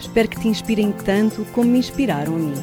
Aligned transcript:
Espero 0.00 0.28
que 0.28 0.38
te 0.40 0.46
inspirem 0.46 0.92
tanto 0.92 1.44
como 1.52 1.70
me 1.70 1.78
inspiraram 1.78 2.36
a 2.36 2.38
mim. 2.38 2.54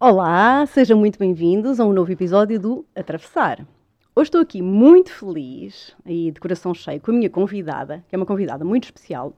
Olá, 0.00 0.64
sejam 0.66 0.98
muito 0.98 1.18
bem-vindos 1.18 1.78
a 1.78 1.84
um 1.84 1.92
novo 1.92 2.10
episódio 2.10 2.58
do 2.58 2.86
Atravessar. 2.94 3.66
Hoje 4.16 4.28
estou 4.28 4.40
aqui 4.40 4.62
muito 4.62 5.10
feliz 5.10 5.94
e 6.06 6.30
de 6.30 6.40
coração 6.40 6.72
cheio 6.72 7.00
com 7.00 7.10
a 7.10 7.14
minha 7.14 7.30
convidada, 7.30 8.02
que 8.08 8.14
é 8.14 8.18
uma 8.18 8.26
convidada 8.26 8.64
muito 8.64 8.84
especial. 8.84 9.34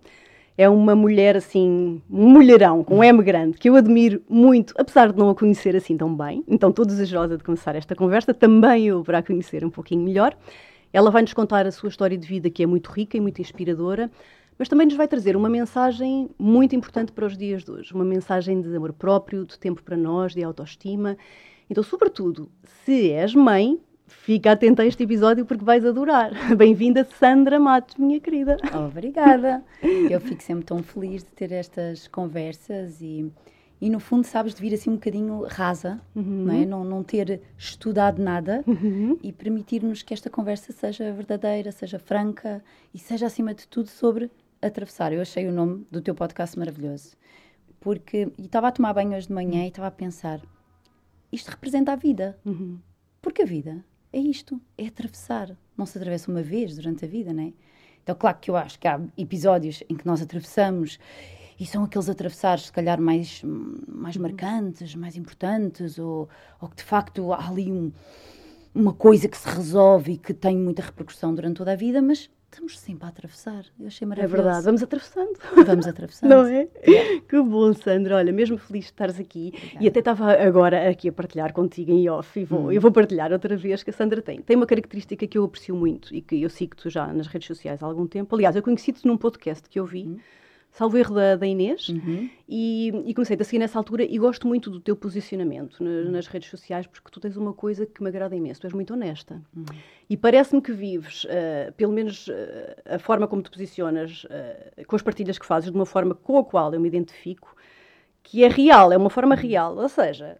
É 0.58 0.68
uma 0.68 0.94
mulher 0.94 1.36
assim, 1.36 2.00
um 2.10 2.30
mulherão 2.30 2.82
com 2.82 3.04
M 3.04 3.22
grande, 3.22 3.58
que 3.58 3.68
eu 3.68 3.76
admiro 3.76 4.22
muito, 4.28 4.72
apesar 4.78 5.12
de 5.12 5.18
não 5.18 5.28
a 5.28 5.34
conhecer 5.34 5.76
assim 5.76 5.96
tão 5.96 6.16
bem. 6.16 6.42
Então 6.48 6.70
estou 6.70 6.86
desejosa 6.86 7.36
de 7.36 7.44
começar 7.44 7.76
esta 7.76 7.94
conversa, 7.94 8.32
também 8.32 8.86
eu 8.86 9.04
para 9.04 9.18
a 9.18 9.22
conhecer 9.22 9.64
um 9.64 9.70
pouquinho 9.70 10.02
melhor. 10.02 10.34
Ela 10.92 11.10
vai 11.10 11.20
nos 11.20 11.34
contar 11.34 11.66
a 11.66 11.70
sua 11.70 11.90
história 11.90 12.16
de 12.16 12.26
vida, 12.26 12.48
que 12.48 12.62
é 12.62 12.66
muito 12.66 12.90
rica 12.90 13.18
e 13.18 13.20
muito 13.20 13.40
inspiradora, 13.40 14.10
mas 14.58 14.68
também 14.68 14.86
nos 14.86 14.96
vai 14.96 15.06
trazer 15.06 15.36
uma 15.36 15.48
mensagem 15.48 16.30
muito 16.38 16.74
importante 16.74 17.12
para 17.12 17.26
os 17.26 17.36
dias 17.36 17.62
de 17.62 17.70
hoje, 17.70 17.92
uma 17.92 18.04
mensagem 18.04 18.62
de 18.62 18.74
amor 18.74 18.94
próprio, 18.94 19.44
de 19.44 19.58
tempo 19.58 19.82
para 19.82 19.96
nós, 19.96 20.32
de 20.32 20.42
autoestima. 20.42 21.18
Então, 21.68 21.84
sobretudo, 21.84 22.50
se 22.64 23.10
és 23.10 23.34
mãe, 23.34 23.78
fica 24.06 24.52
atenta 24.52 24.82
a 24.82 24.86
este 24.86 25.02
episódio 25.02 25.44
porque 25.44 25.64
vais 25.64 25.84
adorar. 25.84 26.32
Bem-vinda, 26.56 27.06
Sandra 27.18 27.58
Matos, 27.58 27.96
minha 27.96 28.20
querida. 28.20 28.56
Obrigada. 28.86 29.62
Eu 30.10 30.20
fico 30.20 30.42
sempre 30.42 30.64
tão 30.64 30.82
feliz 30.82 31.22
de 31.22 31.30
ter 31.30 31.52
estas 31.52 32.08
conversas 32.08 33.00
e, 33.00 33.30
e 33.80 33.90
no 33.90 34.00
fundo, 34.00 34.24
sabes, 34.24 34.54
de 34.54 34.60
vir 34.60 34.74
assim 34.74 34.90
um 34.90 34.94
bocadinho 34.94 35.44
rasa, 35.48 36.00
uhum. 36.14 36.44
não 36.44 36.54
é? 36.54 36.64
Não, 36.64 36.84
não 36.84 37.02
ter 37.02 37.40
estudado 37.58 38.22
nada 38.22 38.62
uhum. 38.66 39.18
e 39.22 39.32
permitir-nos 39.32 40.02
que 40.02 40.14
esta 40.14 40.30
conversa 40.30 40.72
seja 40.72 41.12
verdadeira, 41.12 41.72
seja 41.72 41.98
franca 41.98 42.62
e 42.94 42.98
seja, 42.98 43.26
acima 43.26 43.54
de 43.54 43.66
tudo, 43.66 43.88
sobre 43.88 44.30
atravessar. 44.62 45.12
Eu 45.12 45.20
achei 45.20 45.46
o 45.46 45.52
nome 45.52 45.86
do 45.90 46.00
teu 46.00 46.14
podcast 46.14 46.58
maravilhoso. 46.58 47.16
Porque 47.80 48.32
estava 48.38 48.68
a 48.68 48.72
tomar 48.72 48.92
banho 48.94 49.16
hoje 49.16 49.28
de 49.28 49.32
manhã 49.32 49.64
e 49.64 49.68
estava 49.68 49.86
a 49.88 49.92
pensar: 49.92 50.40
isto 51.30 51.48
representa 51.50 51.92
a 51.92 51.96
vida. 51.96 52.36
Uhum. 52.44 52.78
Porque 53.22 53.42
a 53.42 53.44
vida 53.44 53.84
é 54.12 54.18
isto, 54.18 54.60
é 54.76 54.86
atravessar. 54.86 55.56
Não 55.76 55.86
se 55.86 55.98
atravessa 55.98 56.30
uma 56.30 56.42
vez 56.42 56.76
durante 56.76 57.04
a 57.04 57.08
vida, 57.08 57.32
não 57.32 57.44
é? 57.44 57.52
Então, 58.02 58.14
claro 58.14 58.38
que 58.40 58.50
eu 58.50 58.56
acho 58.56 58.78
que 58.78 58.86
há 58.86 59.00
episódios 59.18 59.82
em 59.88 59.96
que 59.96 60.06
nós 60.06 60.22
atravessamos 60.22 60.98
e 61.58 61.66
são 61.66 61.84
aqueles 61.84 62.08
atravessares, 62.08 62.66
se 62.66 62.72
calhar, 62.72 63.00
mais, 63.00 63.42
mais 63.42 64.16
marcantes, 64.16 64.94
mais 64.94 65.16
importantes, 65.16 65.98
ou, 65.98 66.28
ou 66.60 66.68
que 66.68 66.76
de 66.76 66.84
facto 66.84 67.32
há 67.32 67.48
ali 67.48 67.72
um, 67.72 67.90
uma 68.74 68.92
coisa 68.92 69.26
que 69.26 69.36
se 69.36 69.48
resolve 69.48 70.12
e 70.12 70.18
que 70.18 70.34
tem 70.34 70.56
muita 70.56 70.82
repercussão 70.82 71.34
durante 71.34 71.56
toda 71.56 71.72
a 71.72 71.76
vida, 71.76 72.00
mas 72.02 72.30
estamos 72.50 72.78
sempre 72.78 73.04
a 73.04 73.08
atravessar. 73.08 73.64
Eu 73.78 73.86
achei 73.86 74.06
maravilhoso. 74.06 74.34
É 74.34 74.42
verdade, 74.42 74.64
vamos 74.64 74.82
atravessando. 74.82 75.38
Vamos 75.66 75.86
atravessando. 75.86 76.30
Não 76.30 76.44
é? 76.46 76.68
é? 76.82 77.20
Que 77.20 77.40
bom, 77.42 77.72
Sandra. 77.74 78.16
Olha, 78.16 78.32
mesmo 78.32 78.56
feliz 78.56 78.84
de 78.84 78.90
estares 78.90 79.20
aqui. 79.20 79.52
Obrigada. 79.54 79.84
E 79.84 79.88
até 79.88 79.98
estava 79.98 80.32
agora 80.32 80.88
aqui 80.88 81.08
a 81.08 81.12
partilhar 81.12 81.52
contigo 81.52 81.90
em 81.90 82.08
off 82.08 82.38
e 82.38 82.44
vou, 82.44 82.66
hum. 82.66 82.72
eu 82.72 82.80
vou 82.80 82.90
partilhar 82.90 83.32
outra 83.32 83.56
vez 83.56 83.82
que 83.82 83.90
a 83.90 83.92
Sandra 83.92 84.22
tem. 84.22 84.40
Tem 84.40 84.56
uma 84.56 84.66
característica 84.66 85.26
que 85.26 85.36
eu 85.36 85.44
aprecio 85.44 85.74
muito 85.74 86.14
e 86.14 86.20
que 86.20 86.40
eu 86.40 86.50
sigo-te 86.50 86.88
já 86.88 87.06
nas 87.12 87.26
redes 87.26 87.46
sociais 87.46 87.82
há 87.82 87.86
algum 87.86 88.06
tempo. 88.06 88.34
Aliás, 88.34 88.56
eu 88.56 88.62
conheci-te 88.62 89.06
num 89.06 89.16
podcast 89.16 89.68
que 89.68 89.78
eu 89.78 89.84
vi. 89.84 90.04
Hum 90.06 90.18
salvo 90.76 90.98
erro 90.98 91.14
da, 91.14 91.36
da 91.36 91.46
Inês, 91.46 91.88
uhum. 91.88 92.28
e, 92.46 92.88
e, 93.06 93.14
comecei 93.14 93.34
a 93.40 93.44
seguir 93.44 93.58
nessa 93.58 93.78
altura 93.78 94.04
e 94.04 94.18
gosto 94.18 94.46
muito 94.46 94.68
do 94.70 94.78
teu 94.78 94.94
posicionamento 94.94 95.82
na, 95.82 95.88
uhum. 95.88 96.10
nas 96.10 96.26
redes 96.26 96.50
sociais, 96.50 96.86
porque 96.86 97.10
tu 97.10 97.18
tens 97.18 97.34
uma 97.38 97.54
coisa 97.54 97.86
que 97.86 98.02
me 98.02 98.10
agrada 98.10 98.36
imenso, 98.36 98.60
tu 98.60 98.66
és 98.66 98.74
muito 98.74 98.92
honesta. 98.92 99.42
Uhum. 99.56 99.64
E 100.08 100.16
parece-me 100.16 100.62
que 100.62 100.72
vives, 100.72 101.24
uh, 101.24 101.72
pelo 101.76 101.92
menos 101.92 102.28
uh, 102.28 102.32
a 102.88 102.98
forma 102.98 103.26
como 103.26 103.42
te 103.42 103.50
posicionas, 103.50 104.24
uh, 104.24 104.86
com 104.86 104.94
as 104.94 105.02
partilhas 105.02 105.38
que 105.38 105.44
fazes, 105.44 105.70
de 105.70 105.76
uma 105.76 105.86
forma 105.86 106.14
com 106.14 106.38
a 106.38 106.44
qual 106.44 106.72
eu 106.72 106.80
me 106.80 106.86
identifico, 106.86 107.56
que 108.22 108.44
é 108.44 108.48
real, 108.48 108.92
é 108.92 108.96
uma 108.96 109.10
forma 109.10 109.34
uhum. 109.34 109.40
real. 109.40 109.76
Ou 109.76 109.88
seja, 109.88 110.38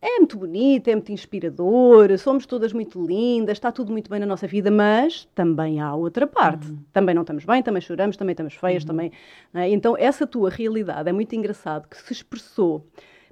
é 0.00 0.18
muito 0.18 0.36
bonito, 0.36 0.88
é 0.88 0.94
muito 0.94 1.12
inspirador, 1.12 2.16
somos 2.18 2.46
todas 2.46 2.72
muito 2.72 3.04
lindas, 3.04 3.56
está 3.56 3.72
tudo 3.72 3.90
muito 3.90 4.08
bem 4.08 4.20
na 4.20 4.26
nossa 4.26 4.46
vida, 4.46 4.70
mas 4.70 5.28
também 5.34 5.80
há 5.80 5.94
outra 5.94 6.26
parte. 6.26 6.68
Uhum. 6.68 6.78
Também 6.92 7.14
não 7.14 7.22
estamos 7.22 7.44
bem, 7.44 7.62
também 7.62 7.80
choramos, 7.80 8.16
também 8.16 8.32
estamos 8.32 8.54
feias, 8.54 8.82
uhum. 8.82 8.88
também. 8.88 9.12
É? 9.54 9.68
Então, 9.68 9.96
essa 9.96 10.26
tua 10.26 10.50
realidade 10.50 11.08
é 11.08 11.12
muito 11.12 11.34
engraçado 11.34 11.88
que 11.88 11.96
se 11.96 12.12
expressou 12.12 12.86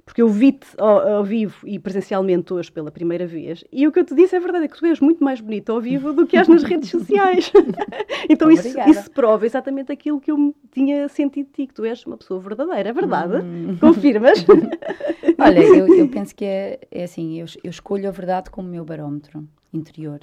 porque 0.07 0.21
eu 0.21 0.29
vi-te 0.29 0.65
ao, 0.77 1.15
ao, 1.15 1.23
vivo 1.25 1.67
e 1.67 1.77
presencialmente 1.77 2.53
hoje 2.53 2.71
pela 2.71 2.89
primeira 2.89 3.27
vez, 3.27 3.65
e 3.69 3.85
o 3.85 3.91
que 3.91 3.99
eu 3.99 4.05
te 4.05 4.15
disse 4.15 4.37
é 4.37 4.39
verdade, 4.39 4.63
é 4.63 4.67
que 4.69 4.79
tu 4.79 4.85
és 4.85 5.01
muito 5.01 5.21
mais 5.21 5.41
bonita 5.41 5.73
ao 5.73 5.81
vivo 5.81 6.13
do 6.13 6.25
que 6.25 6.37
és 6.37 6.47
nas 6.47 6.63
redes 6.63 6.89
sociais. 6.89 7.51
então 8.29 8.49
isso, 8.49 8.69
isso, 8.89 9.11
prova 9.11 9.45
exatamente 9.45 9.91
aquilo 9.91 10.21
que 10.21 10.31
eu 10.31 10.55
tinha 10.71 11.09
sentido 11.09 11.47
de 11.47 11.51
ti, 11.51 11.67
que 11.67 11.73
tu 11.73 11.83
és 11.83 12.05
uma 12.05 12.15
pessoa 12.15 12.39
verdadeira, 12.39 12.87
é 12.87 12.93
verdade? 12.93 13.43
Hum. 13.43 13.75
Confirmas? 13.81 14.45
Olha, 15.37 15.59
eu, 15.59 15.93
eu, 15.93 16.07
penso 16.07 16.33
que 16.33 16.45
é, 16.45 16.79
é 16.89 17.03
assim, 17.03 17.41
eu, 17.41 17.45
eu 17.61 17.69
escolho 17.69 18.07
a 18.07 18.11
verdade 18.11 18.49
como 18.49 18.69
meu 18.69 18.85
barómetro 18.85 19.45
interior. 19.73 20.21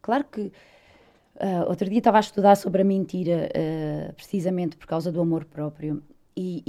Claro 0.00 0.24
que 0.30 0.52
Uh, 1.34 1.68
outro 1.68 1.88
dia 1.90 1.98
estava 1.98 2.18
a 2.18 2.20
estudar 2.20 2.54
sobre 2.54 2.82
a 2.82 2.84
mentira, 2.84 3.48
uh, 3.50 4.12
precisamente 4.14 4.76
por 4.76 4.86
causa 4.86 5.10
do 5.10 5.20
amor 5.20 5.44
próprio. 5.44 6.00
E, 6.36 6.62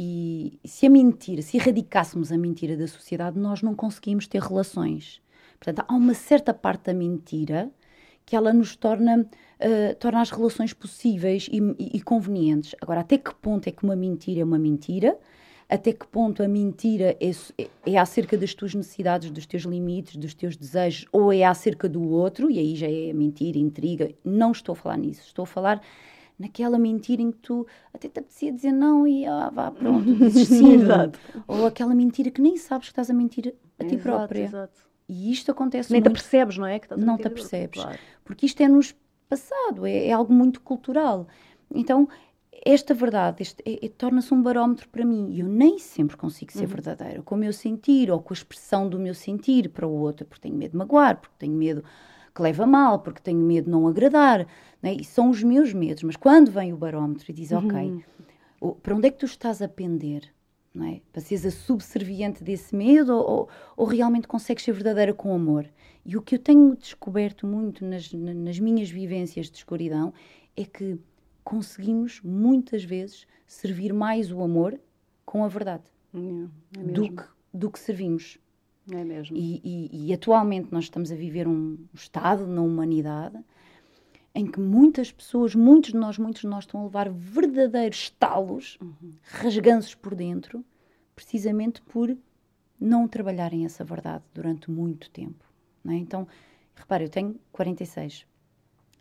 e, 0.64 0.68
se 0.68 0.86
a 0.86 0.90
mentira, 0.90 1.42
se 1.42 1.58
erradicássemos 1.58 2.32
a 2.32 2.38
mentira 2.38 2.78
da 2.78 2.88
sociedade, 2.88 3.40
nós 3.40 3.62
não 3.62 3.74
conseguimos 3.74 4.28
ter 4.28 4.42
relações. 4.42 5.22
Portanto, 5.60 5.86
há 5.88 5.96
uma 5.96 6.14
certa 6.14 6.54
parte 6.54 6.86
da 6.86 6.94
mentira 6.94 7.72
que 8.26 8.36
ela 8.36 8.52
nos 8.52 8.76
torna, 8.76 9.22
uh, 9.22 9.96
torna 10.00 10.22
as 10.22 10.32
relações 10.32 10.74
possíveis 10.74 11.48
e, 11.52 11.58
e, 11.80 11.98
e, 11.98 12.02
convenientes. 12.02 12.76
Agora, 12.82 13.02
até 13.02 13.18
que 13.18 13.34
ponto 13.36 13.68
é 13.68 13.72
que 13.72 13.84
uma 13.84 13.96
mentira 13.96 14.42
é 14.42 14.44
uma 14.44 14.60
mentira? 14.60 15.18
Até 15.68 15.94
que 15.94 16.06
ponto 16.06 16.44
a 16.44 16.48
mentira 16.48 17.18
é, 17.20 17.32
é, 17.58 17.70
é 17.88 17.98
acerca 17.98 18.38
das 18.38 18.54
tuas 18.54 18.76
necessidades, 18.76 19.32
dos 19.32 19.48
teus 19.48 19.64
limites, 19.64 20.16
dos 20.16 20.36
teus 20.36 20.56
desejos, 20.56 21.08
ou 21.12 21.34
é 21.34 21.44
acerca 21.44 21.90
do 21.90 22.08
outro? 22.08 22.52
E 22.52 22.60
aí 22.60 22.76
já 22.76 22.88
é 22.88 23.12
mentira, 23.14 23.58
intriga. 23.58 24.12
Não 24.24 24.52
estou 24.52 24.74
a 24.74 24.76
falar 24.76 24.98
nisso. 24.98 25.24
Estou 25.26 25.44
a 25.44 25.48
falar 25.48 25.82
naquela 26.38 26.78
mentira 26.78 27.22
em 27.22 27.32
que 27.32 27.38
tu 27.40 27.66
até 27.94 28.08
te 28.08 28.20
apetecia 28.20 28.52
dizer 28.52 28.72
não 28.72 29.08
e 29.08 29.26
ah, 29.26 29.50
vá, 29.54 29.72
pronto, 29.72 30.04
dizes 30.04 30.48
sim. 30.48 30.78
Ou 31.48 31.66
aquela 31.66 31.96
mentira 31.96 32.30
que 32.30 32.42
nem 32.42 32.58
sabes 32.58 32.88
que 32.88 32.92
estás 32.92 33.10
a 33.10 33.14
mentir 33.14 33.56
a 33.80 33.84
ti 33.84 33.96
exato, 33.96 34.04
própria. 34.04 34.44
Exato. 34.44 34.86
E 35.08 35.32
isto 35.32 35.52
acontece 35.52 35.92
Nem 35.92 36.02
muito... 36.02 36.12
te 36.12 36.22
percebes, 36.22 36.58
não 36.58 36.66
é? 36.66 36.80
Que 36.80 36.96
não 36.96 37.18
te 37.18 37.30
percebes. 37.30 37.82
Claro. 37.82 38.00
Porque 38.24 38.46
isto 38.46 38.62
é-nos 38.62 38.96
passado, 39.30 39.86
é, 39.86 40.08
é, 40.08 40.12
algo 40.12 40.34
muito 40.34 40.62
cultural. 40.62 41.28
Então, 41.74 42.08
esta 42.66 42.94
verdade 42.94 43.44
é, 43.66 43.86
é, 43.86 43.90
torna-se 43.90 44.34
um 44.34 44.42
barómetro 44.42 44.90
para 44.90 45.06
mim. 45.06 45.32
E 45.32 45.42
eu 45.42 45.48
nem 45.48 45.78
sempre 45.78 46.18
consigo 46.18 46.52
ser 46.52 46.62
uhum. 46.62 46.68
verdadeira 46.68 47.22
com 47.22 47.36
o 47.36 47.38
meu 47.38 47.54
sentir 47.54 48.10
ou 48.10 48.20
com 48.20 48.34
a 48.34 48.38
expressão 48.38 48.90
do 48.90 48.98
meu 49.00 49.14
sentir 49.14 49.70
para 49.70 49.88
o 49.88 49.92
outro, 49.92 50.26
porque 50.26 50.42
tenho 50.42 50.56
medo 50.56 50.72
de 50.72 50.78
magoar, 50.78 51.18
porque 51.18 51.36
tenho 51.38 51.54
medo 51.54 51.84
que 52.36 52.42
leva 52.42 52.68
mal, 52.68 53.00
porque 53.00 53.22
tenho 53.22 53.40
medo 53.40 53.66
de 53.66 53.72
não 53.72 53.88
agradar. 53.88 54.46
Né? 54.82 54.94
E 54.94 55.04
são 55.06 55.30
os 55.30 55.42
meus 55.42 55.74
medos. 55.74 56.04
Mas 56.04 56.18
quando 56.18 56.52
vem 56.52 56.74
o 56.74 56.78
barómetro 56.78 57.26
e 57.30 57.34
diz, 57.34 57.52
uhum. 57.52 57.66
ok, 57.66 58.06
para 58.84 58.96
onde 58.96 59.08
é 59.08 59.12
que 59.12 59.20
tu 59.20 59.26
estás 59.26 59.62
a 59.62 59.68
pender? 59.68 60.34
Não 60.74 60.86
é? 60.86 61.02
Para 61.14 61.22
seres 61.22 61.46
a 61.46 61.52
subserviente 61.52 62.44
desse 62.44 62.76
medo 62.76 63.14
ou, 63.16 63.30
ou, 63.30 63.50
ou, 63.78 63.86
realmente 63.86 64.28
consegues 64.28 64.66
ser 64.66 64.74
verdadeira 64.74 65.14
com 65.14 65.34
amor? 65.34 65.66
E 66.06 66.18
o 66.18 66.22
que 66.22 66.36
eu 66.36 66.40
tenho 66.40 66.76
descoberto 66.76 67.48
muito 67.48 67.86
nas, 67.86 68.12
nas 68.12 68.60
minhas 68.60 68.90
vivências 68.90 69.50
de 69.50 69.56
escuridão 69.56 70.14
é 70.58 70.66
que 70.66 71.00
conseguimos 71.46 72.20
muitas 72.22 72.84
vezes 72.84 73.26
servir 73.48 73.94
mais 73.94 74.32
o 74.32 74.42
amor 74.42 74.78
com 75.26 75.46
a 75.46 75.48
verdade 75.48 75.84
é, 76.14 76.80
é 76.80 76.84
do, 76.84 77.04
que, 77.04 77.24
do 77.54 77.72
que 77.72 77.80
servimos 77.80 78.38
é 78.92 79.04
mesmo. 79.04 79.36
E, 79.36 79.62
e, 79.64 80.08
e, 80.08 80.14
atualmente 80.14 80.70
nós 80.72 80.86
estamos 80.86 81.12
a 81.12 81.16
viver 81.16 81.48
um 81.48 81.78
estado 81.94 82.46
na 82.46 82.62
humanidade 82.62 83.38
em 84.34 84.46
que 84.46 84.60
muitas 84.60 85.12
pessoas, 85.12 85.56
muitos 85.56 85.92
de 85.92 85.98
nós, 85.98 86.18
muitos 86.18 86.42
de 86.42 86.48
nós 86.48 86.66
estão 86.66 86.82
a 86.82 86.84
levar 86.84 87.10
verdadeiros 87.10 87.98
estalos, 87.98 88.78
uhum. 88.82 89.14
rasganços 89.24 89.96
por 89.96 90.14
dentro, 90.14 90.64
precisamente 91.16 91.82
por 91.82 92.16
não 92.80 93.08
trabalharem 93.08 93.66
essa 93.66 93.84
verdade 93.84 94.24
durante 94.34 94.70
muito 94.70 95.10
tempo. 95.10 95.46
É? 95.88 95.94
Então, 95.94 96.28
Repara, 96.76 97.04
eu 97.04 97.10
tenho 97.10 97.40
46. 97.52 98.26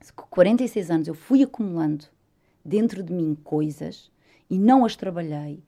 Se 0.00 0.12
com 0.12 0.26
46 0.28 0.90
anos 0.90 1.08
eu 1.08 1.14
fui 1.14 1.42
acumulando 1.42 2.06
dentro 2.64 3.02
de 3.02 3.12
mim 3.12 3.36
coisas 3.42 4.10
e 4.48 4.58
não 4.58 4.84
as 4.84 4.96
trabalhei, 4.96 5.62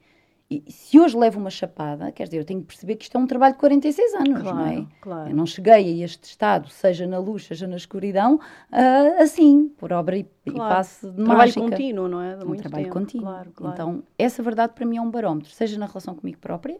e 0.48 0.62
se 0.70 0.98
hoje 0.98 1.16
levo 1.16 1.40
uma 1.40 1.50
chapada, 1.50 2.12
quer 2.12 2.24
dizer, 2.24 2.38
eu 2.38 2.44
tenho 2.44 2.60
que 2.60 2.66
perceber 2.66 2.94
que 2.94 3.04
isto 3.04 3.18
é 3.18 3.20
um 3.20 3.26
trabalho 3.26 3.54
de 3.54 3.58
46 3.58 4.14
anos, 4.14 4.42
claro, 4.42 4.56
não 4.56 4.66
é? 4.66 4.86
Claro. 5.00 5.30
Eu 5.30 5.34
não 5.34 5.44
cheguei 5.44 5.72
a 5.72 6.04
este 6.04 6.22
estado, 6.24 6.68
seja 6.68 7.04
na 7.04 7.18
luz, 7.18 7.46
seja 7.46 7.66
na 7.66 7.76
escuridão, 7.76 8.36
uh, 8.36 9.22
assim, 9.22 9.68
por 9.76 9.92
obra 9.92 10.18
e, 10.18 10.24
claro. 10.48 10.72
e 10.72 10.74
passe 10.76 11.06
de 11.06 11.16
Trabalho 11.16 11.38
mágica. 11.38 11.60
contínuo, 11.60 12.08
não 12.08 12.20
é? 12.20 12.36
De 12.36 12.44
um 12.44 12.54
trabalho 12.54 12.84
tempo. 12.84 12.96
contínuo. 12.96 13.26
Claro, 13.26 13.50
claro. 13.52 13.74
Então, 13.74 14.02
essa 14.16 14.40
verdade 14.40 14.72
para 14.72 14.86
mim 14.86 14.98
é 14.98 15.00
um 15.00 15.10
barómetro, 15.10 15.50
seja 15.50 15.76
na 15.78 15.86
relação 15.86 16.14
comigo 16.14 16.38
própria, 16.38 16.78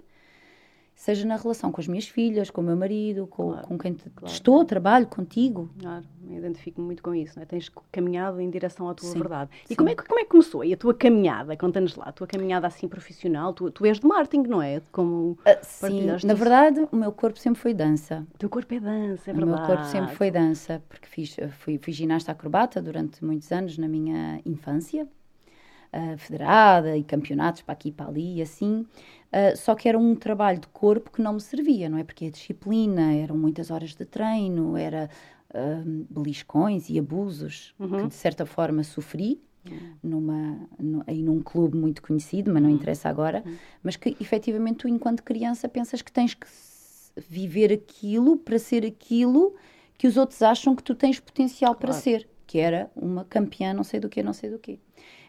seja 0.97 1.27
na 1.29 1.37
relação 1.37 1.71
com 1.71 1.81
as 1.81 1.87
minhas 1.87 2.09
filhas, 2.09 2.51
com 2.51 2.63
o 2.63 2.65
meu 2.65 2.75
marido, 2.77 3.27
com, 3.27 3.51
Claro, 3.53 3.67
com 3.69 3.79
quem 3.79 3.95
claro. 3.95 4.33
estou, 4.35 4.65
trabalho 4.65 5.07
contigo. 5.07 5.71
Claro, 5.79 6.05
me 6.23 6.37
identifico 6.39 6.81
muito 6.81 7.03
com 7.03 7.15
isso, 7.15 7.35
não 7.37 7.43
é? 7.43 7.47
Tens 7.47 7.71
caminhado 7.93 8.41
em 8.41 8.49
direção 8.51 8.89
à 8.89 8.95
tua 8.95 9.11
Sim, 9.11 9.19
verdade. 9.19 9.51
E 9.67 9.69
sim. 9.69 9.75
como 9.75 9.91
é, 9.91 9.95
que, 9.95 10.03
como 10.05 10.19
é 10.19 10.25
que 10.25 10.31
começou 10.31 10.63
aí 10.63 10.73
a 10.73 10.77
tua 10.77 10.95
caminhada? 10.95 11.55
Conta-nos 11.57 11.95
lá, 11.97 12.07
a 12.07 12.13
tua 12.13 12.27
caminhada 12.27 12.67
assim 12.67 12.89
profissional. 12.89 13.53
Tu, 13.53 13.71
tu 13.71 13.85
és 13.85 14.01
de 14.01 14.07
marketing, 14.07 14.49
não 14.49 14.61
é? 14.63 14.81
Como 14.91 15.39
Ah, 15.45 15.59
sim, 15.63 16.07
na 16.07 16.17
isso. 16.17 16.27
verdade, 16.35 16.89
o 16.91 16.97
meu 16.97 17.13
corpo 17.13 17.39
sempre 17.39 17.61
foi 17.61 17.75
dança. 17.75 18.27
o 18.35 18.39
teu 18.39 18.49
corpo 18.49 18.73
é 18.75 18.81
dança, 18.81 19.31
é 19.31 19.35
o 19.35 19.37
verdade. 19.37 19.47
meu 19.61 19.67
corpo 19.67 19.85
sempre 19.85 20.15
foi 20.17 20.31
dança, 20.31 20.83
porque 20.89 21.07
fiz, 21.07 21.37
fui, 21.59 21.79
fui 21.79 21.93
ginasta 21.93 22.33
acrobata 22.33 22.81
durante 22.81 23.23
muitos 23.25 23.53
anos 23.53 23.77
na 23.77 23.87
minha 23.87 24.41
infância, 24.47 25.07
ah, 25.97 26.17
federada 26.19 26.97
e 26.97 27.05
campeonatos 27.05 27.63
para 27.63 27.73
aqui 27.75 27.89
e 27.91 27.93
para 27.93 28.07
ali 28.09 28.39
e 28.39 28.43
assim. 28.43 28.87
Ah, 29.33 29.55
só 29.57 29.75
que 29.75 29.89
era 29.89 29.99
um 29.99 30.15
trabalho 30.15 30.61
de 30.61 30.69
corpo 30.69 31.11
que 31.11 31.23
não 31.23 31.35
me 31.35 31.41
servia, 31.41 31.89
não 31.89 31.99
é? 31.99 32.05
Porque 32.05 32.27
a 32.27 32.31
disciplina, 32.31 33.15
eram 33.15 33.37
muitas 33.37 33.71
horas 33.71 33.95
de 33.95 34.05
treino, 34.05 34.77
era 34.77 35.09
ah, 35.55 35.83
beliscões 36.11 36.89
e 36.91 36.99
abusos 36.99 37.75
que 37.97 38.07
de 38.07 38.15
certa 38.15 38.45
forma 38.47 38.83
sofri. 38.85 39.41
Numa, 40.03 40.69
nu- 40.79 41.03
aí 41.07 41.23
num 41.23 41.41
clube 41.43 41.77
muito 41.77 42.01
conhecido, 42.01 42.53
mas 42.53 42.63
não 42.63 42.71
interessa 42.71 43.09
agora, 43.09 43.43
mas 43.83 43.97
que 43.97 44.17
efetivamente 44.21 44.79
tu, 44.79 44.89
enquanto 44.89 45.23
criança, 45.25 45.69
pensas 45.69 46.01
que 46.03 46.13
tens 46.13 46.35
que 46.35 46.47
viver 47.29 47.73
aquilo 47.73 48.37
para 48.37 48.59
ser 48.59 48.85
aquilo 48.85 49.55
que 49.99 50.07
os 50.07 50.17
outros 50.17 50.43
acham 50.43 50.77
que 50.77 50.83
tu 50.83 50.95
tens 50.95 51.19
potencial 51.19 51.75
para 51.75 51.89
Claro. 51.89 52.03
ser, 52.03 52.29
que 52.47 52.59
era 52.59 52.91
uma 52.95 53.25
campeã, 53.25 53.73
não 53.75 53.83
sei 53.83 53.99
do 53.99 54.09
que, 54.09 54.23
não 54.23 54.33
sei 54.33 54.51
do 54.51 54.59
que. 54.59 54.79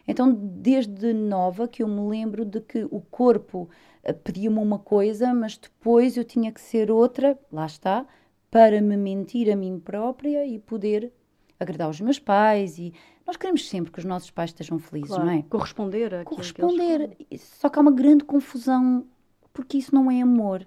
Então, 0.08 0.32
desde 0.32 1.12
nova 1.12 1.68
que 1.68 1.82
eu 1.82 1.86
me 1.88 2.00
lembro 2.08 2.44
de 2.44 2.60
que 2.62 2.84
o 2.90 3.00
corpo 3.00 3.68
eh, 4.02 4.12
pedia-me 4.14 4.58
uma 4.58 4.78
coisa, 4.78 5.34
mas 5.34 5.58
depois 5.58 6.16
eu 6.16 6.24
tinha 6.24 6.50
que 6.50 6.60
ser 6.62 6.90
outra, 6.90 7.38
lá 7.52 7.66
está, 7.66 8.06
para 8.50 8.80
me 8.80 8.96
mentir 8.96 9.52
a 9.52 9.54
mim 9.56 9.78
própria 9.78 10.46
e 10.46 10.58
poder 10.58 11.12
agradar 11.60 11.90
os 11.90 12.00
meus 12.00 12.18
pais. 12.18 12.78
E 12.78 12.94
nós 13.26 13.36
queremos 13.36 13.68
sempre 13.68 13.92
que 13.92 13.98
os 13.98 14.04
nossos 14.06 14.30
pais 14.30 14.48
estejam 14.50 14.78
felizes, 14.78 15.10
Claro. 15.10 15.26
não 15.26 15.32
é? 15.32 15.42
Corresponder 15.42 16.14
a 16.14 16.24
corresponder. 16.24 17.14
Só 17.36 17.68
que 17.68 17.78
há 17.78 17.82
uma 17.82 17.92
grande 17.92 18.24
confusão, 18.24 19.04
porque 19.52 19.76
isso 19.76 19.94
não 19.94 20.10
é 20.10 20.22
amor. 20.22 20.66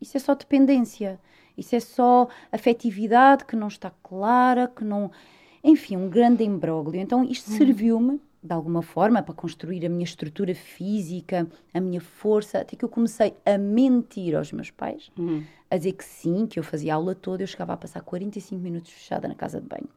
Isso 0.00 0.16
é 0.16 0.20
só 0.20 0.34
dependência. 0.34 1.20
Isso 1.56 1.76
é 1.76 1.80
só 1.80 2.26
afetividade 2.50 3.44
que 3.44 3.54
não 3.54 3.68
está 3.68 3.92
clara, 4.02 4.66
que 4.66 4.82
não. 4.82 5.10
Enfim, 5.62 5.96
um 5.96 6.08
grande 6.08 6.42
imbróglio. 6.42 7.00
Então, 7.00 7.22
isto 7.22 7.50
serviu-me, 7.50 8.20
de 8.44 8.52
alguma 8.52 8.82
forma, 8.82 9.22
para 9.22 9.34
construir 9.34 9.86
a 9.86 9.88
minha 9.88 10.04
estrutura 10.04 10.54
física, 10.54 11.48
a 11.72 11.80
minha 11.80 12.00
força, 12.00 12.58
até 12.58 12.76
que 12.76 12.84
eu 12.84 12.90
comecei 12.90 13.34
a 13.46 13.56
mentir 13.56 14.36
aos 14.36 14.52
meus 14.52 14.70
pais, 14.70 15.10
a 15.70 15.78
dizer 15.78 15.92
que 15.92 16.04
sim, 16.04 16.46
que 16.46 16.58
eu 16.58 16.62
fazia 16.62 16.92
a 16.92 16.96
aula 16.96 17.14
toda, 17.14 17.42
eu 17.42 17.46
chegava 17.46 17.72
a 17.72 17.76
passar 17.76 18.02
45 18.02 18.60
minutos 18.60 18.90
fechada 18.92 19.26
na 19.26 19.34
casa 19.34 19.62
de 19.62 19.66
banho. 19.66 19.88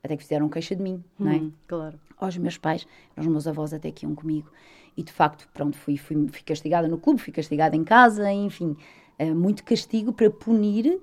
Até 0.00 0.16
que 0.16 0.22
fizeram 0.22 0.48
queixa 0.48 0.76
de 0.76 0.82
mim, 0.82 1.02
não 1.18 1.32
é? 1.32 1.36
Hum, 1.38 1.52
claro. 1.66 1.98
aos 2.16 2.38
meus 2.38 2.56
pais, 2.56 2.86
aos 3.16 3.26
meus 3.26 3.48
avós 3.48 3.74
até 3.74 3.90
que 3.90 4.06
iam 4.06 4.14
comigo. 4.14 4.48
E 4.96 5.02
de 5.02 5.10
facto, 5.10 5.48
pronto, 5.52 5.76
fui, 5.76 5.96
fui, 5.96 6.16
fui 6.28 6.42
castigada 6.42 6.86
no 6.86 6.98
clube, 6.98 7.20
fui 7.20 7.32
castigada 7.32 7.74
em 7.74 7.82
casa, 7.82 8.32
enfim, 8.32 8.76
eh, 9.18 9.34
muito 9.34 9.64
castigo 9.64 10.12
para 10.12 10.30
punir. 10.30 11.00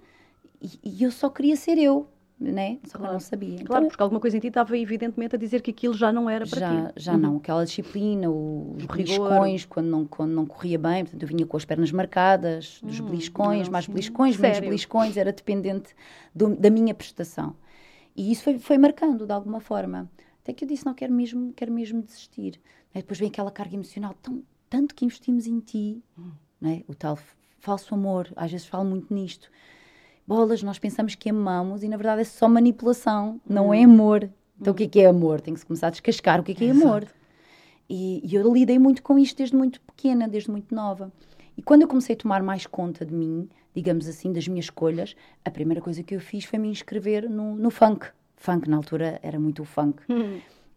E, 0.61 0.79
e 0.81 1.03
eu 1.03 1.11
só 1.11 1.29
queria 1.29 1.57
ser 1.57 1.77
eu, 1.77 2.07
né? 2.51 2.79
Só 2.83 2.91
que 2.91 2.95
eu 2.95 2.99
Claro. 2.99 3.13
não 3.13 3.19
sabia. 3.19 3.53
Então, 3.55 3.65
Claro, 3.65 3.85
porque 3.87 4.03
alguma 4.03 4.19
coisa 4.19 4.37
em 4.37 4.39
ti 4.39 4.47
estava 4.47 4.77
evidentemente 4.77 5.35
a 5.35 5.39
dizer 5.39 5.61
que 5.61 5.71
aquilo 5.71 5.93
já 5.93 6.11
não 6.11 6.29
era 6.29 6.45
para 6.45 6.59
já, 6.59 6.67
ti. 6.69 6.73
Uhum. 6.75 6.91
já 6.97 7.17
não, 7.17 7.37
aquela 7.37 7.63
disciplina, 7.65 8.29
os 8.29 8.77
rigor. 8.77 8.95
beliscões, 8.97 9.65
quando 9.65 9.87
não, 9.87 10.05
quando 10.05 10.31
não 10.31 10.45
corria 10.45 10.77
bem, 10.77 11.03
portanto 11.03 11.21
eu 11.23 11.27
vinha 11.27 11.45
com 11.45 11.55
as 11.57 11.65
pernas 11.65 11.91
marcadas, 11.91 12.79
dos 12.83 12.99
beliscões, 12.99 13.65
não, 13.67 13.71
mais 13.71 13.85
sim. 13.85 13.91
beliscões, 13.93 14.37
menos 14.37 14.59
beliscões, 14.59 15.17
era 15.17 15.31
dependente 15.31 15.95
do- 16.33 16.55
da 16.55 16.69
minha 16.69 16.93
prestação. 16.93 17.55
E 18.15 18.31
isso 18.31 18.43
foi, 18.43 18.59
foi 18.59 18.77
marcando 18.77 19.25
de 19.25 19.31
alguma 19.33 19.59
forma. 19.59 20.09
Até 20.41 20.53
que 20.53 20.65
eu 20.65 20.67
disse, 20.67 20.85
não, 20.85 20.93
quero 20.93 21.13
mesmo, 21.13 21.53
quero 21.53 21.71
mesmo 21.71 22.01
desistir. 22.01 22.59
Aí 22.93 23.01
depois 23.01 23.17
vem 23.17 23.29
aquela 23.29 23.49
carga 23.49 23.75
emocional, 23.75 24.13
tão, 24.21 24.43
tanto 24.69 24.93
que 24.93 25.05
investimos 25.05 25.47
em 25.47 25.59
ti, 25.59 26.03
não 26.59 26.69
é? 26.69 26.83
o 26.87 26.93
tal 26.93 27.17
falso 27.59 27.95
amor, 27.95 28.31
às 28.35 28.51
vezes 28.51 28.67
falo 28.67 28.83
muito 28.83 29.13
nisto. 29.13 29.49
Bolas, 30.25 30.63
nós 30.63 30.79
pensamos 30.79 31.15
que 31.15 31.29
amamos 31.29 31.83
e 31.83 31.87
na 31.87 31.97
verdade 31.97 32.21
é 32.21 32.25
só 32.25 32.47
manipulação, 32.47 33.41
não 33.47 33.73
é 33.73 33.83
amor. 33.83 34.29
Então 34.59 34.71
o 34.71 34.75
que 34.75 34.83
é 34.83 34.87
que 34.87 34.99
é 35.01 35.07
amor? 35.07 35.41
Tem 35.41 35.53
que 35.53 35.59
se 35.59 35.65
começar 35.65 35.87
a 35.87 35.89
descascar 35.89 36.39
o 36.39 36.43
que 36.43 36.53
é 36.53 36.55
que 36.55 36.65
é 36.65 36.71
amor. 36.71 37.05
E, 37.89 38.21
e 38.23 38.35
eu 38.35 38.53
lidei 38.53 38.79
muito 38.79 39.03
com 39.03 39.19
isto 39.19 39.37
desde 39.37 39.55
muito 39.55 39.81
pequena, 39.81 40.27
desde 40.27 40.49
muito 40.49 40.73
nova. 40.73 41.11
E 41.57 41.61
quando 41.61 41.81
eu 41.81 41.87
comecei 41.87 42.15
a 42.15 42.17
tomar 42.17 42.41
mais 42.41 42.65
conta 42.65 43.05
de 43.05 43.13
mim, 43.13 43.49
digamos 43.75 44.07
assim, 44.07 44.31
das 44.31 44.47
minhas 44.47 44.65
escolhas, 44.65 45.15
a 45.43 45.51
primeira 45.51 45.81
coisa 45.81 46.01
que 46.01 46.15
eu 46.15 46.19
fiz 46.19 46.45
foi 46.45 46.57
me 46.57 46.69
inscrever 46.69 47.29
no, 47.29 47.55
no 47.55 47.69
funk. 47.69 48.07
Funk, 48.37 48.69
na 48.69 48.77
altura, 48.77 49.19
era 49.21 49.39
muito 49.39 49.61
o 49.61 49.65
funk. 49.65 50.01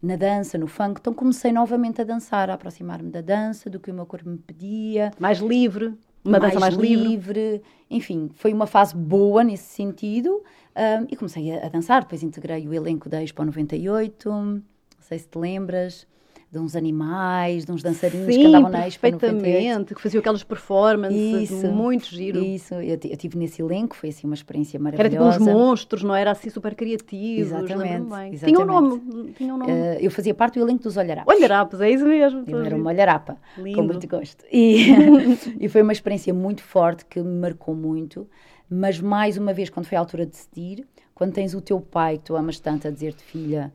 Na 0.01 0.15
dança, 0.15 0.57
no 0.57 0.67
funk. 0.67 0.99
Então 0.99 1.13
comecei 1.13 1.51
novamente 1.51 2.01
a 2.01 2.03
dançar, 2.03 2.49
a 2.49 2.53
aproximar-me 2.53 3.09
da 3.09 3.21
dança, 3.21 3.69
do 3.69 3.79
que 3.79 3.89
o 3.89 3.93
meu 3.93 4.05
corpo 4.05 4.29
me 4.29 4.37
pedia 4.37 5.11
Mais 5.19 5.39
livre, 5.39 5.97
uma 6.27 6.39
dança 6.39 6.59
mais 6.59 6.75
livre. 6.75 7.61
Enfim, 7.89 8.29
foi 8.35 8.53
uma 8.53 8.67
fase 8.67 8.95
boa 8.95 9.43
nesse 9.43 9.73
sentido. 9.73 10.43
ahm, 10.75 11.05
e 11.09 11.15
comecei 11.15 11.51
a, 11.51 11.65
a 11.65 11.69
dançar. 11.69 12.01
Depois 12.01 12.21
integrei 12.23 12.67
o 12.67 12.73
elenco 12.73 13.09
da 13.09 13.23
Expo 13.23 13.43
98. 13.43 14.29
Não 14.29 14.61
sei 14.99 15.19
se 15.19 15.27
te 15.27 15.37
lembras. 15.37 16.07
De 16.49 16.57
uns 16.59 16.77
animais, 16.77 17.65
de 17.65 17.71
uns 17.73 17.83
dançarinos 17.83 18.27
que 18.27 18.41
Sim, 18.41 18.47
andavam 18.47 18.69
na 18.69 18.87
Expo 18.87 19.05
98. 19.05 19.41
perfeitamente, 19.43 19.93
que 19.95 20.01
faziam 20.01 20.19
aquelas 20.21 20.43
performances, 20.45 21.51
Isso. 21.51 21.67
muito 21.67 22.05
giro. 22.07 22.41
Isso, 22.41 22.73
eu, 22.75 22.97
ti- 22.97 23.11
eu 23.11 23.17
tive 23.17 23.37
nesse 23.37 23.61
elenco, 23.61 23.93
foi 23.97 24.09
assim 24.09 24.25
uma 24.25 24.33
experiência 24.33 24.77
Era 24.77 24.83
maravilhosa. 24.83 25.39
tipo 25.39 25.43
uns 25.43 25.53
monstros, 25.53 26.03
não 26.03 26.15
era 26.15 26.31
assim 26.31 26.49
super 26.49 26.73
criativos, 26.73 27.51
Exatamente, 27.51 28.05
exatamente. 28.05 28.39
Tinha 28.45 28.59
um 28.61 28.65
nome, 28.65 29.33
tinha 29.33 29.53
um 29.53 29.57
nome. 29.57 29.71
Eh, 29.71 29.97
eu 29.99 30.09
fazia 30.09 30.33
parte 30.33 30.57
do 30.57 30.61
elenco 30.65 30.83
dos 30.83 30.95
Olharapos. 30.95 31.35
Olharapos, 31.35 31.81
é 31.81 31.91
isso 31.91 32.05
mesmo. 32.05 32.43
Eu 32.47 32.61
era 32.61 32.77
uma 32.77 32.91
olharapa, 32.91 33.35
Lindo. 33.57 33.75
com 33.75 33.83
muito 33.83 34.07
gosto. 34.07 34.45
E, 34.49 34.87
e 35.59 35.67
foi 35.67 35.81
uma 35.81 35.91
experiência 35.91 36.33
muito 36.33 36.63
forte 36.63 37.03
que 37.05 37.19
me 37.21 37.39
marcou 37.41 37.75
muito. 37.75 38.25
Mas 38.69 39.01
mais 39.01 39.37
uma 39.37 39.51
vez, 39.51 39.69
quando 39.69 39.85
foi 39.85 39.97
a 39.97 39.99
altura 39.99 40.25
de 40.25 40.31
decidir, 40.31 40.85
quando 41.13 41.33
tens 41.33 41.53
o 41.53 41.59
teu 41.59 41.81
pai 41.81 42.17
que 42.17 42.23
tu 42.25 42.37
amas 42.37 42.57
tanto 42.59 42.87
a 42.87 42.91
dizer-te, 42.91 43.21
filha, 43.23 43.71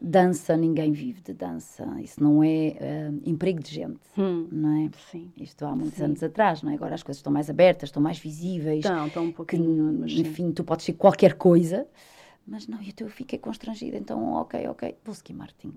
dança, 0.00 0.56
ninguém 0.56 0.92
vive 0.92 1.20
de 1.22 1.32
dança. 1.32 1.84
Isso 2.00 2.22
não 2.22 2.42
é 2.42 2.76
eh, 2.78 3.12
emprego 3.24 3.62
de 3.62 3.70
gente, 3.74 4.00
Hum, 4.16 4.48
não 4.50 4.84
é? 4.86 4.90
sim. 5.10 5.30
Isto 5.36 5.64
há 5.64 5.74
muitos 5.74 5.94
Sim. 5.98 6.04
anos 6.04 6.22
atrás, 6.22 6.62
não 6.62 6.70
é? 6.70 6.74
Agora 6.74 6.94
as 6.94 7.02
coisas 7.02 7.18
estão 7.18 7.32
mais 7.32 7.48
abertas, 7.48 7.88
estão 7.88 8.02
mais 8.02 8.18
visíveis. 8.18 8.84
Então, 8.84 9.06
então 9.06 9.24
um 9.24 9.30
que, 9.30 9.36
pouquinho, 9.36 10.08
sim. 10.08 10.20
enfim, 10.20 10.52
tu 10.52 10.64
podes 10.64 10.84
ser 10.84 10.92
qualquer 10.94 11.34
coisa, 11.34 11.86
mas 12.46 12.66
não, 12.68 12.78
eu 12.98 13.08
fiquei 13.08 13.38
constrangida, 13.38 13.96
então, 13.96 14.32
ok, 14.34 14.66
ok, 14.68 14.96
vou 15.04 15.14
seguir 15.14 15.34
marketing. 15.34 15.74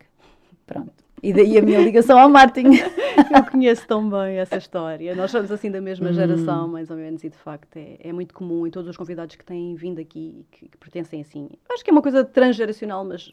Pronto. 0.74 0.94
E 1.22 1.34
daí 1.34 1.58
a 1.58 1.62
minha 1.62 1.80
ligação 1.80 2.18
ao 2.18 2.30
marketing. 2.30 2.78
Eu 3.36 3.44
conheço 3.52 3.86
tão 3.86 4.10
bem 4.10 4.38
essa 4.38 4.56
história. 4.58 5.14
Nós 5.14 5.30
somos 5.32 5.52
assim 5.52 5.70
da 5.70 5.80
Hum. 5.80 5.82
mesma 5.82 6.14
geração, 6.14 6.68
mais 6.70 6.90
ou 6.90 6.96
menos, 6.96 7.24
e 7.24 7.30
de 7.30 7.36
facto 7.38 7.76
é, 7.76 7.98
é 8.00 8.14
muito 8.14 8.34
comum 8.34 8.66
em 8.66 8.72
todos 8.72 8.90
os 8.90 8.96
convidados 8.96 9.36
que 9.36 9.44
têm 9.44 9.76
vindo 9.76 10.00
aqui, 10.00 10.46
que, 10.50 10.70
que 10.70 10.78
pertencem 10.78 11.20
assim. 11.20 11.50
Acho 11.70 11.84
que 11.84 11.90
é 11.90 11.94
uma 11.94 12.02
coisa 12.02 12.24
transgeracional, 12.24 13.04
mas 13.04 13.30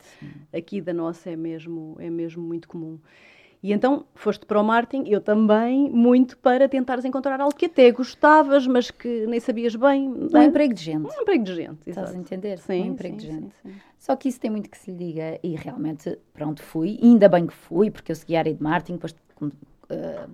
aqui 0.52 0.80
da 0.80 0.92
nossa 0.92 1.30
é 1.30 1.36
mesmo, 1.36 1.96
é 2.00 2.10
mesmo 2.10 2.42
muito 2.42 2.66
comum. 2.66 2.98
E 3.62 3.72
então 3.72 4.04
foste 4.14 4.44
para 4.46 4.60
o 4.60 4.64
marketing, 4.64 5.08
eu 5.10 5.20
também, 5.20 5.88
muito 5.90 6.36
para 6.38 6.68
tentares 6.68 7.04
encontrar 7.04 7.40
algo 7.40 7.54
que 7.54 7.66
até 7.66 7.90
gostavas, 7.90 8.66
mas 8.66 8.90
que 8.90 9.26
nem 9.26 9.40
sabias 9.40 9.74
bem. 9.74 10.08
Um 10.08 10.36
é? 10.36 10.44
emprego 10.44 10.74
de 10.74 10.82
gente. 10.82 11.06
Um 11.06 11.22
emprego 11.22 11.44
de 11.44 11.54
gente, 11.54 11.78
Estás 11.86 12.08
a 12.08 12.10
exato. 12.10 12.18
entender? 12.18 12.58
Sim, 12.58 12.82
um 12.82 12.86
emprego 12.92 13.18
sim, 13.20 13.26
de 13.26 13.32
gente. 13.32 13.54
sim, 13.62 13.70
sim. 13.70 13.74
Só 14.06 14.14
que 14.14 14.28
isso 14.28 14.38
tem 14.38 14.48
muito 14.48 14.70
que 14.70 14.78
se 14.78 14.88
lhe 14.92 14.96
diga 14.96 15.36
e 15.42 15.56
realmente, 15.56 16.16
pronto, 16.32 16.62
fui. 16.62 16.96
E 17.02 17.06
ainda 17.06 17.28
bem 17.28 17.44
que 17.44 17.52
fui, 17.52 17.90
porque 17.90 18.12
eu 18.12 18.14
segui 18.14 18.36
a 18.36 18.38
área 18.38 18.54
de 18.54 18.62
marketing, 18.62 18.92
depois 18.92 19.16
eh, 19.88 20.28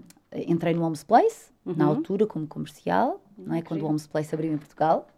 entrei 0.46 0.74
no 0.74 0.82
Homes 0.82 1.02
Place, 1.02 1.50
na 1.64 1.86
altura, 1.86 2.26
como 2.26 2.46
comercial, 2.46 3.24
não 3.38 3.54
é? 3.54 3.62
Quando 3.62 3.80
o. 3.80 3.86
Homes 3.86 4.06
Place 4.06 4.34
abriu 4.34 4.52
em 4.52 4.58
Portugal. 4.58 5.08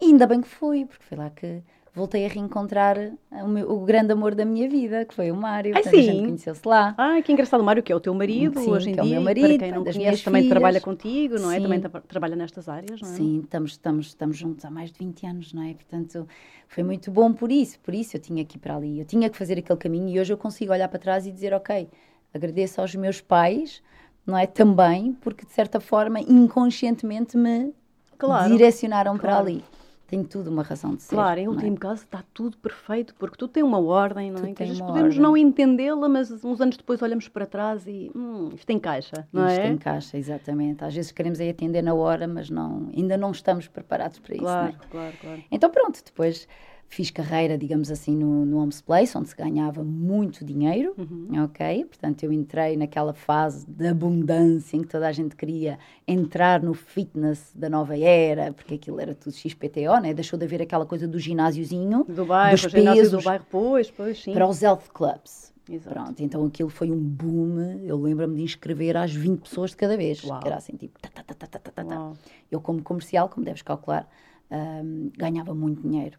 E 0.00 0.04
ainda 0.04 0.28
bem 0.28 0.40
que 0.40 0.46
fui, 0.46 0.86
porque 0.86 1.04
foi 1.04 1.18
lá 1.18 1.28
que 1.28 1.60
voltei 1.98 2.24
a 2.24 2.28
reencontrar 2.28 2.96
o, 3.30 3.48
meu, 3.48 3.70
o, 3.70 3.84
grande 3.84 4.12
amor 4.12 4.34
da 4.34 4.44
minha 4.44 4.68
vida, 4.68 5.04
que 5.04 5.12
foi 5.12 5.30
o 5.30 5.36
Mário. 5.36 5.74
Ai, 5.74 5.82
sim. 5.82 5.98
A 5.98 6.02
gente 6.02 6.26
conheceu-se 6.26 6.66
lá. 6.66 6.94
Ah, 6.96 7.20
que 7.20 7.32
engraçado. 7.32 7.60
O 7.60 7.64
Mário, 7.64 7.82
que 7.82 7.92
é 7.92 7.96
o 7.96 8.00
teu 8.00 8.14
marido 8.14 8.60
sim, 8.60 8.70
hoje 8.70 8.90
em 8.90 8.94
que 8.94 9.00
dia. 9.02 9.16
É 9.16 9.18
o 9.18 9.20
meu 9.20 9.24
marido, 9.24 9.48
para 9.48 9.58
quem 9.58 9.72
não 9.72 9.84
conhece, 9.84 10.24
também 10.24 10.42
filhas. 10.42 10.52
trabalha 10.52 10.80
contigo, 10.80 11.38
não 11.38 11.50
é? 11.50 11.56
Sim. 11.56 11.62
Também 11.62 11.80
trabalha 12.06 12.36
nestas 12.36 12.68
áreas, 12.68 13.02
não 13.02 13.08
é? 13.08 13.12
Sim, 13.12 13.40
estamos, 13.40 13.72
estamos, 13.72 14.06
estamos 14.06 14.36
juntos 14.36 14.64
há 14.64 14.70
mais 14.70 14.92
de 14.92 14.98
20 14.98 15.26
anos, 15.26 15.52
não 15.52 15.62
é? 15.62 15.74
Portanto, 15.74 16.26
foi 16.68 16.84
muito 16.84 17.10
bom 17.10 17.32
por 17.32 17.50
isso. 17.50 17.78
Por 17.80 17.92
isso 17.92 18.16
eu 18.16 18.20
tinha 18.20 18.44
que 18.44 18.56
ir 18.56 18.60
para 18.60 18.76
ali. 18.76 19.00
Eu 19.00 19.04
tinha 19.04 19.28
que 19.28 19.36
fazer 19.36 19.58
aquele 19.58 19.78
caminho 19.78 20.08
e 20.08 20.20
hoje 20.20 20.32
eu 20.32 20.38
consigo 20.38 20.72
olhar 20.72 20.88
para 20.88 20.98
trás 20.98 21.26
e 21.26 21.32
dizer, 21.32 21.52
ok, 21.52 21.88
agradeço 22.32 22.80
aos 22.80 22.94
meus 22.94 23.20
pais, 23.20 23.82
não 24.24 24.38
é? 24.38 24.46
Também, 24.46 25.12
porque 25.20 25.44
de 25.44 25.52
certa 25.52 25.80
forma, 25.80 26.20
inconscientemente 26.20 27.36
me 27.36 27.74
claro, 28.16 28.50
direcionaram 28.50 29.18
claro. 29.18 29.20
para 29.20 29.38
ali 29.38 29.77
tem 30.08 30.24
tudo 30.24 30.50
uma 30.50 30.62
razão 30.62 30.96
de 30.96 31.02
ser. 31.02 31.14
Claro, 31.14 31.38
em 31.38 31.46
último 31.46 31.76
é? 31.76 31.78
caso 31.78 32.02
está 32.02 32.24
tudo 32.32 32.56
perfeito, 32.56 33.14
porque 33.14 33.36
tudo 33.36 33.50
tem 33.50 33.62
uma 33.62 33.78
ordem, 33.78 34.30
não 34.30 34.42
é? 34.42 34.54
Que 34.54 34.62
às 34.62 34.68
vezes 34.70 34.80
podemos 34.80 35.16
ordem. 35.16 35.20
não 35.20 35.36
entendê-la, 35.36 36.08
mas 36.08 36.30
uns 36.42 36.60
anos 36.62 36.78
depois 36.78 37.02
olhamos 37.02 37.28
para 37.28 37.44
trás 37.44 37.86
e 37.86 38.10
hum, 38.16 38.48
isto 38.54 38.72
encaixa, 38.72 39.28
não 39.30 39.46
isto 39.46 39.60
é? 39.60 39.64
Isto 39.64 39.74
encaixa, 39.74 40.16
exatamente. 40.16 40.82
Às 40.82 40.94
vezes 40.94 41.12
queremos 41.12 41.38
aí 41.38 41.50
atender 41.50 41.82
na 41.82 41.92
hora, 41.92 42.26
mas 42.26 42.48
não, 42.48 42.88
ainda 42.96 43.18
não 43.18 43.30
estamos 43.30 43.68
preparados 43.68 44.18
para 44.18 44.36
claro, 44.36 44.68
isso. 44.70 44.78
Claro, 44.78 44.90
claro, 44.90 45.16
claro. 45.20 45.44
Então 45.50 45.68
pronto, 45.68 46.02
depois 46.02 46.48
Fiz 46.90 47.10
carreira, 47.10 47.58
digamos 47.58 47.90
assim, 47.90 48.16
no, 48.16 48.46
no 48.46 48.58
Homes 48.58 48.80
Place, 48.80 49.16
onde 49.16 49.28
se 49.28 49.36
ganhava 49.36 49.84
muito 49.84 50.42
dinheiro, 50.42 50.94
uhum. 50.96 51.44
ok? 51.44 51.84
Portanto, 51.84 52.22
eu 52.22 52.32
entrei 52.32 52.78
naquela 52.78 53.12
fase 53.12 53.66
de 53.68 53.86
abundância 53.86 54.74
em 54.74 54.80
que 54.80 54.88
toda 54.88 55.06
a 55.06 55.12
gente 55.12 55.36
queria 55.36 55.78
entrar 56.06 56.62
no 56.62 56.72
fitness 56.72 57.52
da 57.54 57.68
nova 57.68 57.96
era, 57.98 58.54
porque 58.54 58.74
aquilo 58.74 58.98
era 59.00 59.14
tudo 59.14 59.34
XPTO, 59.34 60.00
né? 60.00 60.14
Deixou 60.14 60.38
de 60.38 60.46
haver 60.46 60.62
aquela 60.62 60.86
coisa 60.86 61.06
do 61.06 61.18
ginásiozinho, 61.18 62.04
do 62.08 62.24
bairro, 62.24 62.56
dos 62.56 62.72
pesos, 62.72 63.10
do 63.10 63.22
bairro, 63.22 63.44
pois, 63.50 63.90
pois, 63.90 64.22
sim. 64.22 64.32
Para 64.32 64.48
os 64.48 64.62
health 64.62 64.88
clubs. 64.92 65.52
Exato. 65.70 65.94
Pronto, 65.94 66.22
então 66.22 66.42
aquilo 66.46 66.70
foi 66.70 66.90
um 66.90 66.98
boom. 66.98 67.82
Eu 67.84 68.00
lembro-me 68.00 68.36
de 68.36 68.42
inscrever 68.44 68.96
às 68.96 69.12
20 69.12 69.40
pessoas 69.40 69.72
de 69.72 69.76
cada 69.76 69.94
vez. 69.94 70.24
Uau. 70.24 70.40
Que 70.40 70.48
era 70.48 70.56
assim, 70.56 70.74
tipo, 70.74 70.98
tá, 70.98 71.10
tá, 71.10 71.46
tá, 71.46 72.12
eu 72.50 72.62
como 72.62 72.82
comercial, 72.82 73.28
como 73.28 73.44
deves 73.44 73.60
calcular, 73.60 74.08
um, 74.50 75.10
ganhava 75.18 75.54
muito 75.54 75.82
dinheiro 75.82 76.18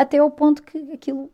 até 0.00 0.18
ao 0.18 0.30
ponto 0.30 0.62
que 0.62 0.92
aquilo 0.92 1.30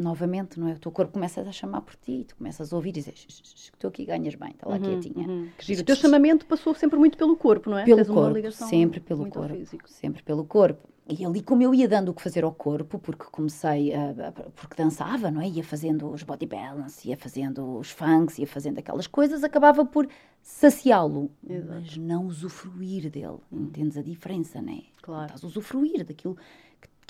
novamente, 0.00 0.58
não 0.58 0.68
é? 0.68 0.72
O 0.72 0.78
teu 0.78 0.90
corpo 0.90 1.12
começa 1.12 1.40
a 1.42 1.52
chamar 1.52 1.82
por 1.82 1.94
ti, 1.94 2.24
tu 2.26 2.34
começas 2.36 2.72
a 2.72 2.76
ouvir 2.76 2.90
e 2.90 2.92
dizes, 2.92 3.70
estou 3.72 3.88
aqui 3.88 4.04
ganhas 4.04 4.34
bem, 4.34 4.50
está 4.50 4.68
lá 4.68 4.76
uhum, 4.76 5.00
quietinha. 5.00 5.28
Uhum. 5.28 5.48
O 5.78 5.84
teu 5.84 5.94
chamamento 5.94 6.46
passou 6.46 6.74
sempre 6.74 6.98
muito 6.98 7.16
pelo 7.16 7.36
corpo, 7.36 7.70
não 7.70 7.78
é? 7.78 7.84
Pelo 7.84 8.04
corpo, 8.06 8.52
sempre 8.52 9.00
pelo 9.00 9.28
corpo, 9.28 9.66
sempre 9.86 10.22
pelo 10.22 10.44
corpo. 10.44 10.88
E 11.08 11.24
ali 11.24 11.42
como 11.42 11.62
eu 11.62 11.74
ia 11.74 11.88
dando 11.88 12.10
o 12.10 12.14
que 12.14 12.22
fazer 12.22 12.44
ao 12.44 12.52
corpo, 12.52 12.98
porque 12.98 13.24
comecei 13.24 13.92
a, 13.92 14.10
a, 14.10 14.32
porque 14.32 14.80
dançava, 14.80 15.28
não 15.28 15.40
é? 15.40 15.48
Ia 15.48 15.64
fazendo 15.64 16.08
os 16.08 16.22
body 16.22 16.46
balance, 16.46 17.08
ia 17.08 17.16
fazendo 17.16 17.78
os 17.78 17.90
funks, 17.90 18.38
ia 18.38 18.46
fazendo 18.46 18.78
aquelas 18.78 19.08
coisas, 19.08 19.42
acabava 19.42 19.84
por 19.84 20.08
saciá-lo, 20.40 21.30
mas 21.42 21.96
não 21.96 22.26
usufruir 22.26 23.10
dele. 23.10 23.38
Uhum. 23.50 23.62
Entendes 23.64 23.96
a 23.96 24.02
diferença, 24.02 24.62
não 24.62 24.72
é? 24.72 24.82
Claro. 25.02 25.24
Estás 25.24 25.42
a 25.42 25.46
usufruir 25.48 26.04
daquilo 26.04 26.36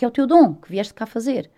que 0.00 0.04
é 0.07 0.09
o 0.09 0.11
teu 0.11 0.26
dom, 0.26 0.54
que 0.54 0.71
vieste 0.71 0.95
cá 0.95 1.04
fazer. 1.04 1.50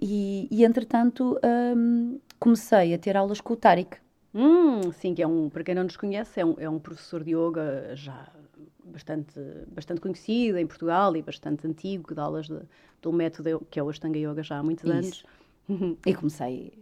E, 0.00 0.48
e 0.50 0.64
entretanto, 0.64 1.38
um, 1.76 2.18
comecei 2.38 2.94
a 2.94 2.98
ter 2.98 3.18
aulas 3.18 3.38
com 3.38 3.52
o 3.52 3.56
Tariq. 3.56 3.98
Hum, 4.34 4.90
sim, 4.92 5.14
que 5.14 5.22
é 5.22 5.26
um, 5.26 5.50
para 5.50 5.62
quem 5.62 5.74
não 5.74 5.82
nos 5.82 5.98
conhece, 5.98 6.40
é 6.40 6.46
um, 6.46 6.54
é 6.56 6.70
um 6.70 6.78
professor 6.78 7.22
de 7.22 7.32
yoga 7.32 7.94
já 7.94 8.32
bastante, 8.82 9.38
bastante 9.68 10.00
conhecido 10.00 10.56
em 10.56 10.66
Portugal 10.66 11.14
e 11.14 11.20
bastante 11.20 11.66
antigo, 11.66 12.08
que 12.08 12.14
dá 12.14 12.22
aulas 12.22 12.48
de, 12.48 12.60
do 13.02 13.12
método 13.12 13.60
que 13.70 13.78
é 13.78 13.82
o 13.82 13.90
Ashtanga 13.90 14.18
Yoga 14.18 14.42
já 14.42 14.56
há 14.56 14.62
muitos 14.62 14.84
Isso. 14.84 15.26
anos. 15.68 15.98
e 16.06 16.14
comecei 16.14 16.72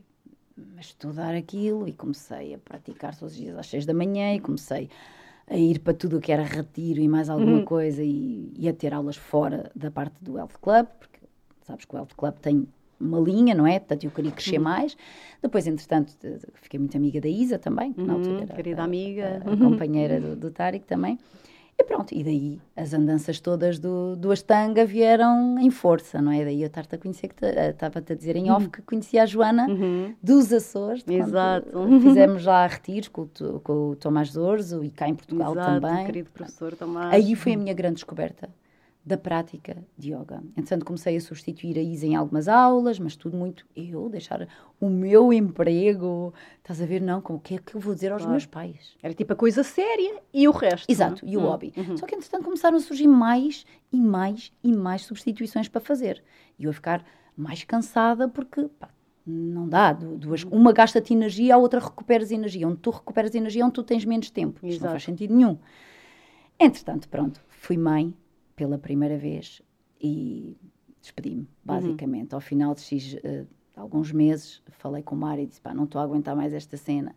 a 0.76 0.80
estudar 0.80 1.34
aquilo 1.34 1.88
e 1.88 1.92
comecei 1.92 2.54
a 2.54 2.58
praticar 2.58 3.18
todos 3.18 3.34
os 3.34 3.40
dias 3.40 3.58
às 3.58 3.66
seis 3.66 3.84
da 3.84 3.92
manhã 3.92 4.32
e 4.32 4.38
comecei 4.38 4.88
a 5.50 5.56
ir 5.56 5.80
para 5.80 5.94
tudo 5.94 6.18
o 6.18 6.20
que 6.20 6.30
era 6.30 6.42
retiro 6.42 7.00
e 7.00 7.08
mais 7.08 7.28
alguma 7.30 7.58
uhum. 7.58 7.64
coisa 7.64 8.02
e, 8.02 8.52
e, 8.56 8.68
a 8.68 8.72
ter 8.72 8.92
aulas 8.92 9.16
fora 9.16 9.70
da 9.74 9.90
parte 9.90 10.14
do 10.20 10.36
Health 10.36 10.58
Club, 10.60 10.86
porque 10.98 11.20
sabes 11.62 11.84
que 11.84 11.94
o 11.94 11.98
Health 11.98 12.14
Club 12.16 12.34
tem 12.40 12.68
uma 13.00 13.20
linha, 13.20 13.54
não 13.54 13.66
é? 13.66 13.78
Portanto, 13.78 14.04
eu 14.04 14.10
queria 14.10 14.32
crescer 14.32 14.58
uhum. 14.58 14.64
mais. 14.64 14.96
Depois, 15.40 15.66
entretanto, 15.66 16.14
fiquei 16.54 16.78
muito 16.78 16.96
amiga 16.96 17.20
da 17.20 17.28
Isa 17.28 17.58
também, 17.58 17.92
que 17.92 18.02
na 18.02 18.14
altura 18.14 18.34
uhum, 18.34 18.42
era 18.42 18.54
querida 18.54 18.82
a, 18.82 18.84
amiga. 18.84 19.42
A, 19.44 19.52
a 19.52 19.56
companheira 19.56 20.20
do, 20.20 20.36
do 20.36 20.50
Tarek 20.50 20.84
também. 20.84 21.18
E 21.80 21.84
pronto, 21.84 22.12
e 22.12 22.24
daí 22.24 22.60
as 22.76 22.92
andanças 22.92 23.38
todas 23.38 23.78
do, 23.78 24.16
do 24.16 24.32
Astanga 24.32 24.84
vieram 24.84 25.56
em 25.60 25.70
força, 25.70 26.20
não 26.20 26.32
é? 26.32 26.44
Daí 26.44 26.60
eu 26.60 26.66
estar-te 26.66 26.96
a 26.96 26.98
conhecer, 26.98 27.28
que 27.28 27.44
estava-te 27.44 28.12
a 28.12 28.16
dizer 28.16 28.34
em 28.34 28.50
off 28.50 28.64
uhum. 28.64 28.70
que 28.70 28.82
conhecia 28.82 29.22
a 29.22 29.26
Joana 29.26 29.68
uhum. 29.68 30.12
dos 30.20 30.52
Açores. 30.52 31.04
Exato. 31.06 31.70
Fizemos 32.02 32.44
lá 32.44 32.66
retiros 32.66 33.08
com, 33.08 33.28
com 33.62 33.90
o 33.90 33.96
Tomás 33.96 34.30
Zorzo 34.30 34.82
e 34.82 34.90
cá 34.90 35.08
em 35.08 35.14
Portugal 35.14 35.52
Exato, 35.52 35.80
também. 35.80 36.06
querido 36.06 36.30
professor 36.30 36.74
Tomás. 36.74 37.14
Aí 37.14 37.36
foi 37.36 37.54
a 37.54 37.56
minha 37.56 37.74
grande 37.74 37.94
descoberta 37.94 38.48
da 39.08 39.16
prática 39.16 39.82
de 39.96 40.12
yoga. 40.12 40.42
Entretanto, 40.50 40.84
comecei 40.84 41.16
a 41.16 41.20
substituir 41.20 41.78
a 41.78 41.82
Isa 41.82 42.06
em 42.06 42.14
algumas 42.14 42.46
aulas, 42.46 42.98
mas 42.98 43.16
tudo 43.16 43.38
muito 43.38 43.66
eu, 43.74 44.10
deixar 44.10 44.46
o 44.78 44.90
meu 44.90 45.32
emprego. 45.32 46.34
Estás 46.58 46.82
a 46.82 46.84
ver? 46.84 47.00
Não, 47.00 47.22
como 47.22 47.38
o 47.38 47.40
que 47.40 47.54
é 47.54 47.58
que 47.58 47.74
eu 47.74 47.80
vou 47.80 47.94
dizer 47.94 48.12
aos 48.12 48.20
claro. 48.20 48.32
meus 48.32 48.44
pais? 48.44 48.96
Era 49.02 49.14
tipo 49.14 49.32
a 49.32 49.36
coisa 49.36 49.62
séria 49.62 50.20
e 50.32 50.46
o 50.46 50.50
resto. 50.50 50.90
Exato, 50.90 51.24
não? 51.24 51.32
e 51.32 51.36
o 51.38 51.40
hum. 51.40 51.44
hobby. 51.44 51.72
Uhum. 51.74 51.96
Só 51.96 52.04
que, 52.04 52.14
entretanto, 52.14 52.44
começaram 52.44 52.76
a 52.76 52.80
surgir 52.80 53.08
mais 53.08 53.64
e 53.90 53.98
mais 53.98 54.52
e 54.62 54.72
mais 54.72 55.02
substituições 55.02 55.68
para 55.68 55.80
fazer. 55.80 56.22
E 56.58 56.64
eu 56.64 56.70
a 56.70 56.74
ficar 56.74 57.02
mais 57.34 57.64
cansada 57.64 58.28
porque, 58.28 58.68
pá, 58.78 58.90
não 59.26 59.66
dá. 59.66 59.94
Duas, 59.94 60.44
uhum. 60.44 60.50
uma 60.50 60.72
gasta-te 60.72 61.14
energia, 61.14 61.54
a 61.54 61.58
outra 61.58 61.80
recuperas 61.80 62.30
energia. 62.30 62.68
Onde 62.68 62.76
tu 62.76 62.90
recuperas 62.90 63.34
energia, 63.34 63.64
onde 63.64 63.72
tu 63.72 63.82
tens 63.82 64.04
menos 64.04 64.28
tempo. 64.28 64.66
Isto 64.66 64.84
não 64.84 64.90
faz 64.90 65.02
sentido 65.02 65.34
nenhum. 65.34 65.56
Entretanto, 66.60 67.08
pronto, 67.08 67.40
fui 67.48 67.78
mãe, 67.78 68.12
pela 68.58 68.76
primeira 68.76 69.16
vez 69.16 69.62
e 70.00 70.56
despedi-me, 71.00 71.42
uhum. 71.42 71.46
basicamente. 71.64 72.32
Uhum. 72.32 72.36
Ao 72.36 72.40
final 72.40 72.74
de 72.74 72.80
X, 72.80 73.14
uh, 73.14 73.46
alguns 73.76 74.10
meses, 74.10 74.60
falei 74.70 75.00
com 75.00 75.14
o 75.14 75.18
Mário 75.18 75.44
e 75.44 75.46
disse: 75.46 75.60
pá, 75.60 75.72
não 75.72 75.84
estou 75.84 76.00
a 76.00 76.04
aguentar 76.04 76.34
mais 76.34 76.52
esta 76.52 76.76
cena. 76.76 77.14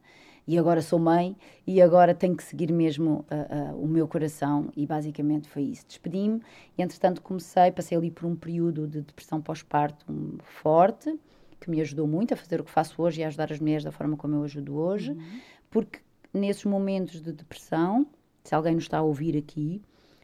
E 0.48 0.57
agora 0.57 0.81
sou 0.81 1.00
mãe 1.00 1.36
e 1.65 1.81
agora 1.81 2.13
tenho 2.13 2.36
que 2.36 2.43
seguir 2.43 2.71
mesmo 2.71 3.25
uh, 3.31 3.74
uh, 3.74 3.83
o 3.83 3.88
meu 3.88 4.07
coração. 4.07 4.69
E 4.75 4.86
basicamente 4.86 5.48
foi 5.48 5.63
isso. 5.63 5.86
Despedi-me 5.88 6.41
e, 6.77 6.81
entretanto, 6.83 7.21
comecei, 7.21 7.71
passei 7.71 7.98
ali 7.98 8.12
por 8.12 8.27
um 8.27 8.36
período 8.36 8.88
de 8.88 9.01
depressão 9.01 9.41
pós-parto 9.41 10.05
forte, 10.43 11.19
que 11.60 11.69
me 11.71 11.81
ajudou 11.81 12.07
muito 12.07 12.33
a 12.36 12.38
fazer 12.38 12.62
o 12.62 12.63
que 12.63 12.71
faço 12.71 13.01
hoje 13.01 13.21
e 13.21 13.24
a 13.24 13.27
ajudar 13.27 13.51
as 13.51 13.60
mulheres 13.60 13.83
da 13.83 13.91
forma 13.91 14.15
como 14.15 14.36
eu 14.36 14.43
ajudo 14.43 14.75
hoje, 14.75 15.12
uhum. 15.12 15.39
porque 15.69 16.00
nesses 16.33 16.65
momentos 16.65 17.21
de 17.21 17.31
depressão, 17.31 18.05
se 18.43 18.53
alguém 18.55 18.75
nos 18.75 18.83
está 18.83 18.98
a 18.98 19.03
ouvir 19.03 19.38
aqui, 19.38 19.81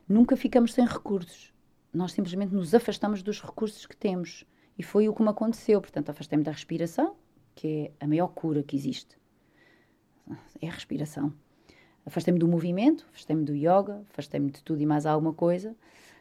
nunca 0.07 0.35
ficamos 0.35 0.73
sem 0.73 0.85
recursos. 0.85 1.53
Nós 1.93 2.11
simplesmente 2.11 2.53
nos 2.53 2.73
afastamos 2.73 3.21
dos 3.23 3.41
recursos 3.41 3.85
que 3.85 3.95
temos. 3.95 4.45
E 4.77 4.83
foi 4.83 5.09
o 5.09 5.13
que 5.13 5.21
me 5.21 5.29
aconteceu. 5.29 5.81
Portanto, 5.81 6.09
afastei-me 6.09 6.43
da 6.43 6.51
respiração, 6.51 7.15
que 7.55 7.91
é 7.99 8.05
a 8.05 8.07
maior 8.07 8.27
cura 8.27 8.61
que 8.61 8.75
existe. 8.75 9.17
É 10.61 10.67
a 10.67 10.71
respiração. 10.71 11.33
Afastei-me 12.05 12.39
do 12.39 12.47
movimento, 12.47 13.05
afastei-me 13.09 13.43
do 13.43 13.53
yoga, 13.53 14.01
afastei-me 14.09 14.51
de 14.51 14.63
tudo 14.63 14.81
e 14.81 14.85
mais 14.85 15.05
alguma 15.05 15.33
coisa 15.33 15.75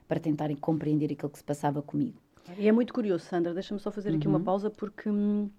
para 0.08 0.18
tentar 0.18 0.48
compreender 0.56 1.12
aquilo 1.12 1.30
que 1.30 1.38
se 1.38 1.44
passava 1.44 1.82
comigo. 1.82 2.20
E 2.58 2.68
é 2.68 2.72
muito 2.72 2.92
curioso, 2.92 3.24
Sandra, 3.24 3.52
deixa-me 3.52 3.80
só 3.80 3.90
fazer 3.90 4.14
aqui 4.14 4.26
uhum. 4.26 4.34
uma 4.34 4.40
pausa 4.40 4.70
porque, 4.70 5.08
hum, 5.08 5.50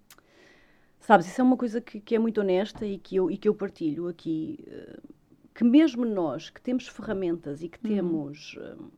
sabes, 1.00 1.26
isso 1.26 1.40
é 1.40 1.44
uma 1.44 1.56
coisa 1.56 1.80
que, 1.80 2.00
que, 2.00 2.14
é 2.14 2.18
muito 2.18 2.40
honesta 2.40 2.86
e 2.86 2.98
que 2.98 3.16
eu, 3.16 3.30
e 3.30 3.36
que 3.36 3.48
eu 3.48 3.54
partilho 3.54 4.08
aqui. 4.08 4.64
Uh, 4.66 5.17
que 5.58 5.64
mesmo 5.64 6.04
nós 6.04 6.50
que 6.50 6.60
temos 6.60 6.86
ferramentas 6.86 7.64
e 7.64 7.68
que 7.68 7.84
uhum. 7.84 7.96
temos 7.96 8.56
uh, 8.58 8.92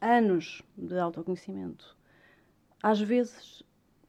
anos 0.00 0.62
de 0.74 0.98
autoconhecimento, 0.98 1.94
às 2.82 2.98
vezes 2.98 3.62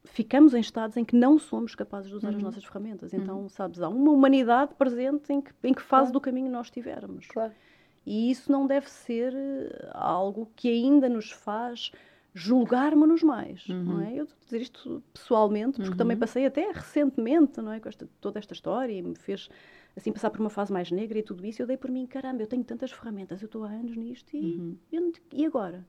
ficamos 0.04 0.54
em 0.54 0.60
estados 0.60 0.96
em 0.96 1.04
que 1.04 1.14
não 1.14 1.38
somos 1.38 1.74
capazes 1.74 2.08
de 2.08 2.16
usar 2.16 2.30
uhum. 2.30 2.36
as 2.38 2.42
nossas 2.42 2.64
ferramentas. 2.64 3.12
Então, 3.12 3.40
uhum. 3.42 3.48
sabes, 3.50 3.82
há 3.82 3.90
uma 3.90 4.10
humanidade 4.10 4.74
presente 4.74 5.30
em 5.30 5.42
que, 5.42 5.52
em 5.62 5.74
que 5.74 5.82
fase 5.82 6.04
claro. 6.04 6.12
do 6.14 6.20
caminho 6.22 6.50
nós 6.50 6.68
estivermos. 6.68 7.26
Claro. 7.26 7.52
E 8.06 8.30
isso 8.30 8.50
não 8.50 8.66
deve 8.66 8.88
ser 8.88 9.34
eh, 9.34 9.90
algo 9.92 10.50
que 10.56 10.66
ainda 10.66 11.10
nos 11.10 11.30
faz 11.30 11.92
julgarmos-nos 12.32 13.22
mais, 13.22 13.68
uhum. 13.68 13.82
não 13.82 14.00
é? 14.00 14.14
Eu 14.14 14.24
estou 14.24 14.38
a 14.40 14.44
dizer 14.46 14.62
isto 14.62 15.02
pessoalmente, 15.12 15.78
porque 15.78 15.94
também 15.94 16.14
uhum. 16.14 16.20
passei 16.20 16.46
até 16.46 16.72
recentemente, 16.72 17.60
não 17.60 17.70
é, 17.70 17.80
com 17.80 17.88
esta, 17.90 18.08
toda 18.18 18.38
esta 18.38 18.54
história 18.54 18.94
e 18.94 19.02
me 19.02 19.14
fez 19.14 19.50
assim 19.98 20.12
passar 20.12 20.30
por 20.30 20.40
uma 20.40 20.50
fase 20.50 20.72
mais 20.72 20.90
negra 20.90 21.18
e 21.18 21.22
tudo 21.22 21.44
isso, 21.44 21.60
eu 21.60 21.66
dei 21.66 21.76
por 21.76 21.90
mim, 21.90 22.06
caramba, 22.06 22.42
eu 22.42 22.46
tenho 22.46 22.64
tantas 22.64 22.90
ferramentas, 22.90 23.42
eu 23.42 23.46
estou 23.46 23.64
há 23.64 23.68
anos 23.68 23.96
nisto 23.96 24.34
e, 24.34 24.56
uhum. 24.56 24.76
e, 24.92 25.42
e 25.42 25.46
agora? 25.46 25.84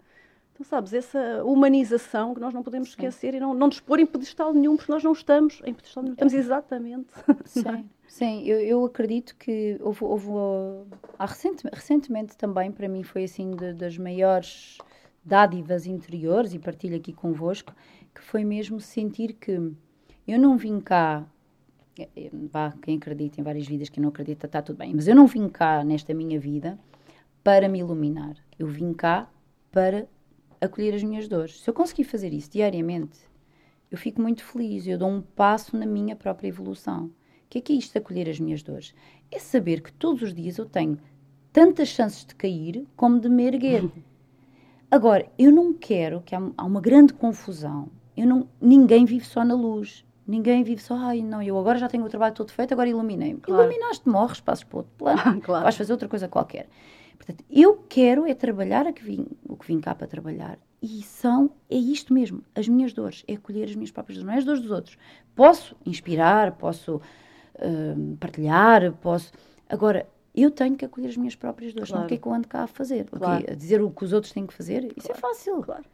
Então, 0.53 0.65
sabes, 0.65 0.93
essa 0.93 1.41
humanização 1.45 2.33
que 2.33 2.41
nós 2.41 2.53
não 2.53 2.61
podemos 2.61 2.89
Sim. 2.89 2.95
esquecer 2.95 3.33
e 3.33 3.39
não, 3.39 3.53
não 3.53 3.67
nos 3.67 3.79
pôr 3.79 3.97
em 3.99 4.05
pedestal 4.05 4.53
nenhum, 4.53 4.75
porque 4.75 4.91
nós 4.91 5.01
não 5.01 5.13
estamos 5.13 5.61
em 5.63 5.73
pedestal 5.73 6.03
nenhum, 6.03 6.13
estamos 6.13 6.33
exatamente. 6.33 7.13
Sim, 7.45 7.69
é? 7.69 7.83
Sim 8.05 8.43
eu, 8.45 8.59
eu 8.59 8.85
acredito 8.85 9.37
que 9.37 9.77
houve, 9.79 10.03
houve 10.03 10.27
há 11.17 11.25
recente, 11.25 11.63
recentemente 11.71 12.35
também, 12.35 12.73
para 12.73 12.89
mim, 12.89 13.03
foi 13.03 13.23
assim 13.23 13.51
de, 13.51 13.73
das 13.73 13.97
maiores 13.97 14.77
dádivas 15.23 15.85
interiores, 15.85 16.53
e 16.53 16.59
partilho 16.59 16.97
aqui 16.97 17.13
convosco, 17.13 17.73
que 18.13 18.21
foi 18.21 18.43
mesmo 18.43 18.81
sentir 18.81 19.33
que 19.33 19.51
eu 20.27 20.39
não 20.39 20.57
vim 20.57 20.81
cá, 20.81 21.25
vá, 22.51 22.73
quem 22.81 22.97
acredita 22.97 23.39
em 23.39 23.43
várias 23.43 23.67
vidas, 23.67 23.89
quem 23.89 24.01
não 24.01 24.09
acredita, 24.09 24.45
está 24.45 24.61
tudo 24.61 24.77
bem, 24.77 24.93
mas 24.93 25.07
eu 25.07 25.15
não 25.15 25.27
vim 25.27 25.47
cá 25.49 25.83
nesta 25.83 26.13
minha 26.13 26.39
vida 26.39 26.77
para 27.43 27.67
me 27.67 27.79
iluminar. 27.79 28.35
Eu 28.57 28.67
vim 28.67 28.93
cá 28.93 29.29
para 29.71 30.07
acolher 30.61 30.93
as 30.93 31.03
minhas 31.03 31.27
dores. 31.27 31.61
Se 31.61 31.69
eu 31.69 31.73
conseguir 31.73 32.03
fazer 32.03 32.33
isso 32.33 32.51
diariamente, 32.51 33.19
eu 33.89 33.97
fico 33.97 34.21
muito 34.21 34.43
feliz, 34.43 34.85
eu 34.85 34.97
dou 34.97 35.09
um 35.09 35.21
passo 35.21 35.75
na 35.75 35.85
minha 35.85 36.15
própria 36.15 36.47
evolução. 36.47 37.05
O 37.05 37.11
que 37.49 37.57
é 37.57 37.61
que 37.61 37.73
é 37.73 37.75
isto 37.77 37.93
de 37.93 37.97
acolher 37.97 38.29
as 38.29 38.39
minhas 38.39 38.61
dores? 38.61 38.93
É 39.31 39.39
saber 39.39 39.81
que 39.81 39.91
todos 39.91 40.21
os 40.21 40.33
dias 40.33 40.57
eu 40.57 40.65
tenho 40.65 40.99
tantas 41.51 41.87
chances 41.87 42.23
de 42.23 42.35
cair 42.35 42.85
como 42.95 43.19
de 43.19 43.27
me 43.27 43.45
erguer. 43.45 43.89
Agora, 44.91 45.31
eu 45.37 45.51
não 45.51 45.73
quero 45.73 46.21
que 46.21 46.35
há, 46.35 46.51
há 46.57 46.65
uma 46.65 46.81
grande 46.81 47.13
confusão. 47.13 47.89
Eu 48.15 48.27
não, 48.27 48.47
ninguém 48.61 49.05
vive 49.05 49.25
só 49.25 49.43
na 49.43 49.55
luz. 49.55 50.05
Ninguém 50.29 50.61
vive 50.61 50.79
só, 50.79 50.95
ai 50.95 51.23
não, 51.23 51.41
eu 51.41 51.57
agora 51.57 51.79
já 51.79 51.87
tenho 51.87 52.05
o 52.05 52.07
trabalho 52.07 52.35
todo 52.35 52.51
feito, 52.51 52.71
agora 52.71 52.87
iluminei-me. 52.87 53.39
Claro. 53.39 53.63
Iluminaste, 53.63 54.07
morres, 54.07 54.39
passas 54.39 54.63
para 54.63 54.77
outro 54.77 54.91
plano, 54.95 55.41
claro. 55.41 55.63
vais 55.63 55.75
fazer 55.75 55.91
outra 55.91 56.07
coisa 56.07 56.27
qualquer. 56.27 56.69
Portanto, 57.17 57.43
eu 57.49 57.83
quero 57.89 58.27
é 58.27 58.35
trabalhar 58.35 58.93
que 58.93 59.03
vim, 59.03 59.25
o 59.47 59.57
que 59.57 59.65
vim 59.65 59.79
cá 59.79 59.95
para 59.95 60.05
trabalhar. 60.05 60.59
E 60.83 61.01
são, 61.01 61.49
é 61.67 61.75
isto 61.75 62.13
mesmo, 62.13 62.43
as 62.53 62.67
minhas 62.67 62.93
dores, 62.93 63.23
é 63.27 63.33
acolher 63.33 63.63
as 63.63 63.73
minhas 63.73 63.89
próprias 63.89 64.17
dores, 64.17 64.27
não 64.27 64.33
é 64.35 64.37
as 64.37 64.45
dores 64.45 64.61
dos 64.61 64.69
outros. 64.69 64.97
Posso 65.35 65.75
inspirar, 65.83 66.51
posso 66.57 66.97
uh, 66.97 68.17
partilhar, 68.19 68.93
posso. 69.01 69.31
Agora, 69.67 70.07
eu 70.35 70.51
tenho 70.51 70.75
que 70.75 70.85
acolher 70.85 71.07
as 71.07 71.17
minhas 71.17 71.35
próprias 71.35 71.73
dores. 71.73 71.89
Claro. 71.89 72.01
Não 72.01 72.05
o 72.05 72.07
que 72.07 72.13
é 72.13 72.17
que 72.19 72.27
eu 72.27 72.33
ando 72.33 72.47
cá 72.47 72.63
a 72.65 72.67
fazer? 72.67 73.05
Claro. 73.05 73.41
Okay? 73.41 73.53
A 73.53 73.57
dizer 73.57 73.81
o 73.81 73.89
que 73.89 74.05
os 74.05 74.13
outros 74.13 74.31
têm 74.31 74.45
que 74.45 74.53
fazer? 74.53 74.85
Isso 74.95 75.11
é 75.11 75.15
claro. 75.15 75.17
é 75.17 75.21
fácil. 75.21 75.61
Claro. 75.63 75.85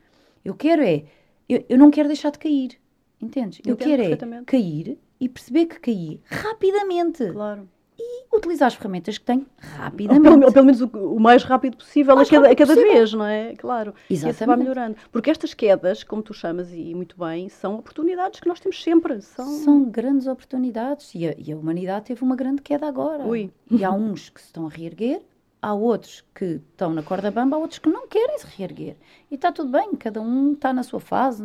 Eu 0.44 0.54
quero 0.54 0.82
é. 0.82 1.06
Eu, 1.48 1.63
eu 1.70 1.77
não 1.77 1.89
quero 1.89 2.10
deixar 2.10 2.32
de 2.32 2.39
cair. 2.39 2.77
Entendes? 3.22 3.60
Eu, 3.65 3.72
eu 3.72 3.77
quero 3.77 4.01
é 4.01 4.43
cair 4.45 4.98
e 5.19 5.29
perceber 5.29 5.65
que 5.65 5.79
caí 5.79 6.22
rapidamente. 6.25 7.31
Claro 7.31 7.67
e 7.98 8.36
utilizar 8.36 8.67
as 8.67 8.74
ferramentas 8.74 9.17
que 9.17 9.25
tenho 9.25 9.45
rapidamente. 9.57 10.27
Ou 10.27 10.34
pelo, 10.34 10.45
ou 10.45 10.53
pelo 10.53 10.65
menos 10.65 10.81
o, 10.81 10.88
o, 10.88 11.19
mais 11.19 11.43
rápido 11.43 11.77
possível 11.77 12.15
mais 12.15 12.27
a 12.27 12.31
cada, 12.31 12.51
a 12.51 12.55
cada 12.55 12.74
possível. 12.74 12.93
vez, 12.93 13.13
não 13.13 13.25
é? 13.25 13.53
Claro. 13.55 13.93
Exatamente. 14.10 14.43
E 14.43 14.45
vai 14.45 14.57
melhorando. 14.57 14.98
Porque 15.12 15.29
estas 15.29 15.53
quedas, 15.53 16.03
como 16.03 16.22
tu 16.22 16.34
chamas 16.34 16.74
e 16.74 16.93
muito 16.93 17.17
bem, 17.17 17.50
são 17.50 17.75
oportunidades 17.75 18.39
que 18.39 18.48
nós 18.48 18.60
temos 18.60 18.81
sempre. 18.81 19.22
São, 19.22 19.45
são 19.60 19.84
grandes 19.86 20.27
oportunidades 20.27 21.13
e 21.15 21.27
a, 21.27 21.36
e 21.38 21.51
a 21.51 21.57
humanidade 21.57 22.05
teve 22.05 22.24
uma 22.24 22.36
grande 22.36 22.62
queda 22.62 22.88
agora. 22.88 23.24
Ui. 23.24 23.51
E 23.72 23.84
há 23.84 23.91
uns 23.91 24.29
que 24.29 24.41
se 24.41 24.48
estão 24.48 24.65
a 24.65 24.69
reerguer, 24.69 25.22
há 25.65 25.74
outros 25.74 26.24
que 26.34 26.62
estão 26.72 26.93
na 26.93 27.01
corda 27.01 27.31
bamba, 27.31 27.55
há 27.55 27.60
outros 27.60 27.79
que 27.79 27.89
não 27.89 28.07
querem 28.07 28.38
se 28.38 28.45
reerguer. 28.45 28.98
E 29.31 29.36
está 29.36 29.51
tudo 29.51 29.72
bem, 29.72 29.95
cada 29.95 30.22
um 30.22 30.53
está 30.53 30.72
na 30.72 30.84
sua 30.84 31.00
fase, 31.00 31.43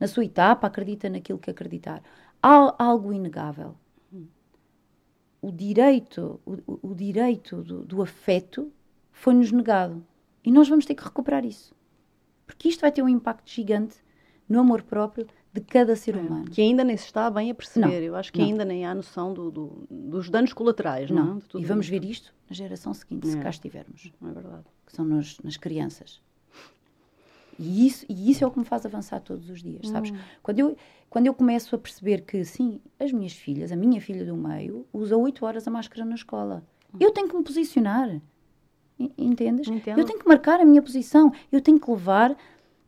na 0.00 0.06
sua 0.06 0.24
etapa, 0.24 0.66
acredita 0.66 1.10
naquilo 1.10 1.38
que 1.38 1.50
acreditar. 1.50 2.02
Há 2.42 2.74
algo 2.82 3.12
inegável 3.12 3.76
o 5.42 5.50
direito, 5.50 6.40
o, 6.46 6.90
o 6.90 6.94
direito 6.94 7.62
do, 7.62 7.84
do 7.84 8.00
afeto 8.00 8.72
foi-nos 9.10 9.50
negado. 9.50 10.06
E 10.44 10.52
nós 10.52 10.68
vamos 10.68 10.86
ter 10.86 10.94
que 10.94 11.02
recuperar 11.02 11.44
isso. 11.44 11.74
Porque 12.46 12.68
isto 12.68 12.80
vai 12.80 12.92
ter 12.92 13.02
um 13.02 13.08
impacto 13.08 13.50
gigante 13.50 13.96
no 14.48 14.60
amor 14.60 14.82
próprio 14.82 15.26
de 15.52 15.60
cada 15.60 15.94
ser 15.94 16.16
é, 16.16 16.18
humano. 16.18 16.50
Que 16.50 16.62
ainda 16.62 16.82
nem 16.82 16.96
se 16.96 17.04
está 17.04 17.30
bem 17.30 17.50
a 17.50 17.54
perceber. 17.54 17.86
Não, 17.86 17.92
Eu 17.92 18.16
acho 18.16 18.32
que 18.32 18.40
não. 18.40 18.46
ainda 18.46 18.64
nem 18.64 18.86
há 18.86 18.94
noção 18.94 19.34
do, 19.34 19.50
do, 19.50 19.86
dos 19.90 20.30
danos 20.30 20.52
colaterais, 20.52 21.10
não? 21.10 21.34
não? 21.34 21.60
e 21.60 21.64
vamos 21.64 21.86
isto. 21.86 21.92
ver 21.92 22.04
isto 22.04 22.34
na 22.48 22.56
geração 22.56 22.94
seguinte, 22.94 23.28
é. 23.28 23.30
se 23.32 23.38
cá 23.38 23.50
estivermos. 23.50 24.12
É 24.22 24.32
verdade. 24.32 24.64
Que 24.86 24.92
são 24.92 25.04
nos, 25.04 25.38
nas 25.40 25.56
crianças. 25.56 26.20
E 27.58 27.86
isso, 27.86 28.06
e 28.08 28.30
isso 28.30 28.42
é 28.42 28.46
o 28.46 28.50
que 28.50 28.58
me 28.58 28.64
faz 28.64 28.86
avançar 28.86 29.20
todos 29.20 29.50
os 29.50 29.62
dias, 29.62 29.88
sabes? 29.88 30.10
Hum. 30.10 30.16
Quando, 30.42 30.58
eu, 30.58 30.76
quando 31.10 31.26
eu 31.26 31.34
começo 31.34 31.74
a 31.76 31.78
perceber 31.78 32.22
que, 32.22 32.44
sim, 32.44 32.80
as 32.98 33.12
minhas 33.12 33.34
filhas, 33.34 33.70
a 33.70 33.76
minha 33.76 34.00
filha 34.00 34.24
do 34.24 34.34
meio, 34.34 34.86
usa 34.90 35.16
8 35.16 35.44
horas 35.44 35.68
a 35.68 35.70
máscara 35.70 36.04
na 36.04 36.14
escola. 36.14 36.64
Hum. 36.94 36.98
Eu 36.98 37.10
tenho 37.10 37.28
que 37.28 37.36
me 37.36 37.44
posicionar. 37.44 38.20
Entendes? 39.18 39.68
Entendo. 39.68 39.98
Eu 39.98 40.04
tenho 40.06 40.18
que 40.18 40.26
marcar 40.26 40.60
a 40.60 40.64
minha 40.64 40.80
posição. 40.80 41.30
Eu 41.50 41.60
tenho 41.60 41.78
que 41.78 41.90
levar 41.90 42.34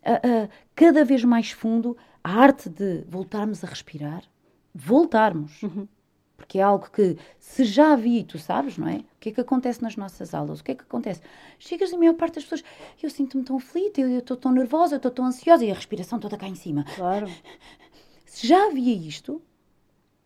a, 0.02 0.14
a, 0.14 0.48
cada 0.74 1.04
vez 1.04 1.24
mais 1.24 1.50
fundo 1.50 1.96
a 2.24 2.32
arte 2.32 2.68
de 2.68 3.04
voltarmos 3.08 3.62
a 3.62 3.68
respirar. 3.68 4.24
Voltarmos. 4.74 5.62
Uhum 5.62 5.86
porque 6.36 6.58
é 6.58 6.62
algo 6.62 6.90
que 6.90 7.16
se 7.38 7.64
já 7.64 7.96
vi, 7.96 8.24
tu 8.24 8.38
sabes, 8.38 8.76
não 8.76 8.88
é? 8.88 8.96
O 8.96 9.04
que 9.20 9.28
é 9.30 9.32
que 9.32 9.40
acontece 9.40 9.82
nas 9.82 9.96
nossas 9.96 10.34
aulas? 10.34 10.60
O 10.60 10.64
que 10.64 10.72
é 10.72 10.74
que 10.74 10.82
acontece? 10.82 11.20
Chegas 11.58 11.92
a 11.92 11.96
maior 11.96 12.14
parte 12.14 12.34
das 12.34 12.44
pessoas, 12.44 12.64
eu 13.02 13.08
sinto-me 13.08 13.44
tão 13.44 13.56
aflita, 13.56 14.00
eu 14.00 14.18
estou 14.18 14.36
tão 14.36 14.52
nervosa, 14.52 14.94
eu 14.94 14.96
estou 14.98 15.10
tão 15.10 15.24
ansiosa 15.24 15.64
e 15.64 15.70
a 15.70 15.74
respiração 15.74 16.18
toda 16.18 16.36
cá 16.36 16.48
em 16.48 16.54
cima. 16.54 16.84
Claro. 16.94 17.28
Se 18.26 18.46
já 18.46 18.66
havia 18.66 18.94
isto, 18.94 19.40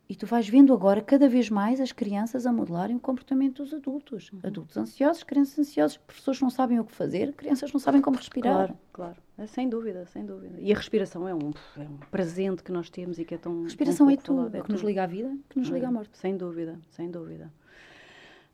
e 0.09 0.16
tu 0.16 0.27
vais 0.27 0.49
vendo 0.49 0.73
agora 0.73 1.03
cada 1.03 1.29
vez 1.29 1.51
mais 1.51 1.81
as 1.81 1.92
crianças 1.92 2.47
a 2.47 2.53
modelarem 2.53 2.97
o 2.97 3.01
comportamento 3.01 3.62
dos 3.62 3.75
adultos. 3.75 4.33
Uhum. 4.33 4.40
Adultos 4.42 4.77
ansiosos, 4.77 5.23
crianças 5.23 5.59
ansiosas, 5.59 5.97
professores 5.99 6.40
não 6.40 6.49
sabem 6.49 6.81
o 6.81 6.85
que 6.85 6.92
fazer, 6.92 7.35
crianças 7.35 7.71
não 7.73 7.79
sabem 7.79 8.01
como 8.01 8.16
respirar. 8.16 8.55
Claro, 8.55 8.79
claro. 8.92 9.16
É, 9.37 9.47
sem 9.47 9.68
dúvida, 9.68 10.07
sem 10.07 10.25
dúvida. 10.25 10.59
E 10.59 10.73
a 10.73 10.77
respiração 10.77 11.29
é 11.29 11.35
um, 11.35 11.51
é 11.77 11.83
um 11.83 11.99
presente 12.11 12.62
que 12.62 12.73
nós 12.73 12.88
temos 12.88 13.18
e 13.18 13.25
que 13.25 13.35
é 13.35 13.38
tão. 13.38 13.61
A 13.61 13.64
respiração 13.64 14.09
é 14.09 14.16
tudo, 14.16 14.57
é 14.57 14.62
que 14.62 14.73
nos 14.73 14.81
liga 14.81 15.05
à 15.05 15.07
vida, 15.07 15.37
que 15.51 15.59
nos 15.59 15.68
liga 15.68 15.88
à 15.88 15.92
morte. 15.92 16.16
Sem 16.16 16.37
dúvida, 16.37 16.79
sem 16.90 17.11
dúvida. 17.11 17.53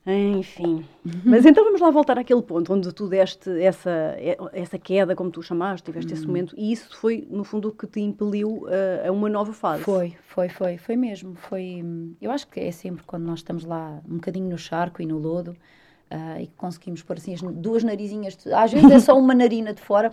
Enfim. 0.07 0.85
Mas 1.25 1.47
então 1.47 1.65
vamos 1.65 1.81
lá 1.81 1.91
voltar 1.91 2.19
àquele 2.19 2.43
ponto 2.43 2.73
onde 2.75 2.93
tu 2.93 3.09
deste 3.09 3.51
essa, 3.63 4.17
essa 4.53 4.79
queda, 4.79 5.17
como 5.17 5.31
tu 5.31 5.43
chamaste, 5.43 5.85
tiveste 5.85 6.13
esse 6.13 6.23
uhum. 6.23 6.29
momento, 6.29 6.55
e 6.59 6.73
isso 6.73 6.97
foi, 6.99 7.27
no 7.31 7.43
fundo, 7.43 7.69
o 7.69 7.73
que 7.73 7.87
te 7.87 8.01
impeliu 8.01 8.67
a, 8.69 9.09
a 9.09 9.13
uma 9.13 9.31
nova 9.31 9.53
fase. 9.53 9.83
Foi, 9.83 10.15
foi, 10.27 10.49
foi, 10.51 10.77
foi 10.77 10.97
mesmo. 10.97 11.35
Foi, 11.35 11.83
eu 12.21 12.31
acho 12.31 12.47
que 12.49 12.61
é 12.61 12.71
sempre 12.71 13.03
quando 13.05 13.25
nós 13.25 13.39
estamos 13.39 13.65
lá 13.65 14.03
um 14.07 14.17
bocadinho 14.17 14.51
no 14.51 14.59
charco 14.59 15.01
e 15.01 15.07
no 15.07 15.19
lodo, 15.19 15.57
Uh, 16.15 16.43
e 16.43 16.47
conseguimos 16.57 17.03
pôr 17.03 17.17
assim 17.17 17.35
as 17.35 17.41
duas 17.41 17.83
narizinhas, 17.83 18.39
às 18.53 18.73
vezes 18.73 18.89
é 18.89 19.01
só 19.01 19.19
uma 19.19 19.35
narina 19.35 19.75
de 19.75 19.83
fora 19.83 20.13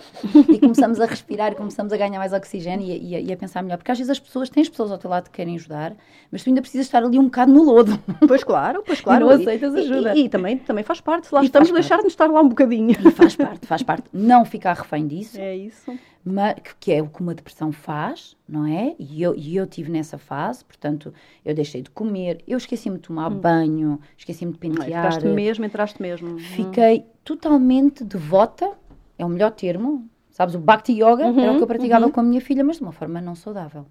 e 0.49 0.57
começamos 0.57 0.99
a 0.99 1.05
respirar 1.05 1.51
e 1.51 1.55
começamos 1.55 1.93
a 1.93 1.97
ganhar 1.97 2.17
mais 2.17 2.33
oxigênio 2.33 2.87
e, 2.87 3.13
e, 3.13 3.25
e, 3.25 3.31
a 3.31 3.37
pensar 3.37 3.61
melhor, 3.61 3.77
porque 3.77 3.91
às 3.91 3.99
vezes 3.99 4.09
as 4.09 4.19
pessoas, 4.19 4.49
as 4.57 4.69
pessoas 4.69 4.91
ao 4.91 4.97
teu 4.97 5.11
lado 5.11 5.25
que 5.25 5.31
querem 5.31 5.53
ajudar, 5.57 5.93
mas 6.31 6.43
tu 6.43 6.49
ainda 6.49 6.59
precisas 6.59 6.87
estar 6.87 7.03
ali 7.03 7.19
um 7.19 7.25
bocado 7.25 7.53
no 7.53 7.61
lodo. 7.61 7.99
Pois 8.27 8.43
claro, 8.43 8.81
pois 8.85 9.01
claro. 9.01 9.25
E 9.25 9.29
não 9.29 9.35
aceitas 9.35 9.75
ajuda. 9.75 10.15
E, 10.15 10.29
também, 10.29 10.57
também 10.57 10.83
faz 10.83 11.01
parte, 11.01 11.27
se 11.27 11.35
lá 11.35 11.43
estamos, 11.43 11.69
deixar 11.71 11.99
de 11.99 12.07
estar 12.07 12.27
lá 12.27 12.41
um 12.41 12.49
bocadinho. 12.49 12.91
E 12.91 13.11
faz 13.11 13.35
parte, 13.35 13.67
faz 13.67 13.83
parte. 13.83 14.05
Não 14.13 14.45
ficar 14.45 14.73
refém 14.73 15.05
disso. 15.05 15.39
É 15.39 15.55
isso 15.55 15.91
que 16.79 16.91
é 16.91 17.01
o 17.01 17.07
que 17.07 17.21
uma 17.21 17.33
depressão 17.33 17.71
faz, 17.71 18.35
não 18.47 18.65
é? 18.65 18.95
E 18.99 19.21
eu, 19.21 19.35
e 19.35 19.55
eu 19.55 19.65
tive 19.65 19.91
nessa 19.91 20.17
fase, 20.17 20.63
portanto, 20.63 21.13
eu 21.43 21.53
deixei 21.53 21.81
de 21.81 21.89
comer, 21.89 22.43
eu 22.47 22.57
esqueci-me 22.57 22.97
de 22.97 23.03
tomar 23.03 23.31
hum. 23.31 23.39
banho, 23.39 23.99
esqueci-me 24.17 24.51
de 24.51 24.57
pentear. 24.59 25.11
Ficaste 25.11 25.27
mesmo, 25.27 25.65
entraste 25.65 26.01
mesmo. 26.01 26.37
Fiquei 26.39 26.99
hum. 26.99 27.05
totalmente 27.23 28.03
devota, 28.03 28.71
é 29.17 29.25
o 29.25 29.29
melhor 29.29 29.51
termo, 29.51 30.07
sabes? 30.29 30.55
O 30.55 30.59
Bhakti 30.59 30.93
Yoga 30.93 31.27
uhum, 31.27 31.39
era 31.39 31.51
o 31.51 31.57
que 31.57 31.63
eu 31.63 31.67
praticava 31.67 32.05
uhum. 32.05 32.11
com 32.11 32.19
a 32.19 32.23
minha 32.23 32.41
filha, 32.41 32.63
mas 32.63 32.77
de 32.77 32.83
uma 32.83 32.91
forma 32.91 33.19
não 33.19 33.35
saudável. 33.35 33.85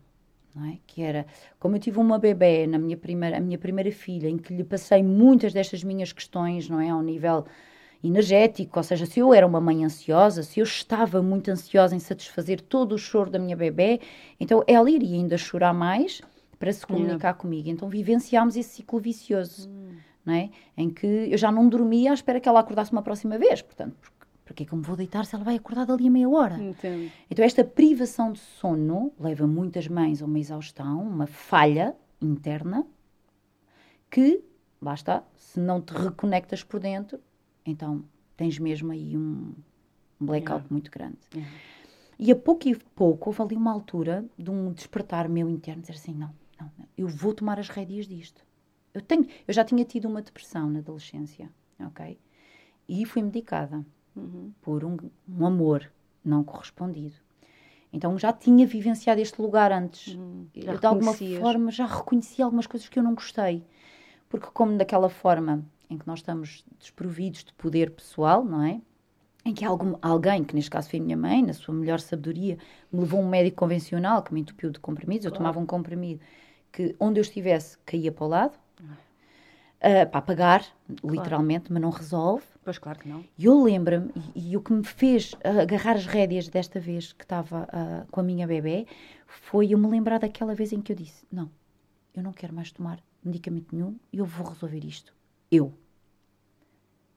Não 0.55 0.64
é? 0.66 0.79
Que 0.87 1.03
era, 1.03 1.27
como 1.59 1.77
eu 1.77 1.81
tive 1.81 1.99
uma 1.99 2.19
bebê 2.19 2.66
na 2.66 2.79
minha 2.79 2.97
primeira, 2.97 3.37
a 3.37 3.40
minha 3.40 3.59
primeira 3.59 3.90
filha, 3.93 4.29
em 4.29 4.37
que 4.37 4.53
lhe 4.53 4.64
passei 4.64 5.03
muitas 5.03 5.53
destas 5.53 5.85
minhas 5.85 6.12
questões, 6.12 6.69
não 6.69 6.81
é? 6.81 6.90
Ao 6.90 7.03
nível 7.03 7.45
energético, 8.03 8.79
ou 8.79 8.83
seja, 8.83 9.05
se 9.05 9.21
eu 9.21 9.35
era 9.35 9.47
uma 9.47 9.61
mãe 9.61 9.85
ansiosa, 9.85 10.43
se 10.43 10.61
eu 10.61 10.65
estava 10.65 11.23
muito 11.23 11.51
ansiosa 11.51 11.95
em 11.95 11.99
satisfazer 11.99 12.61
todo 12.61 12.93
o 12.95 12.99
choro 12.99 13.31
da 13.31 13.39
minha 13.39 13.57
bebê, 13.57 14.01
então 14.39 14.65
ela 14.67 14.91
iria 14.91 15.17
ainda 15.17 15.37
chorar 15.37 15.75
mais 15.75 16.23
para 16.59 16.73
se 16.73 16.87
comunicar 16.87 17.29
yeah. 17.29 17.35
comigo. 17.35 17.69
Então 17.69 17.89
vivenciámos 17.89 18.57
esse 18.57 18.77
ciclo 18.77 18.99
vicioso, 18.99 19.71
não 20.25 20.35
é? 20.35 20.51
Em 20.77 20.89
que 20.89 21.07
eu 21.07 21.37
já 21.37 21.53
não 21.53 21.69
dormia 21.69 22.11
à 22.11 22.15
espera 22.15 22.41
que 22.41 22.49
ela 22.49 22.61
acordasse 22.61 22.93
uma 22.93 23.03
próxima 23.03 23.39
vez, 23.39 23.61
portanto, 23.61 23.97
porque 24.45 24.65
é 24.65 24.67
que 24.67 24.73
eu 24.73 24.79
me 24.79 24.85
vou 24.85 24.97
deitar 24.97 25.25
se 25.27 25.35
ela 25.35 25.45
vai 25.45 25.57
acordar 25.57 25.87
dali 25.87 26.09
a 26.09 26.11
meia 26.11 26.29
hora? 26.29 26.61
Entendo. 26.61 27.11
Então 27.31 27.45
esta 27.45 27.63
privação 27.63 28.33
de 28.33 28.41
sono 28.41 29.13
leva 29.19 29.47
muitas 29.47 29.87
mães 29.87 30.23
a 30.23 30.25
uma 30.25 30.39
exaustão, 30.39 31.03
uma 31.03 31.27
falha 31.27 31.95
interna, 32.21 32.85
que, 34.11 34.43
lá 34.83 34.95
está, 34.95 35.23
se 35.37 35.61
não 35.61 35.81
te 35.81 35.93
reconectas 35.93 36.65
por 36.65 36.81
dentro, 36.81 37.21
então 37.64 38.05
tens 38.37 38.59
mesmo 38.59 38.92
aí 38.92 39.16
um, 39.16 39.53
um 40.20 40.27
blackout 40.27 40.61
yeah. 40.61 40.68
muito 40.70 40.90
grande. 40.90 41.18
Yeah. 41.35 41.53
E 42.18 42.31
a 42.31 42.37
pouco 42.37 42.68
e 42.68 42.75
pouco 42.75 43.31
houve 43.31 43.42
ali 43.42 43.57
uma 43.57 43.73
altura 43.73 44.25
de 44.38 44.51
um 44.51 44.73
despertar 44.73 45.29
meu 45.29 45.49
interno, 45.49 45.81
dizer 45.81 45.94
assim, 45.94 46.14
não, 46.14 46.35
não, 46.61 46.70
eu 46.96 47.09
vou 47.09 47.33
tomar 47.33 47.59
as 47.59 47.68
rédeas 47.68 48.07
disto. 48.07 48.44
Eu, 48.92 49.01
tenho, 49.01 49.27
eu 49.49 49.55
já 49.55 49.64
tinha 49.64 49.85
tido 49.85 50.07
uma 50.07 50.20
depressão 50.20 50.68
na 50.68 50.81
adolescência, 50.81 51.51
ok? 51.79 52.18
E 52.88 53.07
fui 53.07 53.23
medicada 53.23 53.85
uhum. 54.14 54.53
por 54.61 54.85
um, 54.85 54.96
um, 55.29 55.46
amor 55.46 55.90
não 56.25 56.44
correspondido. 56.44 57.14
Então 57.92 58.18
já 58.18 58.33
tinha 58.33 58.66
vivenciado 58.66 59.20
este 59.20 59.40
lugar 59.40 59.73
antes. 59.73 60.14
Uhum. 60.14 60.46
Eu, 60.55 60.79
de 60.79 60.87
alguma 60.87 61.14
forma 61.14 61.70
já 61.70 61.87
reconheci 61.87 62.42
algumas 62.42 62.66
coisas 62.66 62.88
que 62.88 62.99
eu 62.99 63.03
não 63.03 63.14
gostei. 63.14 63.64
Porque 64.29 64.49
como 64.53 64.77
daquela 64.77 65.09
forma 65.09 65.64
em 65.90 65.98
que 65.98 66.07
nós 66.07 66.20
estamos 66.20 66.64
desprovidos 66.79 67.44
de 67.44 67.53
poder 67.53 67.90
pessoal, 67.90 68.44
não 68.44 68.62
é? 68.62 68.81
em 69.44 69.55
que 69.55 69.64
algum, 69.64 69.94
alguém, 70.03 70.44
que 70.44 70.55
neste 70.55 70.70
caso 70.70 70.90
foi 70.90 70.98
a 70.98 71.03
minha 71.03 71.16
mãe, 71.16 71.42
na 71.42 71.53
sua 71.53 71.74
melhor 71.74 71.98
sabedoria, 72.00 72.59
me 72.92 73.00
levou 73.00 73.20
a 73.20 73.24
um 73.24 73.29
médico 73.29 73.57
convencional 73.57 74.22
que 74.22 74.35
me 74.35 74.40
entupiu 74.40 74.70
de 74.70 74.79
comprimidos. 74.79 75.24
Eu 75.24 75.33
tomava 75.33 75.59
um 75.59 75.66
comprimido 75.66 76.20
que, 76.70 76.94
onde 77.00 77.18
eu 77.18 77.22
estivesse, 77.22 77.79
caía 77.87 78.12
para 78.12 78.24
o 78.24 78.29
lado, 78.29 78.55
uh, 78.81 80.11
para 80.11 80.18
apagar, 80.18 80.64
claro. 81.00 81.16
literalmente, 81.16 81.72
mas 81.72 81.81
não 81.81 81.90
resolve. 81.90 82.44
Pois 82.62 82.79
claro 82.79 82.98
que 82.98 83.09
não. 83.09 83.24
E 83.38 83.46
eu 83.46 83.62
lembro-me, 83.62 84.12
e, 84.35 84.53
e, 84.53 84.57
o 84.57 84.61
que 84.61 84.72
me 84.72 84.85
fez 84.85 85.35
agarrar 85.42 85.96
as 85.96 86.07
rédeas 86.07 86.48
desta 86.48 86.79
vez 86.79 87.12
que 87.12 87.24
estava 87.24 87.62
uh, 87.62 88.11
com 88.11 88.20
a 88.20 88.22
minha 88.22 88.46
bebê, 88.46 88.87
foi 89.26 89.72
eu 89.72 89.79
me 89.79 89.88
lembrar 89.88 90.18
daquela 90.18 90.55
vez 90.55 90.72
em 90.72 90.83
que 90.83 90.92
eu 90.92 90.96
disse: 90.96 91.26
Não, 91.33 91.50
eu 92.14 92.22
não 92.22 92.33
quero 92.33 92.55
mais 92.55 92.70
tomar 92.70 93.03
medicamento 93.24 93.74
nenhum 93.74 93.96
e 94.12 94.18
eu 94.18 94.26
vou 94.26 94.46
resolver 94.46 94.85
isto. 94.85 95.14
Eu. 95.50 95.72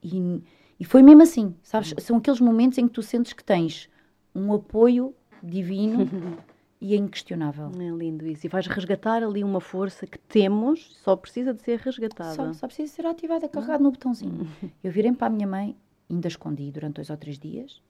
E, 0.03 0.43
e 0.79 0.85
foi 0.85 1.01
mesmo 1.01 1.23
assim, 1.23 1.55
sabes? 1.63 1.91
Uhum. 1.91 1.99
São 1.99 2.17
aqueles 2.17 2.41
momentos 2.41 2.77
em 2.77 2.87
que 2.87 2.93
tu 2.93 3.01
sentes 3.01 3.33
que 3.33 3.43
tens 3.43 3.89
um 4.35 4.53
apoio 4.53 5.15
divino 5.41 6.07
e 6.81 6.93
é 6.93 6.97
inquestionável. 6.97 7.71
É 7.79 7.89
lindo 7.89 8.27
isso. 8.27 8.45
E 8.45 8.49
vais 8.49 8.67
resgatar 8.67 9.23
ali 9.23 9.43
uma 9.43 9.61
força 9.61 10.05
que 10.05 10.19
temos, 10.19 10.95
só 11.01 11.15
precisa 11.15 11.53
de 11.53 11.61
ser 11.61 11.79
resgatada. 11.79 12.35
Só, 12.35 12.53
só 12.53 12.67
precisa 12.67 12.91
ser 12.93 13.05
ativada, 13.05 13.47
carregada 13.47 13.81
no 13.81 13.91
botãozinho. 13.91 14.47
Eu 14.83 14.91
virei 14.91 15.11
para 15.13 15.27
a 15.27 15.29
minha 15.29 15.47
mãe, 15.47 15.77
ainda 16.09 16.27
escondi 16.27 16.69
durante 16.71 16.95
dois 16.95 17.09
ou 17.09 17.17
três 17.17 17.39
dias, 17.39 17.81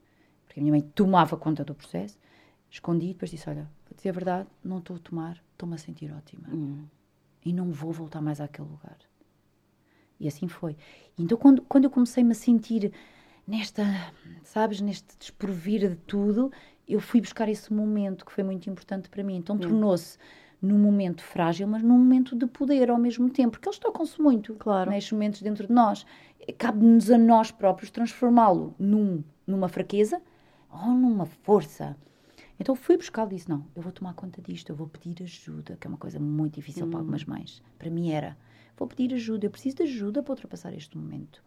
porque 0.46 0.60
a 0.60 0.64
minha 0.64 0.74
mãe 0.74 0.82
tomava 0.82 1.36
conta 1.36 1.64
do 1.64 1.74
processo, 1.74 2.20
escondi 2.70 3.08
e 3.08 3.14
depois 3.14 3.32
disse: 3.32 3.50
Olha, 3.50 3.68
para 3.86 3.96
dizer 3.96 4.10
a 4.10 4.14
verdade, 4.14 4.50
não 4.64 4.78
estou 4.78 4.96
a 4.96 5.00
tomar, 5.00 5.44
estou-me 5.54 5.76
a 5.76 5.78
sentir 5.78 6.14
ótima. 6.14 6.48
Hum. 6.52 6.86
E 7.46 7.52
não 7.52 7.72
vou 7.72 7.92
voltar 7.92 8.22
mais 8.22 8.40
àquele 8.40 8.70
lugar. 8.70 8.98
E 10.24 10.28
assim 10.28 10.48
foi. 10.48 10.76
Então, 11.20 11.38
quando, 11.38 11.62
quando 11.64 11.84
eu 11.84 11.90
comecei-me 11.90 12.32
a 12.32 12.36
sentir 12.36 12.92
nesta, 13.48 13.84
sabes, 14.44 14.82
neste 14.82 15.18
desprovir 15.18 15.90
de 15.90 15.96
tudo, 15.96 16.52
eu 16.88 17.00
fui 17.00 17.22
buscar 17.22 17.48
esse 17.50 17.74
momento 17.74 18.26
que 18.26 18.32
foi 18.32 18.44
muito 18.44 18.70
importante 18.70 19.10
para 19.10 19.24
mim. 19.24 19.36
Então 19.36 19.58
tornou-se 19.58 20.18
num 20.62 20.78
momento 20.78 21.22
frágil, 21.24 21.68
mas 21.68 21.84
num 21.84 21.98
momento 21.98 22.36
de 22.36 22.48
poder 22.48 22.90
ao 22.90 22.98
mesmo 22.98 23.30
tempo, 23.30 23.52
porque 23.52 23.68
eles 23.68 23.80
tocam-se 23.80 24.22
muito, 24.22 24.56
claro. 24.56 24.90
nestes 24.90 25.12
momentos 25.12 25.42
dentro 25.42 25.68
de 25.68 25.74
nós. 25.74 26.06
Cabe-nos 26.58 27.12
a 27.12 27.18
nós 27.18 27.52
próprios 27.52 27.92
transformá-lo 27.92 28.74
num, 28.80 29.24
numa 29.46 29.68
fraqueza 29.68 30.22
ou 30.72 30.92
numa 30.92 31.26
força. 31.26 31.96
Então 32.60 32.76
fui 32.76 32.96
buscar 32.96 33.26
e 33.28 33.36
disse: 33.36 33.50
Não, 33.50 33.66
eu 33.76 33.82
vou 33.82 33.92
tomar 33.92 34.14
conta 34.14 34.42
disto, 34.42 34.70
eu 34.70 34.76
vou 34.76 34.88
pedir 34.88 35.24
ajuda, 35.24 35.78
que 35.80 35.88
é 35.88 35.90
uma 35.90 35.98
coisa 35.98 36.20
muito 36.20 36.56
difícil 36.56 36.86
hum. 36.86 36.90
para 36.90 37.00
algumas 37.00 37.26
mães. 37.26 37.62
Para 37.78 37.90
mim 37.90 38.12
era: 38.12 38.38
Vou 38.78 38.88
pedir 38.88 39.14
ajuda, 39.14 39.46
eu 39.46 39.52
preciso 39.52 39.78
de 39.78 39.84
ajuda 39.84 40.24
para 40.24 40.32
ultrapassar 40.32 40.74
este 40.74 40.98
momento 40.98 41.42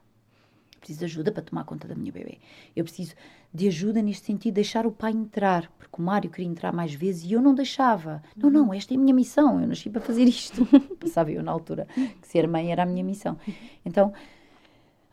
preciso 0.87 1.01
de 1.01 1.05
ajuda 1.05 1.33
para 1.33 1.43
tomar 1.43 1.65
conta 1.65 1.89
da 1.89 1.95
minha 1.95 2.13
bebê. 2.13 2.39
Eu 2.75 2.85
preciso 2.85 3.15
de 3.53 3.67
ajuda 3.69 4.01
neste 4.01 4.27
sentido, 4.27 4.55
deixar 4.55 4.87
o 4.87 4.93
pai 4.93 5.13
entrar, 5.13 5.71
porque 5.79 6.01
o 6.01 6.03
Mário 6.03 6.31
queria 6.31 6.49
entrar 6.49 6.73
mais 6.73 6.95
vezes 6.95 7.25
e 7.25 7.33
eu 7.33 7.43
não 7.43 7.55
deixava. 7.55 8.23
Não, 8.37 8.51
não, 8.51 8.73
esta 8.73 8.95
é 8.95 8.97
a 8.97 9.01
minha 9.01 9.15
missão, 9.15 9.61
eu 9.61 9.67
nasci 9.67 9.91
para 9.91 10.01
fazer 10.01 10.25
isto. 10.25 10.67
Pensava 11.01 11.31
eu 11.31 11.43
na 11.43 11.51
altura 11.51 11.87
que 12.21 12.29
ser 12.29 12.47
mãe 12.47 12.71
era 12.71 12.85
a 12.85 12.87
minha 12.87 13.03
missão. 13.03 13.37
Então, 13.85 14.13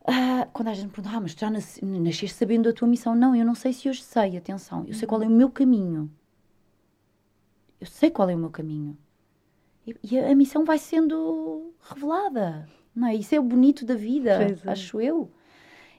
ah, 0.06 0.48
quando 0.54 0.68
a 0.68 0.74
gente 0.74 0.88
me 0.88 0.92
pergunta, 0.92 1.18
ah, 1.18 1.22
mas 1.22 1.32
já 1.32 1.50
nasceste 1.50 2.38
sabendo 2.38 2.70
a 2.70 2.74
tua 2.74 2.88
missão? 2.88 3.16
Não, 3.16 3.36
eu 3.36 3.46
não 3.46 3.56
sei 3.56 3.74
se 3.74 3.90
hoje 3.90 4.04
sei, 4.04 4.38
atenção, 4.38 4.86
eu 4.88 4.94
sei 4.94 5.08
qual 5.08 5.24
é 5.24 5.28
o 5.28 5.32
meu 5.32 5.50
caminho. 5.50 6.12
Eu 7.80 7.88
sei 7.88 8.10
qual 8.12 8.30
é 8.30 8.36
o 8.36 8.38
meu 8.38 8.50
caminho. 8.50 8.98
E, 9.86 9.96
e 10.04 10.20
a, 10.20 10.32
a 10.32 10.36
missão 10.36 10.64
vai 10.66 10.78
sendo 10.78 11.74
revelada. 11.82 12.68
Não 12.96 13.08
é? 13.08 13.16
Isso 13.16 13.34
é 13.34 13.40
o 13.40 13.44
bonito 13.44 13.86
da 13.86 13.96
vida, 13.96 14.44
é. 14.44 14.72
acho 14.72 15.02
eu. 15.02 15.32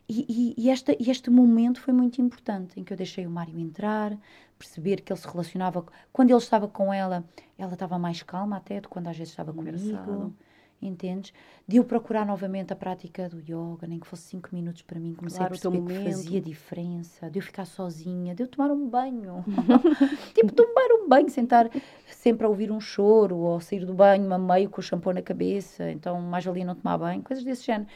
E, 0.08 0.54
e, 0.56 0.64
e, 0.66 0.70
esta, 0.70 0.92
e 0.92 1.10
este 1.10 1.30
momento 1.30 1.80
foi 1.80 1.94
muito 1.94 2.20
importante, 2.20 2.78
em 2.78 2.84
que 2.84 2.92
eu 2.92 2.96
deixei 2.96 3.26
o 3.26 3.30
Mário 3.30 3.58
entrar, 3.58 4.16
perceber 4.58 5.00
que 5.00 5.12
ele 5.12 5.20
se 5.20 5.26
relacionava. 5.26 5.84
Quando 6.12 6.30
ele 6.30 6.38
estava 6.38 6.68
com 6.68 6.92
ela, 6.92 7.24
ela 7.56 7.72
estava 7.72 7.98
mais 7.98 8.22
calma 8.22 8.56
até 8.56 8.80
do 8.80 8.88
quando 8.88 9.08
às 9.08 9.16
vezes 9.16 9.32
estava 9.32 9.52
comigo. 9.52 10.34
Entendes? 10.80 11.32
De 11.66 11.76
eu 11.76 11.84
procurar 11.84 12.26
novamente 12.26 12.72
a 12.72 12.76
prática 12.76 13.28
do 13.28 13.40
yoga, 13.40 13.86
nem 13.86 13.98
que 13.98 14.06
fosse 14.06 14.24
cinco 14.24 14.50
minutos 14.52 14.82
para 14.82 15.00
mim, 15.00 15.14
comecei 15.14 15.38
claro, 15.38 15.54
a 15.54 15.58
perceber 15.58 15.82
que 15.82 16.04
fazia 16.04 16.40
diferença, 16.40 17.30
de 17.30 17.38
eu 17.38 17.42
ficar 17.42 17.64
sozinha, 17.64 18.34
de 18.34 18.42
eu 18.42 18.48
tomar 18.48 18.70
um 18.70 18.86
banho. 18.86 19.42
tipo, 20.34 20.52
tomar 20.52 20.92
um 20.92 21.08
banho, 21.08 21.30
sentar 21.30 21.70
sempre 22.10 22.44
a 22.44 22.48
ouvir 22.50 22.70
um 22.70 22.80
choro, 22.80 23.36
ou 23.36 23.60
sair 23.60 23.86
do 23.86 23.94
banho 23.94 24.30
a 24.32 24.38
meio 24.38 24.68
com 24.68 24.80
o 24.80 24.84
shampoo 24.84 25.12
na 25.12 25.22
cabeça, 25.22 25.90
então 25.90 26.20
mais 26.20 26.44
valia 26.44 26.64
não 26.64 26.74
tomar 26.74 26.98
banho, 26.98 27.22
coisas 27.22 27.44
desse 27.44 27.64
género 27.64 27.88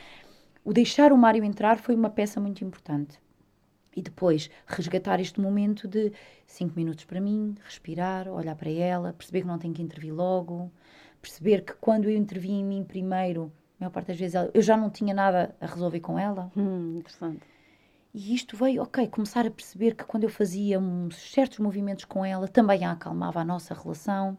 o 0.69 0.73
deixar 0.75 1.13
o 1.13 1.17
Mário 1.17 1.43
entrar 1.45 1.79
foi 1.79 1.95
uma 1.95 2.11
peça 2.11 2.39
muito 2.39 2.63
importante. 2.63 3.19
E 3.97 4.03
depois 4.03 4.51
resgatar 4.67 5.19
este 5.19 5.41
momento 5.41 5.89
de 5.89 6.13
cinco 6.47 6.75
minutos 6.77 7.07
para 7.07 7.23
mim, 7.23 7.55
respirar, 7.65 8.29
olhar 8.29 8.55
para 8.55 8.69
ela, 8.71 9.15
perceber 9.15 9.41
que 9.41 9.47
não 9.47 9.59
tenho 9.59 9.73
que 9.73 9.81
intervir 9.81 10.13
logo, 10.13 10.71
perceber 11.21 11.63
que 11.63 11.73
quando 11.75 12.05
eu 12.05 12.17
intervi 12.17 12.51
em 12.51 12.65
mim 12.65 12.85
primeiro, 12.85 13.53
a 13.79 13.85
maior 13.85 13.91
parte 13.91 14.09
das 14.09 14.19
vezes 14.19 14.35
eu 14.53 14.63
já 14.63 14.77
não 14.77 14.91
tinha 14.91 15.15
nada 15.15 15.55
a 15.61 15.67
resolver 15.67 16.01
com 16.01 16.19
ela. 16.19 16.51
Hum, 16.57 16.99
interessante. 16.99 17.43
E 18.15 18.35
isto 18.35 18.57
veio, 18.57 18.83
ok, 18.83 19.07
começar 19.09 19.47
a 19.47 19.51
perceber 19.51 19.95
que 19.95 20.05
quando 20.05 20.25
eu 20.25 20.31
fazia 20.31 20.79
uns 20.79 21.17
certos 21.31 21.59
movimentos 21.59 22.05
com 22.05 22.25
ela, 22.25 22.49
também 22.49 22.85
a 22.85 22.93
acalmava 22.93 23.41
a 23.41 23.45
nossa 23.45 23.75
relação. 23.75 24.37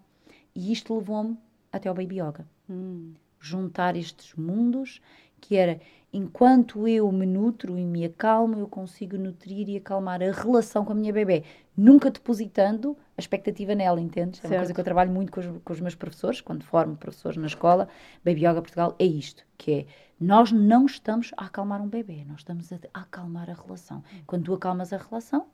E 0.56 0.72
isto 0.72 0.98
levou-me 0.98 1.38
até 1.72 1.88
ao 1.88 1.96
Baby 1.96 2.20
Yoga. 2.20 2.48
Hum. 2.70 3.14
Juntar 3.40 3.96
estes 3.96 4.34
mundos, 4.36 5.02
que 5.40 5.56
era 5.56 5.80
enquanto 6.12 6.88
eu 6.88 7.12
me 7.12 7.26
nutro 7.26 7.78
e 7.78 7.86
me 7.86 8.04
acalmo, 8.06 8.58
eu 8.60 8.68
consigo 8.68 9.18
nutrir 9.18 9.70
e 9.70 9.78
acalmar 9.78 10.22
a 10.22 10.32
relação 10.32 10.84
com 10.84 10.92
a 10.92 10.96
minha 10.96 11.14
bebê, 11.14 11.44
nunca 11.78 12.10
depositando 12.10 12.98
a 13.18 13.22
expectativa 13.22 13.76
nela, 13.76 14.02
entendes? 14.02 14.44
É 14.44 14.48
uma 14.48 14.58
coisa 14.58 14.74
que 14.74 14.80
eu 14.80 14.84
trabalho 14.84 15.12
muito 15.12 15.32
com 15.32 15.40
os, 15.40 15.48
com 15.64 15.74
os, 15.74 15.80
meus 15.80 15.96
professores, 15.96 16.42
quando 16.42 16.64
formo 16.64 16.96
professores 16.96 17.38
na 17.38 17.48
escola, 17.48 17.88
Baby 18.24 18.46
Yoga 18.46 18.62
Portugal, 18.62 18.96
é 18.98 19.06
isto, 19.06 19.46
que 19.58 19.72
é, 19.72 19.86
nós 20.20 20.52
não 20.52 20.86
estamos 20.86 21.32
a 21.38 21.46
acalmar 21.46 21.82
um 21.82 21.88
bebê, 21.88 22.26
nós 22.28 22.40
estamos 22.40 22.72
a 22.74 22.78
acalmar 22.94 23.50
a 23.50 23.54
relação. 23.54 24.04
Quando 24.26 24.46
tu 24.46 24.54
acalmas 24.54 24.92
a 24.92 24.98
relação, 24.98 25.46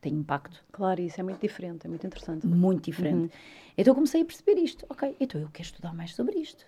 tem 0.00 0.14
impacto. 0.14 0.64
Claro, 0.72 1.00
isso 1.00 1.20
é 1.20 1.22
muito 1.22 1.40
diferente, 1.40 1.86
é 1.86 1.88
muito 1.88 2.06
interessante. 2.06 2.46
Muito 2.46 2.86
diferente. 2.86 3.22
Uhum. 3.22 3.30
Então 3.78 3.92
eu 3.92 3.94
comecei 3.94 4.22
a 4.22 4.24
perceber 4.24 4.58
isto. 4.58 4.84
Ok, 4.88 5.16
então 5.20 5.40
eu 5.40 5.48
quero 5.48 5.66
estudar 5.66 5.94
mais 5.94 6.14
sobre 6.14 6.38
isto. 6.38 6.66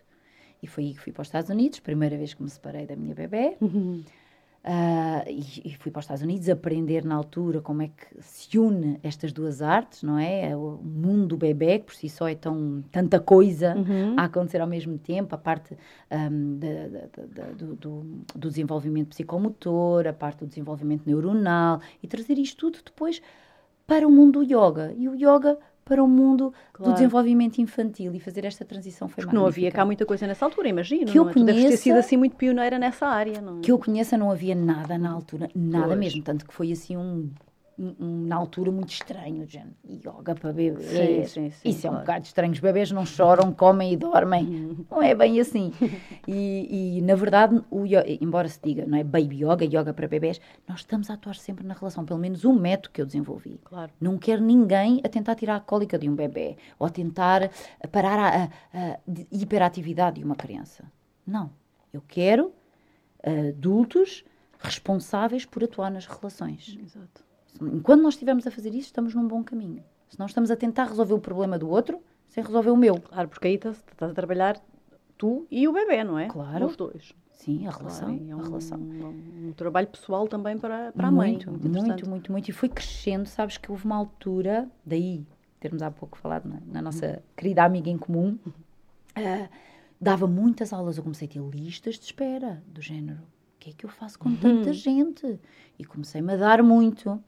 E 0.63 0.67
foi 0.67 0.85
aí 0.85 0.95
que 0.95 1.01
fui 1.01 1.13
para 1.13 1.23
os 1.23 1.29
Estados 1.29 1.51
Unidos, 1.51 1.81
primeira 1.81 2.17
vez 2.17 2.35
que 2.35 2.43
me 2.43 2.49
separei 2.49 2.87
da 2.87 2.97
minha 2.97 3.15
bebê. 3.15 3.57
Uhum. 3.61 4.03
Uh, 4.65 5.29
e, 5.29 5.63
e, 5.67 5.77
fui 5.77 5.93
para 5.93 6.01
os 6.01 6.05
Estados 6.07 6.23
Unidos 6.23 6.49
aprender 6.49 7.05
na 7.05 7.15
altura 7.15 7.61
como 7.61 7.83
é 7.83 7.89
que 7.89 8.23
se 8.23 8.59
une 8.59 8.99
estas 9.03 9.31
duas 9.31 9.61
artes, 9.61 10.03
não 10.03 10.19
é? 10.19 10.53
é 10.53 10.57
o 10.57 10.81
mundo 10.83 11.27
do 11.27 11.37
bebê, 11.37 11.81
que 11.81 11.85
por 11.85 11.95
si 11.95 12.09
só 12.09 12.27
é 12.27 12.35
tão, 12.35 12.83
tanta 12.91 13.21
coisa 13.21 13.77
uhum. 13.77 14.15
a 14.17 14.25
acontecer 14.25 14.63
ao 14.63 14.67
mesmo 14.67 14.97
tempo, 14.97 15.35
a 15.35 15.39
parte 15.39 15.77
um, 16.11 16.59
do, 17.59 17.77
do, 18.35 18.49
desenvolvimento 18.49 19.09
psicomotor, 19.09 20.07
a 20.07 20.15
parte 20.15 20.39
do 20.39 20.47
desenvolvimento 20.47 21.03
neuronal, 21.05 21.79
e 22.03 22.07
trazer 22.07 22.39
isto 22.39 22.57
tudo 22.57 22.83
depois 22.83 23.21
para 23.87 24.09
o 24.09 24.11
mundo 24.11 24.43
do 24.43 24.45
yoga. 24.45 24.95
E 24.97 25.11
o 25.11 25.15
yoga 25.15 25.59
para 25.85 26.03
o 26.03 26.09
mundo 26.09 26.53
claro. 26.73 26.93
do 26.93 26.95
desenvolvimento 26.95 27.59
infantil 27.59 28.15
e 28.15 28.21
fazer 28.21 28.45
esta 28.45 28.65
transição 28.65 29.09
foi 29.09 29.23
Porque 29.23 29.37
não 29.37 29.47
havia 29.47 29.71
cá 29.71 29.85
muita 29.85 30.07
coisa 30.07 30.27
nessa 30.27 30.45
altura, 30.45 30.69
imagino. 30.69 31.07
Que 31.07 31.19
eu 31.19 31.29
é? 31.29 31.33
conheça, 31.33 31.69
ter 31.69 31.77
sido 31.77 31.99
assim 31.99 32.17
muito 32.17 32.37
pioneira 32.37 32.79
nessa 32.79 33.07
área, 33.07 33.41
não 33.41 33.59
é? 33.59 33.61
Que 33.61 33.71
eu 33.71 33.79
conheça 33.79 34.17
não 34.17 34.31
havia 34.31 34.55
nada 34.55 34.97
na 34.97 35.11
altura, 35.11 35.51
nada 35.55 35.89
pois. 35.89 35.99
mesmo, 35.99 36.23
tanto 36.23 36.47
que 36.47 36.55
foi 36.55 36.73
assim 36.73 36.97
um 36.97 37.31
na 37.79 38.37
altura 38.37 38.71
muito 38.71 38.91
estranho, 38.91 39.47
gente. 39.47 39.75
Yoga 39.89 40.35
para 40.35 40.53
bebês. 40.53 40.85
Sim, 40.85 41.25
sim, 41.25 41.51
sim, 41.51 41.69
Isso 41.69 41.83
claro. 41.83 41.97
é 41.97 41.99
um 41.99 42.01
bocado 42.01 42.25
estranho. 42.27 42.53
Os 42.53 42.61
bebês 42.61 42.91
não 42.91 43.05
choram, 43.05 43.53
comem 43.53 43.93
e 43.93 43.97
dormem. 43.97 44.45
Uhum. 44.45 44.87
Não 44.91 45.03
é 45.03 45.15
bem 45.15 45.41
assim. 45.41 45.73
E, 46.27 46.99
e, 46.99 47.03
na 47.03 47.15
verdade, 47.15 47.63
o 47.71 47.85
yoga, 47.85 48.05
embora 48.21 48.49
se 48.49 48.61
diga, 48.63 48.87
não 48.87 48.97
é 48.97 49.05
baby 49.05 49.45
yoga, 49.45 49.65
yoga 49.65 49.93
para 49.93 50.09
bebês, 50.09 50.41
nós 50.67 50.81
estamos 50.81 51.11
a 51.11 51.15
atuar 51.15 51.35
sempre 51.35 51.67
na 51.67 51.75
relação. 51.75 52.05
Pelo 52.05 52.19
menos 52.19 52.45
o 52.45 52.53
método 52.53 52.91
que 52.93 53.01
eu 53.01 53.07
desenvolvi. 53.07 53.61
Claro. 53.65 53.93
Não 54.01 54.17
quero 54.17 54.43
ninguém 54.43 55.01
a 55.05 55.09
tentar 55.09 55.35
tirar 55.35 55.57
a 55.57 55.61
cólica 55.61 55.99
de 55.99 56.09
um 56.09 56.15
bebê 56.15 56.57
ou 56.79 56.87
a 56.87 56.91
tentar 56.91 57.51
parar 57.91 58.19
a, 58.19 58.45
a, 58.45 58.93
a 58.93 58.99
hiperatividade 59.31 60.17
de 60.17 60.25
uma 60.25 60.37
criança. 60.37 60.85
Não. 61.27 61.51
Eu 61.93 62.03
quero 62.07 62.53
adultos 63.51 64.25
responsáveis 64.59 65.45
por 65.45 65.63
atuar 65.63 65.91
nas 65.91 66.07
relações. 66.07 66.77
Exato. 66.81 67.25
Enquanto 67.61 68.03
nós 68.03 68.15
estivermos 68.15 68.47
a 68.47 68.51
fazer 68.51 68.71
isso, 68.71 68.87
estamos 68.87 69.15
num 69.15 69.27
bom 69.27 69.43
caminho. 69.43 69.83
Se 70.09 70.19
nós 70.19 70.31
estamos 70.31 70.51
a 70.51 70.57
tentar 70.57 70.85
resolver 70.85 71.15
o 71.15 71.21
problema 71.21 71.59
do 71.59 71.69
outro, 71.69 72.01
sem 72.29 72.43
resolver 72.43 72.71
o 72.71 72.77
meu. 72.77 73.01
Claro, 73.01 73.29
porque 73.29 73.49
aí 73.49 73.55
estás, 73.55 73.77
estás 73.91 74.11
a 74.11 74.15
trabalhar 74.15 74.61
tu 75.17 75.47
e 75.51 75.67
o 75.69 75.73
bebê, 75.73 76.03
não 76.05 76.19
é? 76.19 76.29
Claro. 76.29 76.67
Os 76.67 76.77
dois. 76.77 77.15
Sim, 77.31 77.67
a 77.67 77.71
relação. 77.71 78.09
Claro, 78.09 78.31
é 78.31 78.37
um, 78.37 78.41
a 78.41 78.43
relação. 78.43 78.79
Um, 78.79 79.49
um, 79.49 79.53
trabalho 79.53 79.87
pessoal 79.89 80.27
também 80.27 80.59
para, 80.59 80.93
para 80.93 81.09
a 81.09 81.11
mãe. 81.11 81.33
Muito, 81.33 81.51
muito, 81.51 81.69
muito, 81.69 82.09
muito, 82.09 82.33
muito. 82.33 82.49
E 82.49 82.53
foi 82.53 82.69
crescendo, 82.69 83.27
sabes 83.27 83.57
que 83.57 83.71
houve 83.71 83.85
uma 83.85 83.97
altura, 83.97 84.69
daí 84.85 85.27
termos 85.61 85.83
há 85.83 85.91
pouco 85.91 86.19
falado 86.19 86.49
na, 86.49 86.61
na 86.67 86.83
nossa 86.83 87.23
querida 87.37 87.65
amiga 87.65 87.89
em 87.89 87.99
comum, 87.99 88.39
uh, 88.47 89.49
dava 90.01 90.27
muitas 90.27 90.73
aulas, 90.73 90.97
eu 90.97 91.03
comecei 91.03 91.27
a 91.27 91.31
ter 91.31 91.41
listas 91.41 91.99
de 91.99 92.05
espera 92.05 92.63
do 92.67 92.83
género 92.83 93.23
que 93.65 93.71
é 93.71 93.73
que 93.73 93.87
eu 93.87 93.91
faço 93.91 94.19
com 94.19 94.35
tanta 94.37 94.69
uhum. 94.69 94.75
gente? 94.75 95.41
E 95.79 95.85
comecei-me 95.85 96.35
a 96.35 96.37
dar 96.37 96.63
muito. 96.63 97.23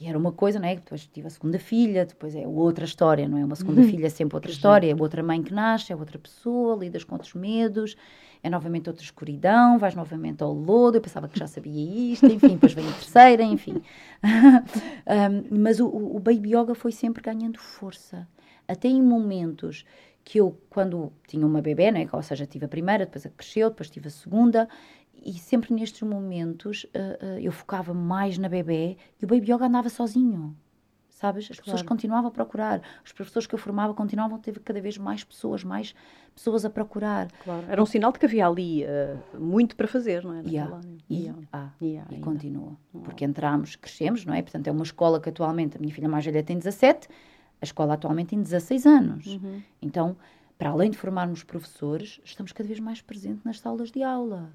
E 0.00 0.08
era 0.08 0.18
uma 0.18 0.32
coisa, 0.32 0.58
não 0.58 0.66
é? 0.66 0.74
Depois 0.74 1.06
tive 1.06 1.28
a 1.28 1.30
segunda 1.30 1.58
filha, 1.58 2.04
depois 2.04 2.34
é 2.34 2.46
outra 2.46 2.84
história, 2.84 3.28
não 3.28 3.38
é? 3.38 3.44
Uma 3.44 3.54
segunda 3.54 3.80
uhum. 3.80 3.88
filha 3.88 4.06
é 4.06 4.10
sempre 4.10 4.34
outra 4.36 4.50
história, 4.50 4.90
é 4.90 4.94
outra 4.98 5.22
mãe 5.22 5.40
que 5.40 5.54
nasce, 5.54 5.92
é 5.92 5.96
outra 5.96 6.18
pessoa, 6.18 6.76
lidas 6.76 7.04
com 7.04 7.14
outros 7.14 7.32
medos, 7.34 7.96
é 8.42 8.50
novamente 8.50 8.88
outra 8.88 9.04
escuridão, 9.04 9.78
vais 9.78 9.94
novamente 9.94 10.42
ao 10.42 10.52
lodo. 10.52 10.96
Eu 10.96 11.00
pensava 11.00 11.28
que 11.28 11.38
já 11.38 11.46
sabia 11.46 12.12
isto, 12.12 12.26
enfim, 12.26 12.54
depois 12.54 12.72
vem 12.72 12.88
a 12.88 12.92
terceira, 12.92 13.42
enfim. 13.44 13.80
um, 15.52 15.58
mas 15.60 15.78
o, 15.78 15.86
o 15.86 16.18
Baby 16.18 16.56
Yoga 16.56 16.74
foi 16.74 16.90
sempre 16.90 17.22
ganhando 17.22 17.60
força. 17.60 18.26
Até 18.66 18.88
em 18.88 19.00
momentos 19.00 19.84
que 20.24 20.40
eu, 20.40 20.58
quando 20.70 21.12
tinha 21.28 21.46
uma 21.46 21.60
bebê, 21.60 21.92
né, 21.92 22.08
ou 22.10 22.22
seja, 22.22 22.46
tive 22.46 22.64
a 22.64 22.68
primeira, 22.68 23.04
depois 23.04 23.26
a 23.26 23.28
cresceu, 23.28 23.68
depois 23.68 23.90
tive 23.90 24.08
a 24.08 24.10
segunda, 24.10 24.68
e 25.22 25.32
sempre 25.34 25.74
nestes 25.74 26.02
momentos 26.02 26.84
uh, 26.84 27.24
uh, 27.24 27.38
eu 27.38 27.52
focava 27.52 27.92
mais 27.94 28.38
na 28.38 28.48
bebê 28.48 28.96
e 29.20 29.24
o 29.24 29.28
baby 29.28 29.52
yoga 29.52 29.66
andava 29.66 29.88
sozinho. 29.88 30.56
Sabes? 31.10 31.44
As 31.44 31.56
claro. 31.56 31.64
pessoas 31.64 31.82
continuavam 31.82 32.28
a 32.28 32.30
procurar. 32.30 32.82
Os 33.04 33.12
professores 33.12 33.46
que 33.46 33.54
eu 33.54 33.58
formava 33.58 33.94
continuavam 33.94 34.36
a 34.36 34.40
ter 34.40 34.58
cada 34.58 34.80
vez 34.80 34.98
mais 34.98 35.22
pessoas, 35.22 35.62
mais 35.62 35.94
pessoas 36.34 36.64
a 36.64 36.70
procurar. 36.70 37.30
Claro. 37.44 37.64
Era 37.68 37.82
um 37.82 37.86
sinal 37.86 38.12
de 38.12 38.18
que 38.18 38.26
havia 38.26 38.46
ali 38.46 38.84
uh, 38.84 39.40
muito 39.40 39.76
para 39.76 39.86
fazer, 39.86 40.24
não 40.24 40.34
é? 40.34 40.42
Yeah. 40.42 40.80
E, 41.08 41.22
yeah. 41.22 41.42
Ah, 41.52 41.70
yeah, 41.80 42.14
e 42.14 42.18
continua. 42.18 42.76
Porque 43.04 43.24
entramos, 43.24 43.76
crescemos, 43.76 44.26
não 44.26 44.34
é? 44.34 44.42
Portanto, 44.42 44.66
é 44.66 44.72
uma 44.72 44.82
escola 44.82 45.20
que 45.20 45.28
atualmente 45.28 45.76
a 45.76 45.80
minha 45.80 45.94
filha 45.94 46.08
mais 46.08 46.24
velha 46.24 46.42
tem 46.42 46.58
17, 46.58 47.08
a 47.62 47.64
escola 47.64 47.94
atualmente 47.94 48.30
tem 48.30 48.42
16 48.42 48.84
anos. 48.84 49.26
Uhum. 49.26 49.62
Então, 49.80 50.16
para 50.58 50.70
além 50.70 50.90
de 50.90 50.98
formarmos 50.98 51.42
professores, 51.42 52.20
estamos 52.24 52.52
cada 52.52 52.66
vez 52.66 52.80
mais 52.80 53.00
presentes 53.00 53.44
nas 53.44 53.60
salas 53.60 53.90
de 53.90 54.02
aula. 54.02 54.52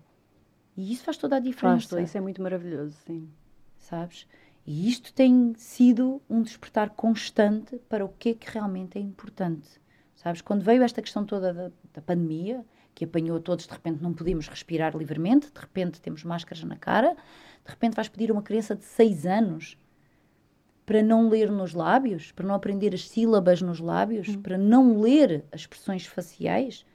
E 0.80 0.94
isso 0.94 1.04
faz 1.04 1.18
toda 1.18 1.36
a 1.36 1.40
diferença. 1.42 1.90
Faz, 1.90 2.08
isso 2.08 2.18
é 2.18 2.22
muito 2.22 2.42
maravilhoso, 2.42 2.96
sim. 3.06 3.30
Sabes? 3.78 4.26
E 4.66 4.88
isto 4.88 5.14
tem 5.14 5.54
sido 5.58 6.22
um 6.30 6.42
despertar 6.42 6.92
constante 6.92 7.78
para 7.90 8.06
o 8.06 8.08
que 8.08 8.30
é 8.30 8.34
que 8.34 8.50
realmente 8.50 8.98
é 8.98 9.02
importante. 9.02 9.68
Sabes? 10.16 10.42
Quando 10.42 10.64
veio 10.64 10.82
esta 10.82 11.02
questão 11.02 11.26
toda 11.26 11.54
da, 11.54 11.72
da 11.94 12.02
pandemia, 12.02 12.66
que 12.96 13.04
apanhou 13.04 13.36
a 13.36 13.42
todos, 13.42 13.68
de 13.68 13.74
repente 13.74 14.02
não 14.02 14.14
podíamos 14.14 14.48
respirar 14.48 14.96
livremente, 14.96 15.52
de 15.52 15.60
repente 15.60 16.00
temos 16.00 16.24
máscaras 16.24 16.64
na 16.64 16.78
cara, 16.78 17.14
de 17.14 17.70
repente 17.70 17.96
vais 17.96 18.08
pedir 18.08 18.30
a 18.30 18.34
uma 18.34 18.42
criança 18.42 18.74
de 18.74 18.86
6 18.86 19.26
anos 19.26 19.78
para 20.86 21.04
não 21.04 21.28
ler 21.28 21.52
nos 21.52 21.74
lábios, 21.74 22.32
para 22.32 22.48
não 22.48 22.56
aprender 22.56 22.94
as 22.94 23.10
sílabas 23.10 23.62
nos 23.62 23.82
lábios, 23.82 24.30
hum. 24.30 24.42
para 24.42 24.58
não 24.58 25.02
ler 25.02 25.44
as 25.52 25.62
expressões 25.62 26.06
faciais, 26.06 26.86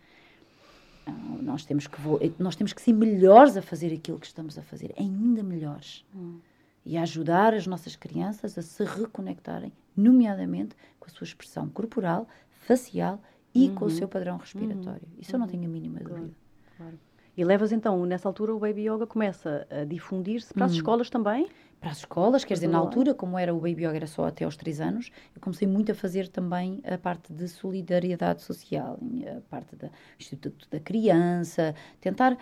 nós 1.43 1.65
temos 1.65 1.87
que 1.87 1.99
nós 2.39 2.57
temos 2.57 2.73
que 2.73 2.81
ser 2.81 2.93
melhores 2.93 3.57
a 3.57 3.63
fazer 3.63 3.93
aquilo 3.93 4.19
que 4.19 4.27
estamos 4.27 4.59
a 4.59 4.63
fazer, 4.63 4.95
ainda 4.99 5.43
melhores. 5.43 6.05
Hum. 6.15 6.39
E 6.85 6.99
a 6.99 7.03
ajudar 7.03 7.55
as 7.55 7.67
nossas 7.67 7.97
crianças 7.97 8.59
a 8.59 8.63
se 8.63 8.85
reconectarem, 8.85 9.73
nomeadamente 9.97 10.77
com 11.01 11.07
a 11.07 11.09
sua 11.09 11.25
expressão 11.25 11.69
corporal, 11.69 12.29
facial 12.51 13.21
e 13.55 13.69
uhum. 13.69 13.75
com 13.75 13.85
o 13.85 13.89
uhum. 13.89 13.95
seu 13.95 14.09
padrão 14.09 14.37
respiratório. 14.37 15.03
Uhum. 15.03 15.19
Isso 15.19 15.35
eu 15.35 15.39
não 15.39 15.47
tenho 15.47 15.65
a 15.65 15.69
mínima 15.69 16.01
claro. 16.01 16.15
dúvida. 16.15 16.37
Claro. 16.77 16.99
E 17.37 17.45
levas 17.45 17.73
então, 17.73 18.05
nessa 18.07 18.29
altura, 18.29 18.55
o 18.55 18.59
Baby 18.59 18.89
Yoga 18.89 19.07
começa 19.07 19.67
a 19.71 19.85
difundir-se 19.85 20.53
para 20.55 20.67
as 20.67 20.73
uhum. 20.73 20.77
escolas 20.79 21.11
também? 21.11 21.49
Para 21.85 21.91
as 21.91 21.99
escolas, 21.99 22.47
quer 22.47 22.55
dizer, 22.55 22.69
na 22.69 22.79
altura, 22.79 23.13
como 23.13 23.39
era 23.39 23.55
o 23.55 23.59
Baby 23.59 23.85
Yoga, 23.85 23.97
era 23.97 24.07
só 24.07 24.25
até 24.25 24.47
aos 24.47 24.57
3 24.57 24.81
anos, 24.81 25.11
eu 25.37 25.43
comecei 25.43 25.69
muito 25.69 25.93
a 25.93 25.95
fazer 25.95 26.29
também 26.29 26.81
a 26.83 26.97
parte 26.97 27.31
de 27.31 27.47
solidariedade 27.47 28.41
social, 28.41 28.99
a 29.37 29.41
parte 29.51 29.77
do 29.77 29.91
Instituto 30.19 30.67
da 30.71 30.81
Criança, 30.81 31.75
tentar 32.01 32.39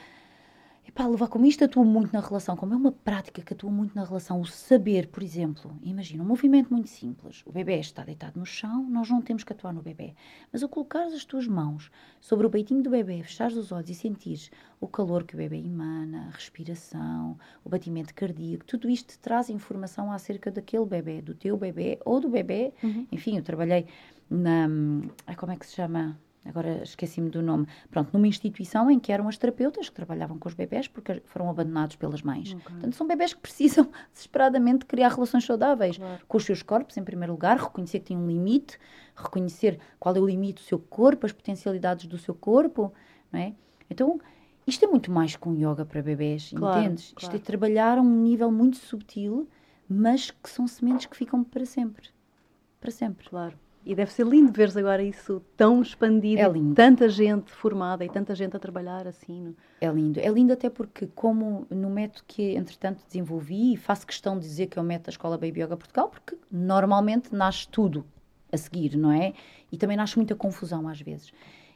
Epá, 0.87 1.07
levar 1.07 1.29
como 1.29 1.47
isto 1.47 1.65
atua 1.65 1.85
muito 1.85 2.13
na 2.13 2.21
relação, 2.21 2.57
como 2.57 2.75
é 2.75 2.77
uma 2.77 2.91
prática 2.91 3.41
que 3.41 3.55
atua 3.55 3.71
muito 3.71 3.95
na 3.95 4.05
relação, 4.05 4.41
o 4.41 4.45
saber, 4.45 5.07
por 5.07 5.23
exemplo, 5.23 5.77
imagina 5.81 6.25
um 6.25 6.27
movimento 6.27 6.71
muito 6.73 6.89
simples. 6.89 7.43
O 7.47 7.53
bebê 7.53 7.79
está 7.79 8.05
deitado 8.05 8.39
no 8.39 8.45
chão, 8.45 8.85
nós 8.91 9.09
não 9.09 9.23
temos 9.23 9.45
que 9.45 9.53
atuar 9.53 9.73
no 9.73 9.81
bebê. 9.81 10.15
Mas 10.53 10.63
o 10.63 10.69
colocares 10.69 11.15
as 11.15 11.25
tuas 11.25 11.47
mãos 11.47 11.89
sobre 12.21 12.47
o 12.47 12.51
peitinho 12.51 12.83
do 12.83 12.91
bebê, 12.91 13.23
fechares 13.23 13.57
os 13.57 13.71
olhos 13.71 13.91
e 13.91 13.95
sentires 13.95 14.51
o 14.81 14.89
calor 14.89 15.23
que 15.23 15.35
o 15.35 15.37
bebê 15.39 15.59
emana, 15.59 16.27
a 16.27 16.31
respiração, 16.31 17.39
o 17.65 17.69
batimento 17.69 18.13
cardíaco, 18.13 18.65
tudo 18.65 18.91
isto 18.91 19.11
te 19.11 19.19
traz 19.21 19.49
informação 19.49 20.11
acerca 20.11 20.51
daquele 20.51 20.85
bebê, 20.85 21.23
do 21.23 21.33
teu 21.33 21.57
bebê 21.57 22.01
ou 22.05 22.19
do 22.19 22.29
bebê. 22.29 22.75
Uhum. 22.83 23.07
Enfim, 23.13 23.37
eu 23.37 23.43
trabalhei 23.45 23.87
na. 24.29 24.67
Como 25.37 25.53
é 25.53 25.57
que 25.57 25.67
se 25.67 25.75
chama? 25.75 26.19
Agora 26.45 26.83
esqueci-me 26.83 27.31
do 27.31 27.41
nome, 27.43 27.67
pronto, 27.91 28.11
numa 28.13 28.27
instituição 28.27 28.91
em 28.91 28.99
que 28.99 29.13
eram 29.13 29.29
as 29.29 29.37
terapeutas 29.37 29.89
que 29.89 29.95
trabalhavam 29.95 30.39
com 30.39 30.49
os 30.49 30.55
bebés 30.55 30.89
porque 30.89 31.23
foram 31.25 31.49
abandonados 31.49 31.97
pelas 31.97 32.23
mães. 32.23 32.53
Okay. 32.53 32.63
Portanto, 32.63 32.97
são 32.97 33.07
bebés 33.07 33.33
que 33.33 33.41
precisam 33.41 33.89
desesperadamente 34.13 34.85
criar 34.85 35.09
relações 35.09 35.45
saudáveis 35.45 35.99
claro. 35.99 36.21
com 36.27 36.37
os 36.37 36.45
seus 36.45 36.63
corpos, 36.63 36.97
em 36.97 37.05
primeiro 37.05 37.33
lugar, 37.33 37.57
reconhecer 37.59 38.01
que 38.01 38.07
tem 38.07 38.17
um 38.17 38.27
limite, 38.27 38.79
reconhecer 39.15 39.79
qual 39.99 40.15
é 40.17 40.21
o 40.21 40.27
limite 40.27 40.63
do 40.63 40.67
seu 40.67 40.79
corpo, 40.79 41.27
as 41.27 41.33
potencialidades 41.33 42.07
do 42.07 42.19
seu 42.19 42.35
corpo, 42.35 42.93
não 43.31 43.41
é? 43.41 43.55
Então, 43.89 44.21
isto 44.67 44.85
é 44.85 44.89
muito 44.89 45.11
mais 45.11 45.37
que 45.37 45.49
um 45.49 45.55
yoga 45.55 45.85
para 45.85 46.03
bebés, 46.03 46.53
claro, 46.55 46.81
entendes? 46.81 47.13
Claro. 47.13 47.25
Isto 47.25 47.37
é 47.37 47.39
trabalhar 47.39 47.99
a 47.99 48.01
um 48.01 48.23
nível 48.23 48.51
muito 48.51 48.77
subtil, 48.77 49.49
mas 49.89 50.31
que 50.31 50.49
são 50.49 50.67
sementes 50.67 51.07
que 51.07 51.17
ficam 51.17 51.43
para 51.43 51.67
sempre. 51.67 52.09
Para 52.81 52.91
sempre. 52.91 53.29
Claro. 53.29 53.59
E 53.85 53.95
deve 53.95 54.13
ser 54.13 54.25
lindo 54.27 54.53
veres 54.53 54.77
agora 54.77 55.03
isso 55.03 55.43
tão 55.57 55.83
expandido, 55.83 56.41
é 56.41 56.49
lindo. 56.49 56.75
tanta 56.75 57.09
gente 57.09 57.51
formada 57.51 58.05
e 58.05 58.09
tanta 58.09 58.35
gente 58.35 58.57
a 58.57 58.61
trabalhar 58.61 59.09
assim. 59.09 59.41
No... 59.43 59.57
É 59.81 59.89
lindo. 59.89 60.21
É 60.21 60.29
lindo 60.29 60.53
até 60.53 60.71
porque, 60.71 61.09
como 61.15 61.67
no 61.69 61.91
método 61.91 62.23
que, 62.27 62.55
entretanto, 62.55 63.05
desenvolvi, 63.07 63.75
e 63.75 63.77
faço 63.77 64.07
questão 64.07 64.39
de 64.39 64.47
dizer 64.47 64.69
que 64.69 64.79
é 64.79 64.83
o 64.83 64.85
método 64.85 65.07
da 65.07 65.11
Escola 65.11 65.37
Baby 65.37 65.63
Yoga 65.63 65.77
Portugal, 65.77 66.09
porque 66.09 66.37
normalmente 66.51 67.35
nasce 67.35 67.67
tudo 67.69 68.05
a 68.53 68.57
seguir, 68.57 68.97
não 68.97 69.11
é? 69.11 69.33
E 69.71 69.77
também 69.77 69.97
nasce 69.97 70.17
muita 70.17 70.37
confusão 70.37 70.87
às 70.87 71.01
vezes. 71.01 71.33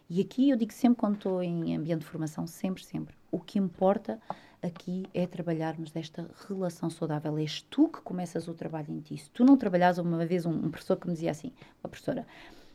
E 0.08 0.20
aqui 0.20 0.50
eu 0.50 0.56
digo 0.56 0.72
sempre, 0.72 0.98
quando 0.98 1.16
estou 1.16 1.42
em 1.42 1.74
ambiente 1.74 2.00
de 2.00 2.06
formação, 2.06 2.46
sempre, 2.46 2.84
sempre, 2.84 3.14
o 3.32 3.40
que 3.40 3.58
importa 3.58 4.20
aqui 4.66 5.04
é 5.14 5.26
trabalharmos 5.26 5.90
desta 5.90 6.28
relação 6.48 6.90
saudável. 6.90 7.38
És 7.38 7.62
tu 7.62 7.88
que 7.88 8.00
começas 8.00 8.48
o 8.48 8.54
trabalho 8.54 8.90
em 8.90 9.00
ti. 9.00 9.18
Se 9.18 9.30
tu 9.30 9.44
não 9.44 9.56
trabalhas, 9.56 9.98
uma 9.98 10.24
vez 10.26 10.44
um, 10.44 10.52
um 10.52 10.70
professor 10.70 10.96
que 10.96 11.06
me 11.06 11.14
dizia 11.14 11.30
assim, 11.30 11.52
uma 11.82 11.88
professora, 11.88 12.26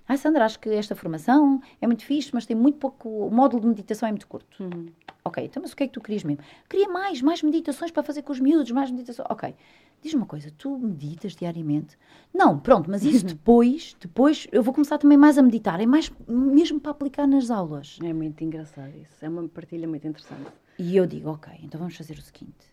ah, 0.08 0.18
Sandra, 0.18 0.44
acho 0.46 0.60
que 0.60 0.70
esta 0.70 0.96
formação 0.96 1.62
é 1.80 1.88
muito 1.88 2.04
fixe, 2.04 2.32
mas 2.34 2.46
tem 2.46 2.56
muito 2.56 2.78
pouco. 2.78 3.08
O 3.08 3.32
módulo 3.32 3.62
de 3.62 3.68
meditação 3.68 4.10
é 4.10 4.12
muito 4.12 4.28
curto. 4.28 4.62
Uhum. 4.62 4.88
Ok, 5.24 5.44
então, 5.46 5.62
mas 5.62 5.72
o 5.72 5.76
que 5.76 5.84
é 5.84 5.88
que 5.88 5.94
tu 5.94 6.02
querias 6.02 6.24
mesmo? 6.24 6.44
Queria 6.70 6.90
mais, 6.90 7.22
mais 7.22 7.42
meditações 7.44 7.92
para 7.92 8.04
fazer 8.04 8.22
com 8.24 8.32
os 8.32 8.40
miúdos, 8.40 8.72
mais 8.72 8.92
meditações. 8.92 9.28
Ok. 9.30 9.56
Diz-me 10.02 10.22
uma 10.22 10.26
coisa, 10.26 10.52
tu 10.58 10.80
meditas 10.80 11.36
diariamente? 11.36 11.96
Não, 12.34 12.60
pronto, 12.60 12.90
mas 12.90 13.04
isso 13.04 13.24
depois, 13.28 13.96
depois 14.00 14.48
eu 14.52 14.64
vou 14.64 14.74
começar 14.74 14.98
também 14.98 15.18
mais 15.18 15.38
a 15.38 15.44
meditar, 15.44 15.80
é 15.80 15.86
mais 15.86 16.12
mesmo 16.28 16.80
para 16.80 16.92
aplicar 16.92 17.28
nas 17.28 17.52
aulas. 17.52 18.00
É 18.04 18.12
muito 18.12 18.44
engraçado 18.44 18.92
isso, 18.98 19.14
é 19.24 19.30
uma 19.30 19.48
partilha 19.48 19.88
muito 19.88 20.08
interessante. 20.08 20.50
E 20.82 20.98
eu 20.98 21.06
digo, 21.06 21.30
ok, 21.30 21.54
então 21.62 21.78
vamos 21.78 21.96
fazer 21.96 22.18
o 22.18 22.22
seguinte: 22.24 22.66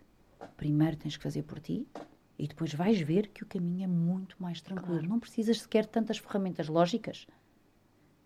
primeiro 0.57 0.97
tens 0.97 1.15
que 1.15 1.23
fazer 1.23 1.43
por 1.43 1.61
ti 1.61 1.87
e 2.39 2.49
depois 2.49 2.73
vais 2.73 2.99
ver 2.99 3.27
que 3.29 3.43
o 3.43 3.47
caminho 3.47 3.85
é 3.85 3.87
muito 3.87 4.35
mais 4.43 4.63
tranquilo. 4.63 5.01
Claro. 5.01 5.09
Não 5.11 5.21
precisas 5.21 5.61
sequer 5.61 5.83
de 5.83 5.91
tantas 5.91 6.17
ferramentas 6.17 6.69
lógicas, 6.69 7.27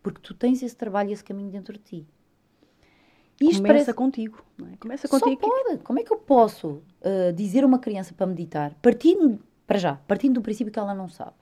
porque 0.01 0.21
tu 0.21 0.35
tens 0.35 0.63
esse 0.63 0.77
trabalho 0.77 1.11
e 1.11 1.13
esse 1.13 1.25
caminho 1.25 1.51
dentro 1.51 1.73
de 1.73 1.81
ti. 1.81 2.07
Isto 3.41 3.57
Começa 3.57 3.63
parece... 3.67 3.95
contigo. 3.95 4.45
Não 4.57 4.69
é? 4.69 4.77
Começa 4.77 5.09
contigo. 5.09 5.41
Só 5.41 5.65
pode. 5.65 5.79
Como 5.79 5.99
é 5.99 6.05
que 6.05 6.13
eu 6.13 6.19
posso 6.19 6.69
uh, 6.69 7.33
dizer 7.35 7.65
a 7.65 7.67
uma 7.67 7.81
criança 7.81 8.15
para 8.15 8.29
meditar, 8.29 8.75
partindo, 8.81 9.41
para 9.67 9.81
já, 9.81 9.97
partindo 9.97 10.35
do 10.35 10.43
princípio 10.43 10.73
que 10.73 10.79
ela 10.79 10.95
não 10.95 11.09
sabe, 11.09 11.35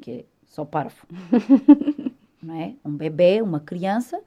que 0.00 0.10
é 0.10 0.24
só 0.44 0.64
parvo, 0.64 1.06
não 2.42 2.56
é? 2.56 2.74
Um 2.84 2.96
bebê, 2.96 3.40
uma 3.40 3.60
criança, 3.60 4.20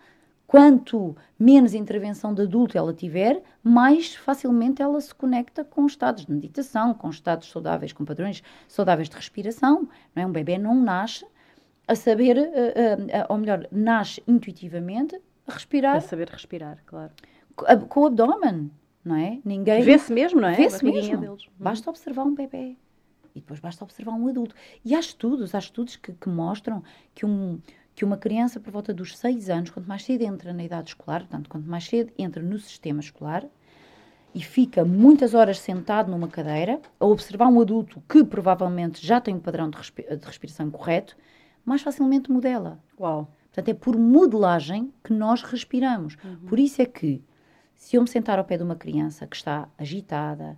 quanto 0.47 1.15
menos 1.38 1.73
intervenção 1.73 2.34
de 2.34 2.43
adulto 2.43 2.77
ela 2.77 2.93
tiver, 2.93 3.41
mais 3.63 4.15
facilmente 4.15 4.81
ela 4.81 4.99
se 5.01 5.13
conecta 5.13 5.63
com 5.63 5.86
estados 5.86 6.25
de 6.25 6.31
meditação, 6.31 6.93
com 6.93 7.10
estados 7.10 7.49
saudáveis, 7.49 7.93
com 7.93 8.05
padrões 8.05 8.43
saudáveis 8.67 9.10
de 9.10 9.15
respiração. 9.15 9.88
Não 10.15 10.23
é? 10.23 10.25
Um 10.25 10.31
bebê 10.31 10.58
não 10.58 10.75
nasce 10.75 11.25
a 11.88 11.95
saber, 11.95 12.38
uh, 12.38 12.41
uh, 12.41 13.25
ou 13.29 13.38
melhor, 13.38 13.67
nasce 13.71 14.23
intuitivamente 14.27 15.19
a 15.47 15.53
respirar. 15.53 15.97
A 15.97 16.01
saber 16.01 16.29
respirar, 16.29 16.79
claro. 16.86 17.12
Com 17.89 18.01
o 18.01 18.05
abdômen, 18.08 18.71
não 19.03 19.15
é? 19.15 19.39
Ninguém... 19.45 19.84
Vê-se 19.84 20.12
mesmo, 20.12 20.41
não 20.41 20.49
é? 20.49 20.55
Vê-se 20.55 20.84
mesmo. 20.84 21.17
Deles. 21.17 21.45
Uhum. 21.45 21.53
Basta 21.60 21.89
observar 21.89 22.23
um 22.23 22.34
bebê. 22.34 22.75
E 23.36 23.39
depois 23.39 23.60
basta 23.60 23.84
observar 23.84 24.13
um 24.13 24.27
adulto. 24.27 24.55
E 24.84 24.95
há 24.95 24.99
estudos, 24.99 25.53
há 25.53 25.60
estudos 25.60 25.95
que, 25.97 26.13
que 26.13 26.29
mostram 26.29 26.81
que 27.13 27.25
um, 27.25 27.60
que 27.95 28.03
uma 28.03 28.17
criança 28.17 28.60
por 28.60 28.71
volta 28.71 28.93
dos 28.93 29.17
6 29.17 29.49
anos, 29.49 29.69
quanto 29.69 29.88
mais 29.88 30.03
cedo 30.03 30.21
entra 30.21 30.51
na 30.51 30.63
idade 30.63 30.89
escolar, 30.89 31.21
portanto, 31.21 31.49
quanto 31.49 31.69
mais 31.69 31.86
cedo 31.86 32.12
entra 32.17 32.43
no 32.43 32.60
sistema 32.60 32.99
escolar 32.99 33.45
e 34.34 34.43
fica 34.43 34.84
muitas 34.84 35.34
horas 35.34 35.60
sentado 35.60 36.12
numa 36.12 36.27
cadeira 36.27 36.81
a 36.99 37.05
observar 37.05 37.47
um 37.47 37.62
adulto 37.62 38.03
que 38.10 38.21
provavelmente 38.23 39.05
já 39.05 39.21
tem 39.21 39.34
um 39.34 39.39
padrão 39.39 39.69
de, 39.69 39.77
respi 39.77 40.03
de 40.03 40.25
respiração 40.25 40.69
correto, 40.69 41.15
mais 41.63 41.81
facilmente 41.81 42.29
modela. 42.29 42.77
Uau! 42.99 43.31
Portanto, 43.45 43.69
é 43.69 43.73
por 43.73 43.97
modelagem 43.97 44.93
que 45.01 45.13
nós 45.13 45.41
respiramos. 45.41 46.17
Uhum. 46.21 46.47
Por 46.47 46.60
isso 46.60 46.81
é 46.81 46.86
que 46.86 47.23
Se 47.73 47.95
eu 47.97 48.01
me 48.01 48.08
sentar 48.08 48.39
ao 48.39 48.45
pé 48.45 48.58
de 48.58 48.63
uma 48.63 48.75
criança 48.75 49.25
que 49.27 49.36
está 49.36 49.69
agitada, 49.77 50.58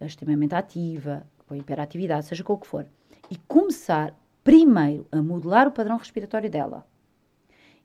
extremamente 0.00 0.54
ativa, 0.54 1.26
com 1.46 1.54
hiperatividade, 1.54 2.26
seja 2.26 2.44
o 2.46 2.58
que 2.58 2.66
for, 2.66 2.86
e 3.30 3.36
começar 3.48 4.14
primeiro 4.44 5.06
a 5.10 5.20
modelar 5.22 5.66
o 5.66 5.72
padrão 5.72 5.96
respiratório 5.96 6.50
dela 6.50 6.86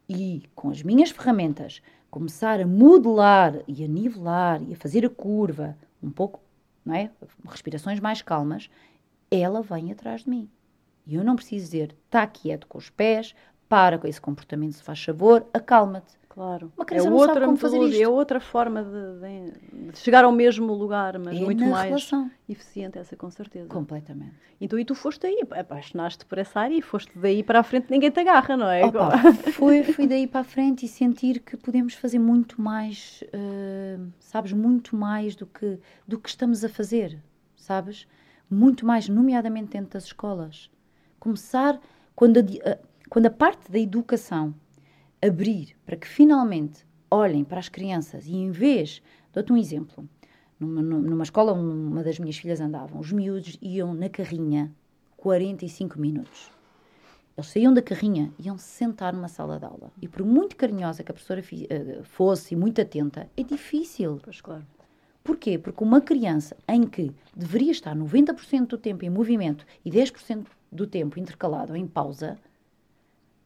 e 0.09 0.43
com 0.53 0.69
as 0.69 0.83
minhas 0.83 1.09
ferramentas 1.09 1.81
começar 2.11 2.59
a 2.59 2.67
modelar 2.67 3.61
e 3.67 3.83
a 3.83 3.87
nivelar 3.87 4.61
e 4.61 4.73
a 4.73 4.75
fazer 4.75 5.05
a 5.05 5.09
curva 5.09 5.77
um 6.03 6.11
pouco, 6.11 6.41
não 6.83 6.93
é? 6.93 7.11
Respirações 7.47 7.99
mais 7.99 8.21
calmas, 8.21 8.69
ela 9.31 9.61
vem 9.61 9.91
atrás 9.91 10.23
de 10.23 10.29
mim. 10.29 10.49
E 11.05 11.15
eu 11.15 11.23
não 11.23 11.35
preciso 11.35 11.65
dizer, 11.65 11.95
está 12.05 12.27
quieto 12.27 12.67
com 12.67 12.77
os 12.77 12.89
pés, 12.89 13.33
para 13.67 13.97
com 13.97 14.07
esse 14.07 14.19
comportamento, 14.19 14.73
se 14.73 14.83
faz 14.83 15.03
favor, 15.03 15.47
acalma-te. 15.53 16.18
Claro. 16.39 16.71
Uma 16.77 16.85
criança 16.85 17.09
é 17.09 17.11
outra 17.11 17.47
metodologia, 17.51 18.05
é 18.05 18.07
outra 18.07 18.39
forma 18.39 18.81
de, 18.81 18.91
de, 19.19 19.91
de, 19.91 19.99
chegar 19.99 20.23
ao 20.23 20.31
mesmo 20.31 20.73
lugar, 20.73 21.19
mas 21.19 21.35
é 21.35 21.41
muito 21.41 21.65
mais 21.65 21.87
relação. 21.87 22.31
eficiente 22.47 22.97
essa, 22.97 23.13
com 23.17 23.29
certeza. 23.29 23.67
Completamente. 23.67 24.35
Então, 24.61 24.79
e 24.79 24.85
tu 24.85 24.95
foste 24.95 25.27
aí, 25.27 25.41
apaixonaste 25.51 26.25
por 26.25 26.37
essa 26.37 26.61
área 26.61 26.73
e 26.73 26.81
foste 26.81 27.11
daí 27.19 27.43
para 27.43 27.59
a 27.59 27.63
frente, 27.63 27.87
ninguém 27.91 28.09
te 28.09 28.21
agarra, 28.21 28.55
não 28.55 28.69
é? 28.69 28.85
Opa, 28.85 29.17
fui, 29.51 29.83
fui 29.83 30.07
daí 30.07 30.25
para 30.27 30.39
a 30.39 30.43
frente 30.45 30.85
e 30.85 30.87
sentir 30.87 31.41
que 31.41 31.57
podemos 31.57 31.93
fazer 31.93 32.19
muito 32.19 32.61
mais, 32.61 33.21
uh, 33.33 34.09
sabes, 34.17 34.53
muito 34.53 34.95
mais 34.95 35.35
do 35.35 35.45
que, 35.45 35.77
do 36.07 36.17
que 36.17 36.29
estamos 36.29 36.63
a 36.63 36.69
fazer, 36.69 37.21
sabes? 37.57 38.07
Muito 38.49 38.85
mais, 38.85 39.09
nomeadamente 39.09 39.71
dentro 39.71 39.89
das 39.89 40.05
escolas. 40.05 40.71
Começar, 41.19 41.77
quando 42.15 42.39
a, 42.39 42.77
quando 43.09 43.25
a 43.25 43.29
parte 43.29 43.69
da 43.69 43.77
educação 43.77 44.55
abrir 45.21 45.75
para 45.85 45.97
que 45.97 46.07
finalmente 46.07 46.85
olhem 47.09 47.43
para 47.43 47.59
as 47.59 47.69
crianças 47.69 48.25
e 48.27 48.35
em 48.35 48.51
vez, 48.51 49.01
dou-te 49.33 49.51
um 49.51 49.57
exemplo, 49.57 50.07
numa, 50.59 50.81
numa 50.81 51.23
escola 51.23 51.53
onde 51.53 51.73
uma 51.73 52.03
das 52.03 52.19
minhas 52.19 52.37
filhas 52.37 52.61
andavam, 52.61 52.99
os 52.99 53.11
miúdos 53.11 53.57
iam 53.61 53.93
na 53.93 54.09
carrinha 54.09 54.71
45 55.17 55.99
minutos. 55.99 56.51
Eles 57.37 57.49
saíam 57.49 57.73
da 57.73 57.81
carrinha, 57.81 58.33
iam 58.37 58.57
se 58.57 58.67
sentar 58.67 59.13
numa 59.13 59.29
sala 59.29 59.57
de 59.57 59.65
aula. 59.65 59.91
E 60.01 60.07
por 60.09 60.25
muito 60.25 60.57
carinhosa 60.57 61.03
que 61.03 61.11
a 61.11 61.13
professora 61.13 61.41
eh, 61.41 62.01
fosse 62.03 62.53
e 62.53 62.57
muito 62.57 62.81
atenta, 62.81 63.29
é 63.37 63.43
difícil. 63.43 64.19
Pois 64.21 64.41
claro. 64.41 64.65
Porquê? 65.23 65.57
Porque 65.57 65.83
uma 65.83 66.01
criança 66.01 66.57
em 66.67 66.83
que 66.83 67.13
deveria 67.33 67.71
estar 67.71 67.95
90% 67.95 68.67
do 68.67 68.77
tempo 68.77 69.05
em 69.05 69.09
movimento 69.09 69.65
e 69.85 69.89
10% 69.89 70.47
do 70.71 70.85
tempo 70.85 71.17
intercalado 71.17 71.75
em 71.75 71.87
pausa, 71.87 72.37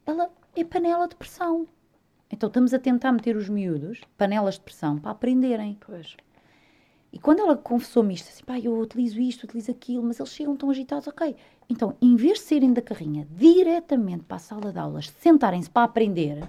ela 0.06 0.32
é 0.56 0.64
panela 0.64 1.08
de 1.08 1.16
pressão. 1.16 1.68
Então 2.30 2.48
estamos 2.48 2.74
a 2.74 2.80
tentar 2.80 3.12
meter 3.12 3.36
os 3.36 3.50
miúdos, 3.50 4.02
panelas 4.18 4.56
de 4.56 4.62
pressão, 4.62 4.98
para 4.98 5.12
aprenderem. 5.12 5.78
Pois. 5.86 6.16
E 7.12 7.20
quando 7.20 7.42
ela 7.42 7.56
confessou-me 7.56 8.14
isto, 8.14 8.30
assim, 8.30 8.44
pá, 8.44 8.60
eu 8.60 8.76
utilizo 8.80 9.20
isto, 9.20 9.44
utilizo 9.44 9.70
aquilo, 9.70 10.04
mas 10.04 10.20
eles 10.20 10.32
chegam 10.32 10.58
tão 10.58 10.72
agitados, 10.72 11.08
ok. 11.08 11.36
Então, 11.70 11.96
em 12.02 12.16
vez 12.16 12.40
de 12.40 12.46
saírem 12.46 12.74
da 12.74 12.82
carrinha 12.82 13.28
diretamente 13.30 14.24
para 14.24 14.38
a 14.38 14.40
sala 14.40 14.72
de 14.72 14.80
aulas, 14.80 15.10
sentarem-se 15.20 15.70
para 15.70 15.84
aprender, 15.84 16.44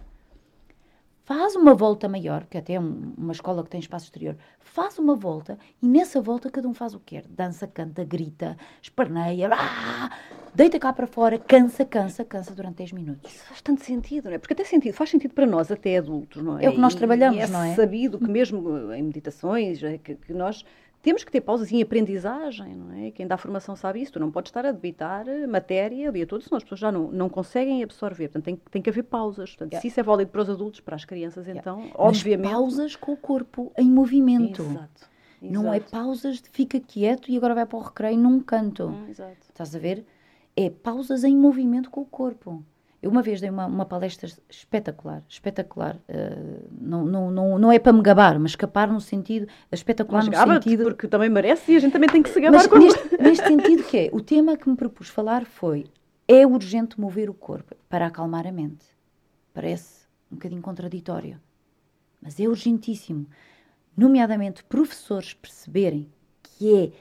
faz 1.24 1.56
uma 1.56 1.74
volta 1.74 2.08
maior, 2.08 2.44
que 2.44 2.58
até 2.58 2.74
é 2.74 2.78
uma 2.78 3.32
escola 3.32 3.64
que 3.64 3.70
tem 3.70 3.80
espaço 3.80 4.06
exterior, 4.06 4.36
faz 4.60 4.98
uma 4.98 5.14
volta 5.14 5.58
e 5.82 5.88
nessa 5.88 6.20
volta 6.20 6.50
cada 6.50 6.68
um 6.68 6.74
faz 6.74 6.94
o 6.94 7.00
que 7.00 7.16
quer. 7.16 7.24
Dança, 7.28 7.66
canta, 7.66 8.04
grita, 8.04 8.56
esperneia, 8.82 9.48
ah, 9.52 10.10
deita 10.54 10.78
cá 10.78 10.92
para 10.92 11.06
fora, 11.06 11.38
cansa, 11.38 11.84
cansa, 11.84 12.24
cansa 12.24 12.54
durante 12.54 12.76
10 12.76 12.92
minutos. 12.92 13.32
Isso 13.32 13.44
faz 13.44 13.62
tanto 13.62 13.82
sentido, 13.82 14.26
não 14.26 14.32
é? 14.32 14.38
Porque 14.38 14.52
até 14.52 14.64
sentido, 14.64 14.94
faz 14.94 15.10
sentido 15.10 15.32
para 15.32 15.46
nós, 15.46 15.70
até 15.70 15.96
adultos, 15.96 16.42
não 16.42 16.58
é? 16.58 16.66
É 16.66 16.68
o 16.68 16.72
que 16.72 16.80
nós 16.80 16.94
trabalhamos, 16.94 17.38
e 17.38 17.42
é 17.42 17.46
não 17.46 17.62
é? 17.62 17.74
sabido 17.74 18.18
que 18.18 18.28
mesmo 18.28 18.92
em 18.92 19.02
meditações, 19.02 19.82
é 19.82 19.96
que, 19.98 20.14
que 20.14 20.34
nós 20.34 20.64
temos 21.04 21.22
que 21.22 21.30
ter 21.30 21.42
pausas 21.42 21.70
em 21.70 21.82
aprendizagem, 21.82 22.74
não 22.74 22.90
é? 22.90 23.10
Quem 23.10 23.26
dá 23.26 23.36
formação 23.36 23.76
sabe 23.76 24.00
isso. 24.00 24.14
Tu 24.14 24.18
não 24.18 24.30
podes 24.30 24.48
estar 24.48 24.64
a 24.64 24.72
debitar 24.72 25.26
matéria 25.46 26.08
o 26.08 26.12
dia 26.14 26.26
todo, 26.26 26.42
senão 26.42 26.56
as 26.56 26.62
pessoas 26.62 26.80
já 26.80 26.90
não, 26.90 27.12
não 27.12 27.28
conseguem 27.28 27.82
absorver. 27.82 28.28
Portanto, 28.28 28.44
tem, 28.44 28.56
tem 28.70 28.80
que 28.80 28.88
haver 28.88 29.02
pausas. 29.02 29.50
Portanto, 29.50 29.72
yeah. 29.72 29.82
se 29.82 29.88
isso 29.88 30.00
é 30.00 30.02
válido 30.02 30.30
para 30.30 30.40
os 30.40 30.48
adultos, 30.48 30.80
para 30.80 30.96
as 30.96 31.04
crianças, 31.04 31.46
yeah. 31.46 31.60
então, 31.60 31.80
Mas 31.80 31.92
obviamente... 31.94 32.50
pausas 32.50 32.96
com 32.96 33.12
o 33.12 33.16
corpo 33.18 33.70
em 33.76 33.90
movimento. 33.90 34.62
Exato. 34.62 35.10
Não 35.42 35.74
é 35.74 35.78
pausas 35.78 36.40
de 36.40 36.48
fica 36.48 36.80
quieto 36.80 37.30
e 37.30 37.36
agora 37.36 37.54
vai 37.54 37.66
para 37.66 37.78
o 37.78 37.82
recreio 37.82 38.16
num 38.16 38.40
canto. 38.40 38.86
Hum, 38.86 39.06
exato. 39.06 39.36
Estás 39.46 39.76
a 39.76 39.78
ver? 39.78 40.06
É 40.56 40.70
pausas 40.70 41.22
em 41.22 41.36
movimento 41.36 41.90
com 41.90 42.00
o 42.00 42.06
corpo. 42.06 42.64
Eu 43.04 43.10
uma 43.10 43.20
vez 43.20 43.38
dei 43.38 43.50
uma, 43.50 43.66
uma 43.66 43.84
palestra 43.84 44.30
espetacular, 44.48 45.22
espetacular. 45.28 45.96
Uh, 46.08 46.66
não, 46.80 47.04
não, 47.04 47.30
não, 47.30 47.58
não 47.58 47.70
é 47.70 47.78
para 47.78 47.92
me 47.92 48.00
gabar, 48.00 48.40
mas 48.40 48.52
escapar 48.52 48.90
no 48.90 48.98
sentido 48.98 49.46
espetacular 49.70 50.24
mas 50.24 50.48
no 50.48 50.54
sentido 50.54 50.84
porque 50.84 51.06
também 51.06 51.28
merece 51.28 51.72
e 51.72 51.76
a 51.76 51.80
gente 51.80 51.92
também 51.92 52.08
tem 52.08 52.22
que 52.22 52.30
se 52.30 52.40
gabar. 52.40 52.60
Mas 52.60 52.66
quando... 52.66 52.84
neste, 52.84 53.22
neste 53.22 53.46
sentido 53.46 53.84
que 53.84 53.98
é, 53.98 54.10
o 54.10 54.22
tema 54.22 54.56
que 54.56 54.66
me 54.70 54.74
propus 54.74 55.10
falar 55.10 55.44
foi 55.44 55.84
é 56.26 56.46
urgente 56.46 56.98
mover 56.98 57.28
o 57.28 57.34
corpo 57.34 57.76
para 57.90 58.06
acalmar 58.06 58.46
a 58.46 58.52
mente. 58.52 58.86
Parece 59.52 60.06
um 60.32 60.36
bocadinho 60.36 60.62
contraditório, 60.62 61.38
mas 62.22 62.40
é 62.40 62.48
urgentíssimo. 62.48 63.26
Nomeadamente 63.94 64.64
professores 64.64 65.34
perceberem 65.34 66.08
que 66.42 66.74
é 66.74 66.92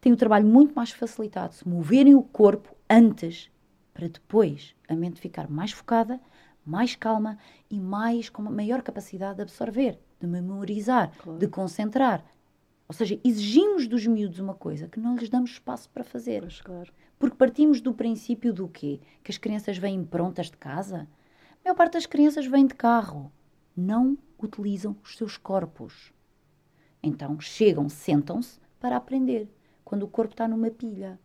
tem 0.00 0.12
o 0.12 0.16
trabalho 0.16 0.44
muito 0.44 0.74
mais 0.74 0.90
facilitado 0.90 1.54
se 1.54 1.68
moverem 1.68 2.16
o 2.16 2.22
corpo 2.22 2.74
antes 2.90 3.48
para 3.96 4.08
depois 4.08 4.76
a 4.86 4.94
mente 4.94 5.18
ficar 5.18 5.48
mais 5.48 5.72
focada, 5.72 6.20
mais 6.64 6.94
calma 6.94 7.38
e 7.70 7.80
mais 7.80 8.28
com 8.28 8.42
maior 8.42 8.82
capacidade 8.82 9.36
de 9.36 9.42
absorver, 9.42 9.98
de 10.20 10.26
memorizar, 10.26 11.10
claro. 11.16 11.38
de 11.38 11.48
concentrar. 11.48 12.22
Ou 12.86 12.94
seja, 12.94 13.18
exigimos 13.24 13.88
dos 13.88 14.06
miúdos 14.06 14.38
uma 14.38 14.54
coisa 14.54 14.86
que 14.86 15.00
não 15.00 15.16
lhes 15.16 15.30
damos 15.30 15.52
espaço 15.52 15.88
para 15.88 16.04
fazer. 16.04 16.42
Pois, 16.42 16.60
claro. 16.60 16.92
Porque 17.18 17.36
partimos 17.36 17.80
do 17.80 17.94
princípio 17.94 18.52
do 18.52 18.68
quê? 18.68 19.00
Que 19.24 19.30
as 19.30 19.38
crianças 19.38 19.78
vêm 19.78 20.04
prontas 20.04 20.50
de 20.50 20.58
casa? 20.58 21.08
A 21.52 21.64
maior 21.64 21.76
parte 21.76 21.94
das 21.94 22.04
crianças 22.04 22.46
vem 22.46 22.66
de 22.66 22.74
carro. 22.74 23.32
Não 23.74 24.18
utilizam 24.38 24.94
os 25.02 25.16
seus 25.16 25.38
corpos. 25.38 26.12
Então 27.02 27.40
chegam, 27.40 27.88
sentam-se 27.88 28.60
para 28.78 28.96
aprender, 28.96 29.48
quando 29.84 30.02
o 30.02 30.08
corpo 30.08 30.34
está 30.34 30.46
numa 30.46 30.70
pilha. 30.70 31.18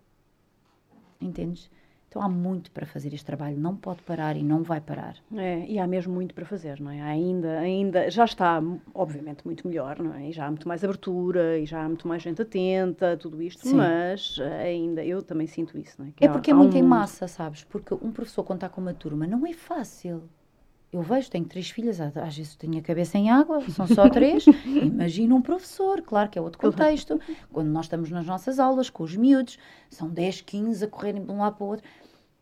Entendes? 1.20 1.70
Então 2.12 2.22
há 2.22 2.28
muito 2.28 2.72
para 2.72 2.86
fazer 2.86 3.14
este 3.14 3.26
trabalho, 3.26 3.58
não 3.58 3.74
pode 3.74 4.02
parar 4.02 4.36
e 4.36 4.44
não 4.44 4.64
vai 4.64 4.82
parar. 4.82 5.16
É, 5.34 5.66
e 5.66 5.80
há 5.80 5.88
mesmo 5.88 6.14
muito 6.14 6.36
para 6.36 6.46
fazer, 6.46 6.78
não 6.82 6.92
é? 6.92 7.02
Ainda, 7.02 7.58
ainda 7.60 8.12
já 8.12 8.26
está, 8.26 8.62
obviamente, 8.94 9.46
muito 9.46 9.66
melhor, 9.66 9.98
não 9.98 10.14
é? 10.14 10.28
E 10.28 10.34
já 10.34 10.46
há 10.46 10.50
muito 10.50 10.68
mais 10.68 10.84
abertura 10.84 11.58
e 11.58 11.66
já 11.66 11.82
há 11.82 11.88
muito 11.88 12.06
mais 12.06 12.22
gente 12.22 12.42
atenta, 12.42 13.16
tudo 13.16 13.42
isto, 13.42 13.66
Sim. 13.66 13.76
mas 13.76 14.38
ainda 14.62 15.06
eu 15.06 15.24
também 15.24 15.48
sinto 15.48 15.78
isso, 15.78 15.96
não 16.00 16.10
é? 16.10 16.12
Que 16.14 16.26
é 16.26 16.28
porque 16.28 16.52
há, 16.52 16.54
é 16.54 16.58
muito 16.58 16.76
um... 16.76 16.80
em 16.80 16.84
massa, 16.84 17.30
sabes? 17.30 17.64
Porque 17.64 17.94
um 17.94 18.12
professor 18.12 18.46
está 18.56 18.68
com 18.68 18.82
uma 18.82 18.94
turma 18.94 19.26
não 19.26 19.48
é 19.48 19.54
fácil. 19.54 20.24
Eu 20.92 21.02
vejo, 21.02 21.32
tenho 21.32 21.46
três 21.46 21.70
filhas, 21.70 22.02
às 22.02 22.36
vezes 22.36 22.54
tenho 22.58 22.78
a 22.78 22.82
cabeça 22.82 23.18
em 23.18 23.30
água, 23.30 23.62
são 23.70 23.88
só 23.88 24.10
três. 24.10 24.46
Imagina 24.68 25.34
um 25.34 25.42
professor, 25.42 26.02
claro 26.02 26.30
que 26.30 26.38
é 26.38 26.42
outro 26.42 26.60
contexto. 26.60 27.18
Quando 27.50 27.70
nós 27.70 27.86
estamos 27.86 28.12
nas 28.12 28.26
nossas 28.26 28.60
aulas 28.60 28.90
com 28.90 29.04
os 29.04 29.16
miúdos, 29.16 29.58
são 29.90 30.10
10, 30.10 30.42
15 30.42 30.84
a 30.84 30.88
correrem 30.90 31.24
de 31.24 31.32
um 31.32 31.38
lado 31.38 31.56
para 31.56 31.64
o 31.64 31.70
outro. 31.70 31.88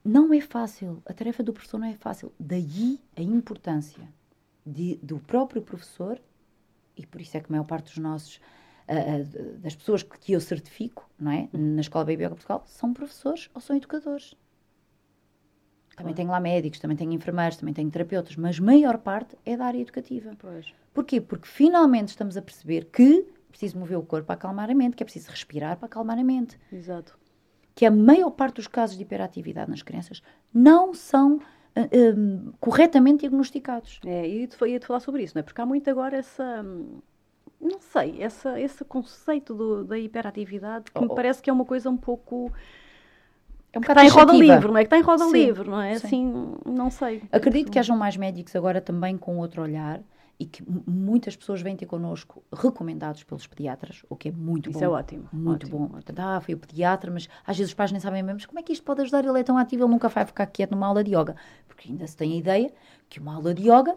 Não 0.09 0.33
é 0.33 0.41
fácil, 0.41 1.03
a 1.05 1.13
tarefa 1.13 1.43
do 1.43 1.53
professor 1.53 1.77
não 1.77 1.85
é 1.85 1.93
fácil. 1.93 2.33
Daí 2.39 2.99
a 3.15 3.21
importância 3.21 4.11
de, 4.65 4.95
do 5.03 5.19
próprio 5.19 5.61
professor, 5.61 6.19
e 6.97 7.05
por 7.05 7.21
isso 7.21 7.37
é 7.37 7.39
que 7.39 7.45
a 7.45 7.51
maior 7.51 7.63
parte 7.63 7.93
dos 7.93 7.99
nossos, 7.99 8.37
uh, 8.87 9.59
das 9.59 9.75
pessoas 9.75 10.01
que 10.01 10.33
eu 10.33 10.41
certifico, 10.41 11.07
não 11.19 11.31
é? 11.31 11.47
Na 11.53 11.81
Escola 11.81 12.11
Yoga 12.11 12.31
Portugal, 12.31 12.63
são 12.65 12.91
professores 12.91 13.51
ou 13.53 13.61
são 13.61 13.75
educadores. 13.75 14.33
Também 15.95 16.15
tenho 16.15 16.31
lá 16.31 16.39
médicos, 16.39 16.79
também 16.79 16.97
tenho 16.97 17.13
enfermeiros, 17.13 17.57
também 17.57 17.75
tenho 17.75 17.91
terapeutas, 17.91 18.35
mas 18.35 18.59
a 18.59 18.63
maior 18.63 18.97
parte 18.97 19.37
é 19.45 19.55
da 19.55 19.65
área 19.65 19.79
educativa. 19.79 20.35
Pois. 20.39 20.73
Porquê? 20.91 21.21
Porque 21.21 21.47
finalmente 21.47 22.07
estamos 22.07 22.35
a 22.35 22.41
perceber 22.41 22.85
que 22.85 23.27
preciso 23.49 23.77
mover 23.77 23.99
o 23.99 24.03
corpo 24.03 24.25
para 24.25 24.33
acalmar 24.33 24.71
a 24.71 24.73
mente, 24.73 24.95
que 24.95 25.03
é 25.03 25.05
preciso 25.05 25.29
respirar 25.29 25.77
para 25.77 25.85
acalmar 25.85 26.17
a 26.17 26.23
mente. 26.23 26.57
Exato 26.71 27.15
que 27.79 27.85
a 27.85 27.91
maior 27.91 28.31
parte 28.31 28.55
dos 28.55 28.67
casos 28.67 28.97
de 28.97 29.03
hiperatividade 29.03 29.71
nas 29.71 29.81
crianças 29.81 30.21
não 30.53 30.93
são 30.93 31.37
uh, 31.37 31.41
eh, 31.75 32.13
um, 32.13 32.51
corretamente 32.59 33.21
diagnosticados. 33.21 34.01
É, 34.05 34.27
e 34.27 34.49
ia-te 34.67 34.85
falar 34.85 34.99
sobre 34.99 35.23
isso, 35.23 35.33
não 35.33 35.39
é? 35.39 35.43
Porque 35.43 35.61
há 35.61 35.65
muito 35.65 35.89
agora 35.89 36.17
essa 36.17 36.61
não 37.57 37.79
sei, 37.79 38.21
essa, 38.21 38.59
esse 38.59 38.83
conceito 38.83 39.53
do, 39.53 39.85
da 39.85 39.97
hiperatividade 39.97 40.91
que 40.91 40.99
oh, 40.99 41.03
me 41.03 41.15
parece 41.15 41.41
que 41.41 41.49
é 41.49 41.53
uma 41.53 41.63
coisa 41.63 41.89
um 41.89 41.95
pouco. 41.95 42.51
É 43.71 43.77
um 43.77 43.81
que 43.81 43.89
está 43.89 44.03
em 44.03 44.09
roda 44.09 44.33
livre, 44.33 44.67
não 44.67 44.77
é? 44.77 44.81
Que 44.81 44.87
está 44.87 44.97
em 44.97 45.01
roda 45.01 45.23
sim, 45.23 45.31
livre, 45.31 45.69
não 45.69 45.79
é? 45.79 45.97
Sim. 45.97 46.05
Assim, 46.05 46.55
não 46.65 46.91
sei. 46.91 47.23
Acredito 47.31 47.71
que 47.71 47.79
hajam 47.79 47.95
mais 47.95 48.17
médicos 48.17 48.53
agora 48.57 48.81
também 48.81 49.17
com 49.17 49.37
outro 49.37 49.61
olhar 49.61 50.01
e 50.39 50.45
que 50.45 50.63
muitas 50.87 51.35
pessoas 51.35 51.61
vêm 51.61 51.75
ter 51.75 51.85
connosco 51.85 52.41
recomendados 52.53 53.23
pelos 53.23 53.45
pediatras, 53.45 54.03
o 54.09 54.15
que 54.15 54.29
é 54.29 54.31
muito 54.31 54.69
Isso 54.69 54.79
bom. 54.79 54.85
Isso 54.85 54.85
é 54.85 54.97
ótimo. 54.97 55.29
Muito 55.33 55.65
ótimo, 55.65 55.87
bom. 55.89 55.97
Ótimo. 55.97 56.17
Ah, 56.17 56.39
foi 56.39 56.53
o 56.53 56.57
pediatra, 56.57 57.11
mas 57.11 57.27
às 57.45 57.57
vezes 57.57 57.71
os 57.71 57.75
pais 57.75 57.91
nem 57.91 57.99
sabem 57.99 58.23
mesmo, 58.23 58.37
mas 58.37 58.45
como 58.45 58.57
é 58.57 58.63
que 58.63 58.71
isto 58.71 58.83
pode 58.83 59.01
ajudar? 59.01 59.25
Ele 59.25 59.37
é 59.37 59.43
tão 59.43 59.57
ativo, 59.57 59.83
ele 59.83 59.91
nunca 59.91 60.07
vai 60.07 60.25
ficar 60.25 60.45
quieto 60.45 60.71
numa 60.71 60.87
aula 60.87 61.03
de 61.03 61.13
yoga. 61.13 61.35
Porque 61.67 61.89
ainda 61.89 62.07
se 62.07 62.15
tem 62.15 62.31
a 62.33 62.35
ideia 62.37 62.73
que 63.09 63.19
uma 63.19 63.35
aula 63.35 63.53
de 63.53 63.63
yoga 63.63 63.95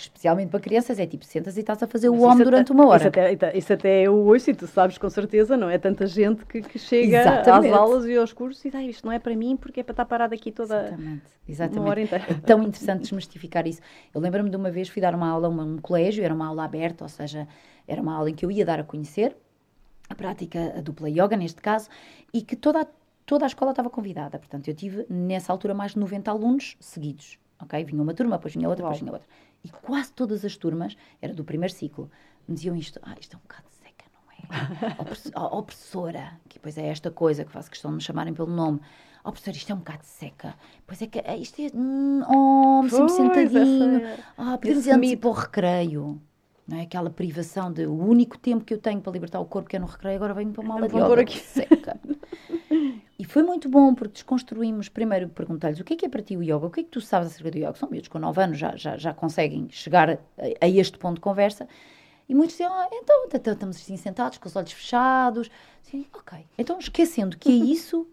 especialmente 0.00 0.50
para 0.50 0.60
crianças, 0.60 0.98
é 1.00 1.06
tipo, 1.06 1.24
sentas 1.24 1.56
e 1.56 1.60
estás 1.60 1.82
a 1.82 1.86
fazer 1.86 2.08
o 2.08 2.20
homem 2.20 2.44
durante 2.44 2.70
uma 2.70 2.86
hora. 2.86 2.98
Isso 2.98 3.08
até, 3.08 3.58
isso 3.58 3.72
até 3.72 4.02
eu 4.02 4.14
ouço 4.14 4.48
e 4.48 4.54
tu 4.54 4.66
sabes 4.68 4.96
com 4.96 5.10
certeza, 5.10 5.56
não 5.56 5.68
é? 5.68 5.76
Tanta 5.76 6.06
gente 6.06 6.46
que, 6.46 6.62
que 6.62 6.78
chega 6.78 7.20
Exatamente. 7.20 7.72
às 7.72 7.78
aulas 7.78 8.06
e 8.06 8.16
aos 8.16 8.32
cursos 8.32 8.64
e 8.64 8.70
diz, 8.70 8.96
isto 8.96 9.04
não 9.04 9.12
é 9.12 9.18
para 9.18 9.34
mim 9.34 9.56
porque 9.56 9.80
é 9.80 9.82
para 9.82 9.92
estar 9.92 10.04
parado 10.04 10.32
aqui 10.32 10.52
toda 10.52 10.86
Exatamente. 10.86 11.22
Exatamente. 11.48 11.78
uma 11.80 11.90
hora 11.90 12.00
inteira. 12.00 12.24
É 12.30 12.34
tão 12.34 12.62
interessante 12.62 13.00
desmistificar 13.00 13.66
isso. 13.66 13.80
Eu 14.14 14.20
lembro-me 14.20 14.48
de 14.48 14.56
uma 14.56 14.70
vez, 14.70 14.88
fui 14.88 15.02
dar 15.02 15.14
uma 15.16 15.28
aula 15.28 15.48
a 15.48 15.50
um, 15.50 15.74
um 15.74 15.78
colégio, 15.78 16.22
era 16.22 16.32
uma 16.32 16.46
aula 16.46 16.64
aberta, 16.64 17.04
ou 17.04 17.08
seja, 17.08 17.48
era 17.86 18.00
uma 18.00 18.14
aula 18.14 18.30
em 18.30 18.34
que 18.34 18.46
eu 18.46 18.52
ia 18.52 18.64
dar 18.64 18.78
a 18.78 18.84
conhecer 18.84 19.36
a 20.08 20.14
prática 20.14 20.74
a 20.76 20.80
dupla 20.80 21.10
yoga, 21.10 21.36
neste 21.36 21.60
caso, 21.60 21.88
e 22.32 22.40
que 22.40 22.56
toda 22.56 22.82
a, 22.82 22.86
toda 23.26 23.44
a 23.44 23.48
escola 23.48 23.72
estava 23.72 23.90
convidada. 23.90 24.38
Portanto, 24.38 24.68
eu 24.68 24.74
tive, 24.74 25.04
nessa 25.10 25.52
altura, 25.52 25.74
mais 25.74 25.92
de 25.92 25.98
90 25.98 26.30
alunos 26.30 26.76
seguidos. 26.80 27.38
Ok? 27.60 27.84
Vinha 27.84 28.02
uma 28.02 28.14
turma, 28.14 28.36
depois 28.36 28.54
vinha 28.54 28.68
outra, 28.68 28.84
Uau. 28.84 28.92
depois 28.92 29.00
vinha 29.00 29.12
outra. 29.12 29.28
E 29.64 29.70
quase 29.70 30.12
todas 30.12 30.44
as 30.44 30.56
turmas, 30.56 30.96
era 31.20 31.34
do 31.34 31.44
primeiro 31.44 31.72
ciclo, 31.74 32.10
me 32.46 32.54
diziam 32.54 32.76
isto, 32.76 32.98
ah, 33.02 33.16
isto 33.20 33.34
é 33.34 33.36
um 33.36 33.42
bocado 33.42 33.66
seca, 33.70 34.04
não 34.14 34.32
é? 34.32 35.48
opressora, 35.56 36.40
que 36.48 36.58
depois 36.58 36.78
é 36.78 36.86
esta 36.86 37.10
coisa 37.10 37.44
que 37.44 37.52
faço 37.52 37.70
questão 37.70 37.90
de 37.90 37.96
me 37.96 38.02
chamarem 38.02 38.32
pelo 38.32 38.50
nome. 38.50 38.80
Oh, 39.24 39.32
professor, 39.32 39.54
isto 39.54 39.70
é 39.70 39.74
um 39.74 39.78
bocado 39.78 40.04
seca. 40.04 40.54
Pois 40.86 41.02
é 41.02 41.06
que 41.06 41.18
é, 41.18 41.36
isto 41.36 41.60
é. 41.60 41.70
Hum, 41.74 42.22
oh, 42.22 42.88
sempre 42.88 43.08
sentadinho. 43.10 44.06
É. 44.06 44.18
Ah, 44.38 44.56
podemos 44.56 44.86
ir 44.86 44.92
antes 44.92 45.14
para 45.16 45.28
o 45.28 45.32
recreio. 45.32 46.22
Não 46.66 46.78
é? 46.78 46.82
Aquela 46.82 47.10
privação 47.10 47.72
de 47.72 47.86
o 47.86 47.94
único 47.94 48.38
tempo 48.38 48.64
que 48.64 48.74
eu 48.74 48.78
tenho 48.78 49.00
para 49.00 49.12
libertar 49.12 49.40
o 49.40 49.44
corpo, 49.44 49.68
que 49.68 49.76
é 49.76 49.78
no 49.78 49.86
recreio, 49.86 50.16
agora 50.16 50.34
venho 50.34 50.52
para 50.52 50.62
uma 50.62 50.74
aula 50.74 50.88
de 50.88 50.96
yoga 50.96 51.22
aqui. 51.22 51.38
seca. 51.40 51.98
E 53.18 53.24
foi 53.24 53.42
muito 53.42 53.68
bom 53.68 53.94
porque 53.94 54.12
desconstruímos. 54.14 54.88
Primeiro 54.88 55.28
perguntei-lhes 55.28 55.80
o 55.80 55.84
que 55.84 55.94
é 55.94 55.96
que 55.96 56.06
é 56.06 56.08
para 56.08 56.22
ti 56.22 56.36
o 56.36 56.42
yoga, 56.42 56.66
o 56.66 56.70
que 56.70 56.80
é 56.80 56.84
que 56.84 56.90
tu 56.90 57.00
sabes 57.00 57.28
acerca 57.28 57.50
do 57.50 57.58
yoga. 57.58 57.74
São 57.74 57.90
miúdos 57.90 58.08
com 58.08 58.18
9 58.18 58.42
anos, 58.42 58.58
já, 58.58 58.76
já, 58.76 58.96
já 58.96 59.12
conseguem 59.12 59.68
chegar 59.70 60.10
a, 60.10 60.18
a, 60.60 60.68
este 60.68 60.96
ponto 60.98 61.16
de 61.16 61.20
conversa. 61.20 61.66
E 62.28 62.34
muitos 62.34 62.56
diziam, 62.56 62.72
ah, 62.72 62.88
então, 62.92 63.26
estamos 63.34 63.76
assim 63.76 63.96
sentados 63.96 64.38
com 64.38 64.46
os 64.46 64.54
olhos 64.54 64.70
fechados. 64.70 65.50
Assim, 65.84 66.06
ok. 66.14 66.46
Então, 66.56 66.78
esquecendo 66.78 67.36
que 67.36 67.48
é 67.48 67.52
isso, 67.52 68.06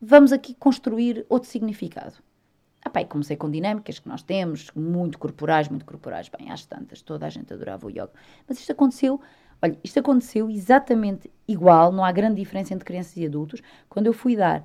vamos 0.00 0.32
aqui 0.32 0.52
construir 0.54 1.24
outro 1.28 1.48
significado. 1.48 2.14
Ah, 2.84 2.90
pá, 2.90 3.04
comecei 3.04 3.36
com 3.36 3.48
dinâmicas 3.48 4.00
que 4.00 4.08
nós 4.08 4.22
temos, 4.22 4.70
muito 4.74 5.16
corporais, 5.16 5.68
muito 5.68 5.84
corporais. 5.84 6.28
Bem, 6.28 6.50
às 6.50 6.66
tantas, 6.66 7.02
toda 7.02 7.24
a 7.24 7.30
gente 7.30 7.52
adorava 7.52 7.86
o 7.86 7.90
yoga. 7.90 8.10
Mas 8.48 8.58
isto 8.58 8.72
aconteceu 8.72 9.20
Olha, 9.64 9.78
isto 9.82 9.98
aconteceu 9.98 10.50
exatamente 10.50 11.30
igual, 11.48 11.90
não 11.90 12.04
há 12.04 12.12
grande 12.12 12.36
diferença 12.36 12.74
entre 12.74 12.84
crianças 12.84 13.16
e 13.16 13.24
adultos, 13.24 13.62
quando 13.88 14.06
eu 14.06 14.12
fui 14.12 14.36
dar 14.36 14.62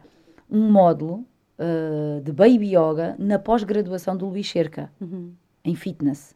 um 0.52 0.70
módulo 0.70 1.26
uh, 1.58 2.20
de 2.20 2.34
Baby 2.34 2.76
Yoga 2.76 3.16
na 3.18 3.40
pós-graduação 3.40 4.18
do 4.18 4.28
Luís 4.28 4.52
Cerca, 4.52 4.92
uhum. 5.00 5.32
em 5.64 5.74
fitness, 5.74 6.36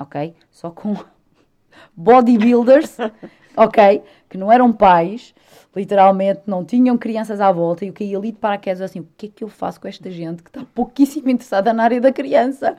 ok? 0.00 0.34
Só 0.50 0.70
com 0.70 0.96
bodybuilders, 1.94 2.96
ok? 3.54 4.02
Que 4.26 4.38
não 4.38 4.50
eram 4.50 4.72
pais, 4.72 5.34
literalmente 5.76 6.40
não 6.46 6.64
tinham 6.64 6.96
crianças 6.96 7.42
à 7.42 7.52
volta, 7.52 7.84
e 7.84 7.88
eu 7.88 7.92
caí 7.92 8.16
ali 8.16 8.32
de 8.32 8.38
paraquedas 8.38 8.80
assim, 8.80 9.00
o 9.00 9.08
que 9.18 9.26
é 9.26 9.28
que 9.28 9.44
eu 9.44 9.48
faço 9.48 9.78
com 9.78 9.86
esta 9.86 10.10
gente 10.10 10.42
que 10.42 10.48
está 10.48 10.64
pouquíssimo 10.74 11.28
interessada 11.28 11.74
na 11.74 11.82
área 11.82 12.00
da 12.00 12.10
criança? 12.10 12.74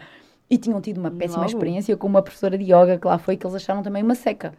E 0.50 0.58
tinham 0.58 0.82
tido 0.82 0.98
uma 0.98 1.12
péssima 1.12 1.44
Logo. 1.44 1.52
experiência 1.52 1.96
com 1.96 2.08
uma 2.08 2.24
professora 2.24 2.58
de 2.58 2.64
yoga 2.64 2.98
que 2.98 3.06
lá 3.06 3.20
foi, 3.20 3.38
que 3.38 3.46
eles 3.46 3.56
acharam 3.56 3.84
também 3.84 4.02
uma 4.02 4.16
seca. 4.16 4.56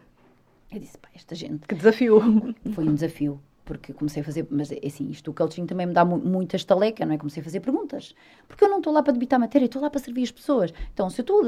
Eu 0.71 0.79
disse, 0.79 0.97
pá, 0.97 1.09
esta 1.13 1.35
gente. 1.35 1.67
Que 1.67 1.75
desafio! 1.75 2.21
Foi 2.73 2.87
um 2.87 2.93
desafio, 2.93 3.41
porque 3.65 3.91
comecei 3.91 4.21
a 4.21 4.25
fazer. 4.25 4.47
Mas 4.49 4.71
é 4.71 4.79
assim, 4.85 5.09
isto 5.09 5.29
o 5.29 5.33
coaching 5.33 5.65
também 5.65 5.85
me 5.85 5.93
dá 5.93 6.05
mu 6.05 6.17
muita 6.17 6.55
estaleca, 6.55 7.05
não 7.05 7.13
é? 7.13 7.17
Comecei 7.17 7.41
a 7.41 7.43
fazer 7.43 7.59
perguntas. 7.59 8.15
Porque 8.47 8.63
eu 8.63 8.69
não 8.69 8.77
estou 8.77 8.93
lá 8.93 9.03
para 9.03 9.11
debitar 9.11 9.37
matéria, 9.37 9.65
estou 9.65 9.81
lá 9.81 9.89
para 9.89 9.99
servir 9.99 10.23
as 10.23 10.31
pessoas. 10.31 10.73
Então, 10.93 11.09
se 11.09 11.19
eu 11.19 11.23
estou 11.23 11.41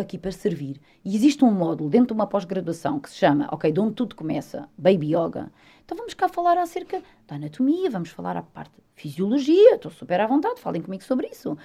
aqui 0.00 0.16
para 0.16 0.30
servir 0.30 0.80
e 1.04 1.16
existe 1.16 1.44
um 1.44 1.50
módulo 1.50 1.90
dentro 1.90 2.08
de 2.08 2.12
uma 2.12 2.26
pós-graduação 2.28 3.00
que 3.00 3.10
se 3.10 3.16
chama, 3.16 3.48
ok, 3.50 3.72
de 3.72 3.80
onde 3.80 3.94
tudo 3.94 4.14
começa, 4.14 4.68
Baby 4.78 5.16
Yoga, 5.16 5.50
então 5.84 5.96
vamos 5.96 6.14
cá 6.14 6.28
falar 6.28 6.56
acerca 6.56 7.02
da 7.26 7.34
anatomia, 7.34 7.90
vamos 7.90 8.10
falar 8.10 8.36
a 8.36 8.42
parte 8.42 8.72
de 8.76 8.82
fisiologia, 8.94 9.74
estou 9.74 9.90
super 9.90 10.20
à 10.20 10.26
vontade, 10.26 10.60
falem 10.60 10.82
comigo 10.82 11.02
sobre 11.02 11.26
isso 11.28 11.56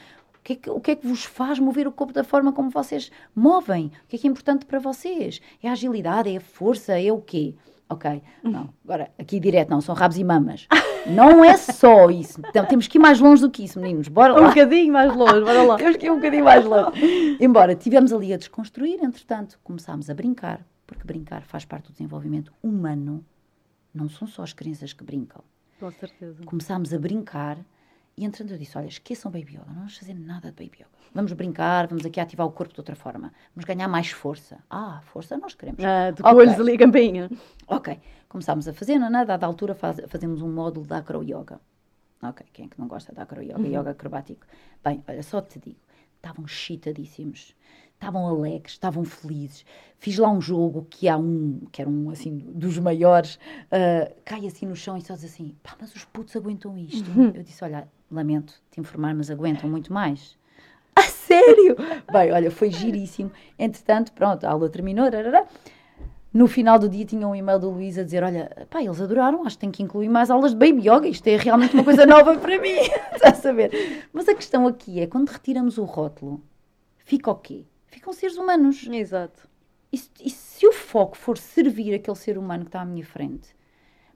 que 0.44 0.54
é 0.54 0.56
que, 0.58 0.70
o 0.70 0.80
que 0.80 0.92
é 0.92 0.96
que 0.96 1.08
vos 1.08 1.24
faz 1.24 1.58
mover 1.58 1.88
o 1.88 1.92
corpo 1.92 2.14
da 2.14 2.24
forma 2.24 2.52
como 2.52 2.70
vocês 2.70 3.10
movem? 3.34 3.88
O 3.88 4.08
que 4.10 4.18
é 4.18 4.20
que 4.20 4.28
é 4.28 4.30
importante 4.30 4.66
para 4.66 4.80
vocês? 4.80 5.42
É 5.62 5.70
a 5.70 5.72
agilidade? 5.72 6.30
É 6.30 6.38
a 6.38 6.42
força? 6.42 7.00
É 7.00 7.12
o 7.12 7.22
quê? 7.22 7.56
Ok, 7.90 8.22
não. 8.42 8.74
Agora, 8.84 9.12
aqui 9.20 9.40
direto, 9.40 9.70
não, 9.70 9.80
são 9.80 9.94
rabos 9.94 10.18
e 10.18 10.24
mamas. 10.24 10.68
Não 11.06 11.44
é 11.44 11.56
só 11.58 12.10
isso. 12.10 12.42
Então, 12.50 12.66
temos 12.66 12.88
que 12.88 12.98
ir 12.98 13.02
mais 13.02 13.20
longe 13.20 13.42
do 13.42 13.52
que 13.52 13.64
isso, 13.64 13.80
meninos. 13.80 14.08
Bora 14.08 14.34
lá. 14.34 14.42
Um 14.42 14.48
bocadinho 14.50 14.92
mais 14.92 15.16
longe, 15.16 15.42
bora 15.42 15.64
lá. 15.64 15.76
temos 15.78 15.98
que 15.98 16.06
ir 16.06 16.10
um 16.10 16.16
bocadinho 16.16 16.46
mais 16.46 16.66
longe. 16.66 17.38
Embora 17.40 17.76
tivemos 17.76 18.12
ali 18.12 18.34
a 18.34 18.38
desconstruir, 18.38 19.04
entretanto, 19.04 19.60
começámos 19.64 20.10
a 20.10 20.14
brincar, 20.14 20.66
porque 20.88 21.04
brincar 21.06 21.44
faz 21.44 21.66
parte 21.66 21.88
do 21.88 21.92
desenvolvimento 21.92 22.54
humano. 22.64 23.24
Não 23.94 24.10
são 24.10 24.28
só 24.28 24.44
as 24.44 24.54
crianças 24.54 24.94
que 24.94 25.04
brincam. 25.04 25.44
Com 25.80 25.92
certeza. 25.92 26.44
Começámos 26.46 26.94
a 26.94 26.98
brincar 26.98 27.58
e 28.16 28.26
entrando 28.26 28.52
eu 28.52 28.58
disse, 28.58 28.78
olha, 28.78 28.88
esqueçam 28.88 29.32
Baby 29.32 29.56
Yoga, 29.56 29.66
não 29.68 29.76
vamos 29.76 29.98
fazer 29.98 30.14
nada 30.14 30.52
de 30.52 30.64
Baby 30.64 30.80
Yoga. 30.82 30.94
Vamos 31.14 31.34
brincar, 31.34 31.88
vamos 31.88 32.06
aqui 32.06 32.20
ativar 32.20 32.46
o 32.48 32.52
corpo 32.52 32.74
de 32.74 32.80
outra 32.80 32.96
forma. 32.96 33.32
Vamos 33.56 33.66
ganhar 33.66 33.88
mais 33.88 34.10
força. 34.10 34.64
Ah, 34.70 35.02
força 35.06 35.38
nós 35.38 35.54
queremos. 35.54 35.84
Ah, 35.84 36.12
de 36.12 36.22
okay. 36.22 36.34
coelhos 36.34 36.60
ali, 36.60 36.78
campainha. 36.78 37.30
Ok. 37.68 38.00
Começámos 38.28 38.68
a 38.68 38.74
fazer, 38.74 38.98
não 38.98 39.08
é? 39.20 39.26
Dada 39.26 39.46
altura 39.46 39.76
faz, 39.76 40.02
fazemos 40.08 40.42
um 40.42 40.52
módulo 40.52 40.88
de 40.88 40.94
acro 40.94 41.24
yoga. 41.24 41.60
Ok, 42.22 42.46
quem 42.54 42.66
é 42.66 42.70
que 42.70 42.80
não 42.80 42.88
gosta 42.88 43.14
de 43.14 43.20
acro 43.20 43.44
yoga? 43.44 43.60
Uhum. 43.60 43.80
Yoga 43.80 43.92
acrobático. 43.92 44.46
Bem, 44.84 45.04
olha, 45.08 45.22
só 45.22 45.42
te 45.42 45.60
digo, 45.60 45.80
estavam 46.16 46.48
chitadíssimos 46.48 47.56
estavam 48.04 48.28
alegres, 48.28 48.74
estavam 48.74 49.06
felizes. 49.06 49.66
Fiz 49.98 50.18
lá 50.18 50.30
um 50.30 50.42
jogo 50.42 50.86
que 50.90 51.08
há 51.08 51.18
um, 51.18 51.62
que 51.72 51.82
era 51.82 51.90
um 51.90 52.10
assim 52.10 52.38
dos 52.38 52.78
maiores, 52.78 53.36
uh, 53.36 54.14
cai 54.26 54.46
assim 54.46 54.66
no 54.66 54.76
chão 54.76 54.98
e 54.98 55.02
só 55.02 55.14
diz 55.14 55.24
assim: 55.24 55.56
pá, 55.64 55.76
mas 55.80 55.96
os 55.96 56.04
putos 56.04 56.36
aguentam 56.36 56.78
isto. 56.78 57.10
Uhum. 57.12 57.32
Eu 57.34 57.44
disse: 57.44 57.64
olha, 57.64 57.88
lamento 58.12 58.62
te 58.70 58.82
informar, 58.82 59.16
mas 59.16 59.32
aguentam 59.32 59.70
muito 59.70 59.94
mais. 59.94 60.38
A 60.96 61.04
sério? 61.04 61.76
Bem, 62.12 62.32
olha, 62.32 62.52
foi 62.52 62.70
giríssimo. 62.70 63.32
Entretanto, 63.58 64.12
pronto, 64.12 64.44
a 64.44 64.52
aula 64.52 64.70
terminou. 64.70 65.06
No 66.32 66.48
final 66.48 66.78
do 66.78 66.88
dia 66.88 67.06
tinha 67.06 67.28
um 67.28 67.34
e-mail 67.34 67.58
do 67.58 67.70
Luís 67.70 67.98
a 67.98 68.04
dizer: 68.04 68.24
Olha, 68.24 68.68
pá, 68.70 68.84
eles 68.84 69.00
adoraram, 69.00 69.46
acho 69.46 69.56
que 69.56 69.62
tem 69.62 69.72
que 69.72 69.82
incluir 69.82 70.10
mais 70.10 70.30
aulas 70.30 70.52
de 70.52 70.58
baby 70.58 70.88
yoga. 70.88 71.08
Isto 71.08 71.28
é 71.28 71.38
realmente 71.38 71.74
uma 71.74 71.84
coisa 71.84 72.06
nova 72.06 72.38
para 72.38 72.60
mim. 72.60 72.76
Está 73.16 73.30
a 73.30 73.34
saber? 73.34 74.06
Mas 74.12 74.28
a 74.28 74.36
questão 74.36 74.68
aqui 74.68 75.00
é: 75.00 75.08
quando 75.08 75.30
retiramos 75.30 75.78
o 75.78 75.86
rótulo, 75.86 76.42
fica 77.06 77.32
o 77.32 77.36
quê? 77.36 77.66
Ficam 77.94 78.12
seres 78.12 78.38
humanos. 78.38 78.88
Exato. 78.88 79.48
E, 79.92 80.02
e 80.26 80.30
se 80.30 80.66
o 80.66 80.74
foco 80.74 81.16
for 81.16 81.38
servir 81.38 81.94
aquele 81.94 82.18
ser 82.18 82.38
humano 82.38 82.64
que 82.64 82.70
está 82.70 82.82
à 82.82 82.86
minha 82.86 83.06
frente, 83.06 83.56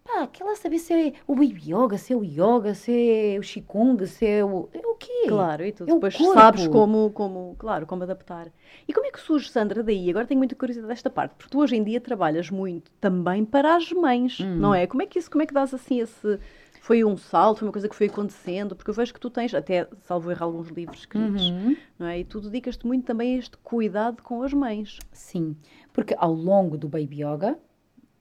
Pá, 0.08 0.26
quer 0.26 0.46
lá 0.46 0.56
saber 0.56 0.80
se 0.80 0.94
é 0.94 1.14
o 1.28 1.36
Baby 1.36 1.74
Yoga, 1.74 1.98
se 1.98 2.14
é 2.14 2.16
o 2.16 2.24
Yoga, 2.24 2.74
se 2.74 2.92
é 2.92 3.38
o 3.38 3.42
Qigong, 3.42 4.08
se 4.08 4.26
é 4.26 4.44
o. 4.44 4.70
É 4.74 4.80
o 4.80 4.96
quê? 4.96 5.26
Claro, 5.28 5.66
e 5.66 5.74
tu 5.74 5.84
é 5.84 5.88
depois 5.88 6.16
sabes 6.16 6.66
como, 6.70 7.12
como, 7.12 7.56
claro, 7.60 7.86
como 7.86 8.04
adaptar. 8.04 8.48
E 8.88 8.94
como 8.94 9.06
é 9.06 9.12
que 9.12 9.20
surge, 9.20 9.50
Sandra, 9.50 9.84
daí? 9.84 10.10
Agora 10.10 10.26
tenho 10.26 10.38
muita 10.38 10.56
curiosidade 10.56 10.88
desta 10.88 11.10
parte, 11.10 11.36
porque 11.36 11.52
tu 11.52 11.60
hoje 11.60 11.76
em 11.76 11.84
dia 11.84 12.00
trabalhas 12.00 12.50
muito 12.50 12.90
também 13.02 13.44
para 13.44 13.76
as 13.76 13.92
mães, 13.92 14.40
hum. 14.40 14.56
não 14.56 14.74
é? 14.74 14.88
Como 14.88 15.02
é 15.02 15.06
que 15.06 15.20
isso, 15.20 15.30
como 15.30 15.44
é 15.44 15.46
que 15.46 15.54
dás 15.54 15.74
assim 15.74 16.00
esse. 16.00 16.40
Foi 16.88 17.04
um 17.04 17.18
salto, 17.18 17.58
foi 17.58 17.68
uma 17.68 17.74
coisa 17.74 17.90
que 17.90 17.96
foi 17.98 18.08
acontecendo, 18.08 18.74
porque 18.74 18.90
eu 18.90 18.94
vejo 18.94 19.14
que 19.14 19.20
tu 19.20 19.30
tens, 19.30 19.54
até 19.54 19.90
salvo 20.04 20.32
errar 20.32 20.46
alguns 20.46 20.70
livros 20.70 21.00
escritos, 21.00 21.50
uhum. 21.50 21.76
não 22.00 22.08
é? 22.08 22.20
E 22.20 22.24
tu 22.24 22.40
dedicas-te 22.40 22.88
muito 22.88 23.04
também 23.04 23.36
a 23.36 23.40
este 23.40 23.58
cuidado 23.58 24.24
com 24.24 24.42
as 24.42 24.54
mães. 24.54 24.98
Sim, 25.12 25.58
porque 25.92 26.16
ao 26.18 26.32
longo 26.32 26.78
do 26.78 26.88
Baby 26.88 27.26
Yoga, 27.26 27.60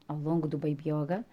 ao 0.09 0.19
longo 0.19 0.49
do 0.49 0.59
Baby 0.59 0.91
Yoga, 0.91 1.25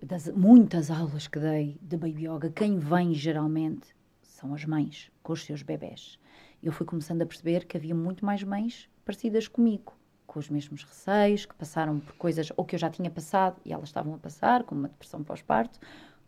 das 0.00 0.28
muitas 0.28 0.88
aulas 0.88 1.26
que 1.26 1.40
dei 1.40 1.76
de 1.82 1.96
Baby 1.96 2.28
Yoga, 2.28 2.50
quem 2.50 2.78
vem 2.78 3.12
geralmente 3.12 3.88
são 4.22 4.54
as 4.54 4.64
mães 4.64 5.10
com 5.24 5.32
os 5.32 5.42
seus 5.42 5.62
bebés. 5.62 6.20
Eu 6.62 6.70
fui 6.70 6.86
começando 6.86 7.20
a 7.20 7.26
perceber 7.26 7.64
que 7.64 7.76
havia 7.76 7.96
muito 7.96 8.24
mais 8.24 8.44
mães 8.44 8.88
parecidas 9.04 9.48
comigo, 9.48 9.92
com 10.24 10.38
os 10.38 10.48
mesmos 10.48 10.84
receios, 10.84 11.46
que 11.46 11.54
passaram 11.56 11.98
por 11.98 12.14
coisas 12.14 12.52
ou 12.56 12.64
que 12.64 12.76
eu 12.76 12.78
já 12.78 12.88
tinha 12.88 13.10
passado 13.10 13.60
e 13.64 13.72
elas 13.72 13.88
estavam 13.88 14.14
a 14.14 14.18
passar, 14.18 14.62
como 14.62 14.82
uma 14.82 14.88
depressão 14.88 15.24
pós-parto, 15.24 15.80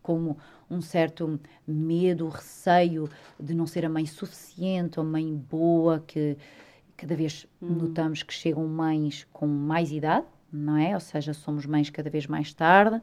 como 0.09 0.39
um 0.71 0.81
certo 0.81 1.39
medo, 1.67 2.31
receio 2.31 3.11
de 3.39 3.53
não 3.53 3.67
ser 3.67 3.85
a 3.85 3.91
mãe 3.91 4.07
suficiente, 4.07 4.99
a 4.99 5.03
mãe 5.05 5.35
boa, 5.35 6.03
que 6.07 6.35
cada 6.97 7.15
vez 7.15 7.47
hum. 7.61 7.75
notamos 7.75 8.23
que 8.23 8.33
chegam 8.33 8.67
mães 8.67 9.27
com 9.31 9.47
mais 9.47 9.93
idade, 9.93 10.25
não 10.51 10.79
é? 10.79 10.95
Ou 10.95 11.01
seja, 11.01 11.35
somos 11.35 11.67
mães 11.67 11.91
cada 11.91 12.09
vez 12.09 12.27
mais 12.27 12.55
tarde 12.55 13.03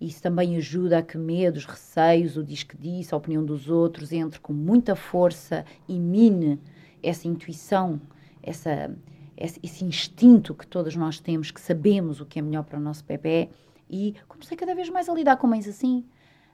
isso 0.00 0.22
também 0.22 0.56
ajuda 0.56 0.98
a 0.98 1.02
que 1.02 1.16
medos, 1.16 1.64
receios, 1.64 2.36
o 2.36 2.44
diz 2.44 2.62
que 2.62 2.76
disse, 2.76 3.14
a 3.14 3.16
opinião 3.16 3.44
dos 3.44 3.68
outros 3.68 4.12
entre 4.12 4.38
com 4.38 4.52
muita 4.52 4.94
força 4.94 5.64
e 5.88 5.98
mine 5.98 6.60
essa 7.02 7.28
intuição, 7.28 8.00
essa, 8.42 8.94
esse, 9.36 9.58
esse 9.62 9.84
instinto 9.84 10.54
que 10.54 10.66
todos 10.66 10.94
nós 10.96 11.18
temos, 11.20 11.50
que 11.50 11.60
sabemos 11.60 12.20
o 12.20 12.26
que 12.26 12.38
é 12.38 12.42
melhor 12.42 12.64
para 12.64 12.78
o 12.78 12.82
nosso 12.82 13.04
bebê. 13.04 13.48
E 13.88 14.14
comecei 14.26 14.56
cada 14.56 14.74
vez 14.74 14.88
mais 14.88 15.08
a 15.08 15.14
lidar 15.14 15.36
com 15.36 15.46
mães 15.46 15.68
assim. 15.68 16.04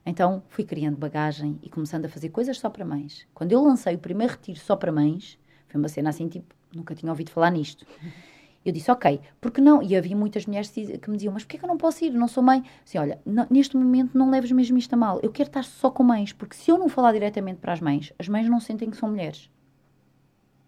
Então 0.04 0.42
fui 0.48 0.64
criando 0.64 0.96
bagagem 0.96 1.58
e 1.62 1.68
começando 1.68 2.06
a 2.06 2.08
fazer 2.08 2.30
coisas 2.30 2.58
só 2.58 2.70
para 2.70 2.84
mães. 2.84 3.26
Quando 3.34 3.52
eu 3.52 3.62
lancei 3.62 3.94
o 3.94 3.98
primeiro 3.98 4.32
retiro 4.32 4.58
só 4.58 4.76
para 4.76 4.92
mães, 4.92 5.38
Foi 5.68 5.78
uma 5.78 5.88
cena 5.88 6.10
assim, 6.10 6.28
tipo, 6.28 6.52
nunca 6.74 6.94
tinha 6.94 7.12
ouvido 7.12 7.30
falar 7.30 7.50
nisto. 7.50 7.86
Eu 8.62 8.72
disse, 8.72 8.90
ok, 8.90 9.20
porque 9.40 9.58
não? 9.58 9.82
E 9.82 9.96
havia 9.96 10.14
muitas 10.14 10.44
mulheres 10.44 10.68
que 10.68 11.08
me 11.08 11.16
diziam, 11.16 11.32
mas 11.32 11.44
porquê 11.44 11.56
que 11.56 11.64
eu 11.64 11.68
não 11.68 11.78
posso 11.78 12.04
ir? 12.04 12.10
Não 12.10 12.28
sou 12.28 12.42
mãe. 12.42 12.62
Assim, 12.84 12.98
olha, 12.98 13.18
não, 13.24 13.46
neste 13.48 13.74
momento 13.74 14.18
não 14.18 14.30
leves 14.30 14.52
mesmo 14.52 14.76
isto 14.76 14.92
a 14.92 14.96
mal. 14.98 15.18
Eu 15.22 15.32
quero 15.32 15.48
estar 15.48 15.64
só 15.64 15.90
com 15.90 16.02
mães, 16.02 16.34
porque 16.34 16.54
se 16.54 16.70
eu 16.70 16.76
não 16.76 16.86
falar 16.86 17.12
diretamente 17.12 17.58
para 17.58 17.72
as 17.72 17.80
mães, 17.80 18.12
as 18.18 18.28
mães 18.28 18.46
não 18.50 18.60
sentem 18.60 18.90
que 18.90 18.98
são 18.98 19.08
mulheres. 19.08 19.50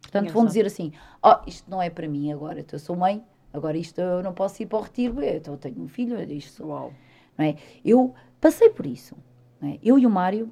Portanto, 0.00 0.32
vão 0.32 0.46
dizer 0.46 0.64
assim, 0.64 0.92
oh, 1.22 1.36
isto 1.46 1.70
não 1.70 1.82
é 1.82 1.90
para 1.90 2.08
mim 2.08 2.32
agora, 2.32 2.64
eu 2.72 2.78
sou 2.78 2.96
mãe, 2.96 3.22
agora 3.52 3.76
isto 3.76 4.00
eu 4.00 4.22
não 4.22 4.32
posso 4.32 4.62
ir 4.62 4.66
para 4.66 4.78
o 4.78 4.82
retiro, 4.82 5.22
eu 5.22 5.56
tenho 5.58 5.82
um 5.82 5.88
filho, 5.88 6.18
isto... 6.32 6.66
Uau. 6.66 6.94
Não 7.36 7.44
é? 7.44 7.56
Eu 7.84 8.14
passei 8.40 8.70
por 8.70 8.86
isso. 8.86 9.16
É? 9.62 9.78
Eu 9.82 9.98
e 9.98 10.06
o 10.06 10.10
Mário, 10.10 10.50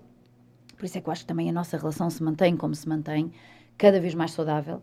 por 0.76 0.84
isso 0.84 0.96
é 0.96 1.00
que 1.00 1.08
eu 1.08 1.12
acho 1.12 1.22
que 1.22 1.28
também 1.28 1.48
a 1.50 1.52
nossa 1.52 1.76
relação 1.76 2.08
se 2.08 2.22
mantém 2.22 2.56
como 2.56 2.74
se 2.74 2.88
mantém, 2.88 3.32
cada 3.76 4.00
vez 4.00 4.14
mais 4.14 4.32
saudável, 4.32 4.82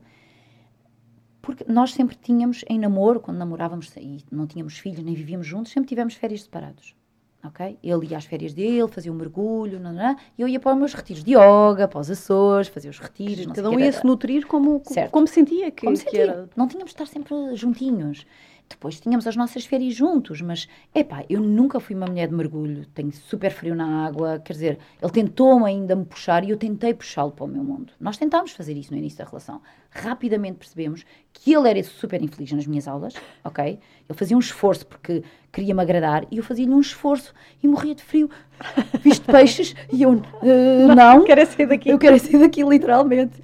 porque 1.41 1.63
nós 1.65 1.93
sempre 1.93 2.17
tínhamos 2.17 2.65
em 2.67 2.77
namoro, 2.77 3.21
quando 3.21 3.37
namorávamos 3.37 3.89
e 3.95 4.17
não 4.29 4.45
tínhamos 4.45 4.77
filhos, 4.77 5.01
nem 5.01 5.15
vivíamos 5.15 5.47
juntos, 5.47 5.71
sempre 5.71 5.87
tivemos 5.87 6.13
férias 6.15 6.41
separados. 6.43 6.93
Ok? 7.41 7.77
Ele 7.81 8.07
ia 8.07 8.17
às 8.17 8.25
férias 8.25 8.53
dele, 8.53 8.87
fazia 8.89 9.11
um 9.11 9.15
mergulho, 9.15 9.79
não, 9.79 9.93
não, 9.93 10.17
e 10.37 10.41
eu 10.41 10.47
ia 10.47 10.59
para 10.59 10.73
os 10.73 10.77
meus 10.77 10.93
retiros 10.93 11.23
de 11.23 11.31
yoga, 11.31 11.87
para 11.87 12.01
os 12.01 12.11
Açores, 12.11 12.67
fazia 12.67 12.89
os 12.89 12.99
retiros. 12.99 13.45
Cada 13.45 13.69
um 13.69 13.79
ia 13.79 13.91
se 13.93 14.05
nutrir 14.05 14.45
como, 14.45 14.81
como, 14.81 15.09
como 15.09 15.27
sentia 15.27 15.71
que, 15.71 15.85
como 15.85 15.95
sentia. 15.95 16.11
que 16.11 16.17
era. 16.17 16.49
Não 16.55 16.67
tínhamos 16.67 16.89
de 16.89 16.95
estar 16.95 17.07
sempre 17.07 17.55
juntinhos. 17.55 18.25
Depois 18.69 18.99
tínhamos 18.99 19.25
as 19.25 19.35
nossas 19.35 19.65
férias 19.65 19.95
juntos, 19.95 20.41
mas, 20.41 20.67
epá, 20.93 21.23
eu 21.29 21.39
nunca 21.39 21.79
fui 21.79 21.95
uma 21.95 22.05
mulher 22.05 22.27
de 22.27 22.33
mergulho, 22.33 22.85
tenho 22.87 23.11
super 23.11 23.51
frio 23.51 23.73
na 23.73 24.05
água, 24.05 24.39
quer 24.43 24.53
dizer, 24.53 24.79
ele 25.01 25.11
tentou-me 25.11 25.65
ainda 25.65 25.95
me 25.95 26.05
puxar 26.05 26.43
e 26.43 26.49
eu 26.49 26.57
tentei 26.57 26.93
puxá-lo 26.93 27.31
para 27.31 27.45
o 27.45 27.47
meu 27.47 27.63
mundo. 27.63 27.93
Nós 27.99 28.17
tentámos 28.17 28.51
fazer 28.51 28.73
isso 28.73 28.91
no 28.91 28.97
início 28.97 29.17
da 29.17 29.25
relação. 29.25 29.61
Rapidamente 29.89 30.57
percebemos 30.57 31.05
que 31.33 31.53
ele 31.53 31.69
era 31.69 31.83
super 31.83 32.21
infeliz 32.21 32.51
nas 32.51 32.67
minhas 32.67 32.87
aulas, 32.87 33.13
ok? 33.43 33.79
Ele 34.09 34.17
fazia 34.17 34.35
um 34.35 34.39
esforço 34.39 34.85
porque 34.85 35.23
queria-me 35.51 35.81
agradar 35.81 36.25
e 36.29 36.37
eu 36.37 36.43
fazia-lhe 36.43 36.71
um 36.71 36.81
esforço 36.81 37.33
e 37.63 37.67
morria 37.67 37.95
de 37.95 38.03
frio, 38.03 38.29
visto 39.01 39.25
peixes, 39.25 39.75
e 39.91 40.03
eu, 40.03 40.11
uh, 40.11 40.87
não, 40.87 40.95
não, 40.95 41.23
quero 41.23 41.41
é 41.41 41.45
sair 41.45 41.67
daqui. 41.67 41.89
Eu 41.89 41.97
quero 41.97 42.15
é 42.15 42.19
sair 42.19 42.39
daqui, 42.39 42.63
literalmente. 42.63 43.41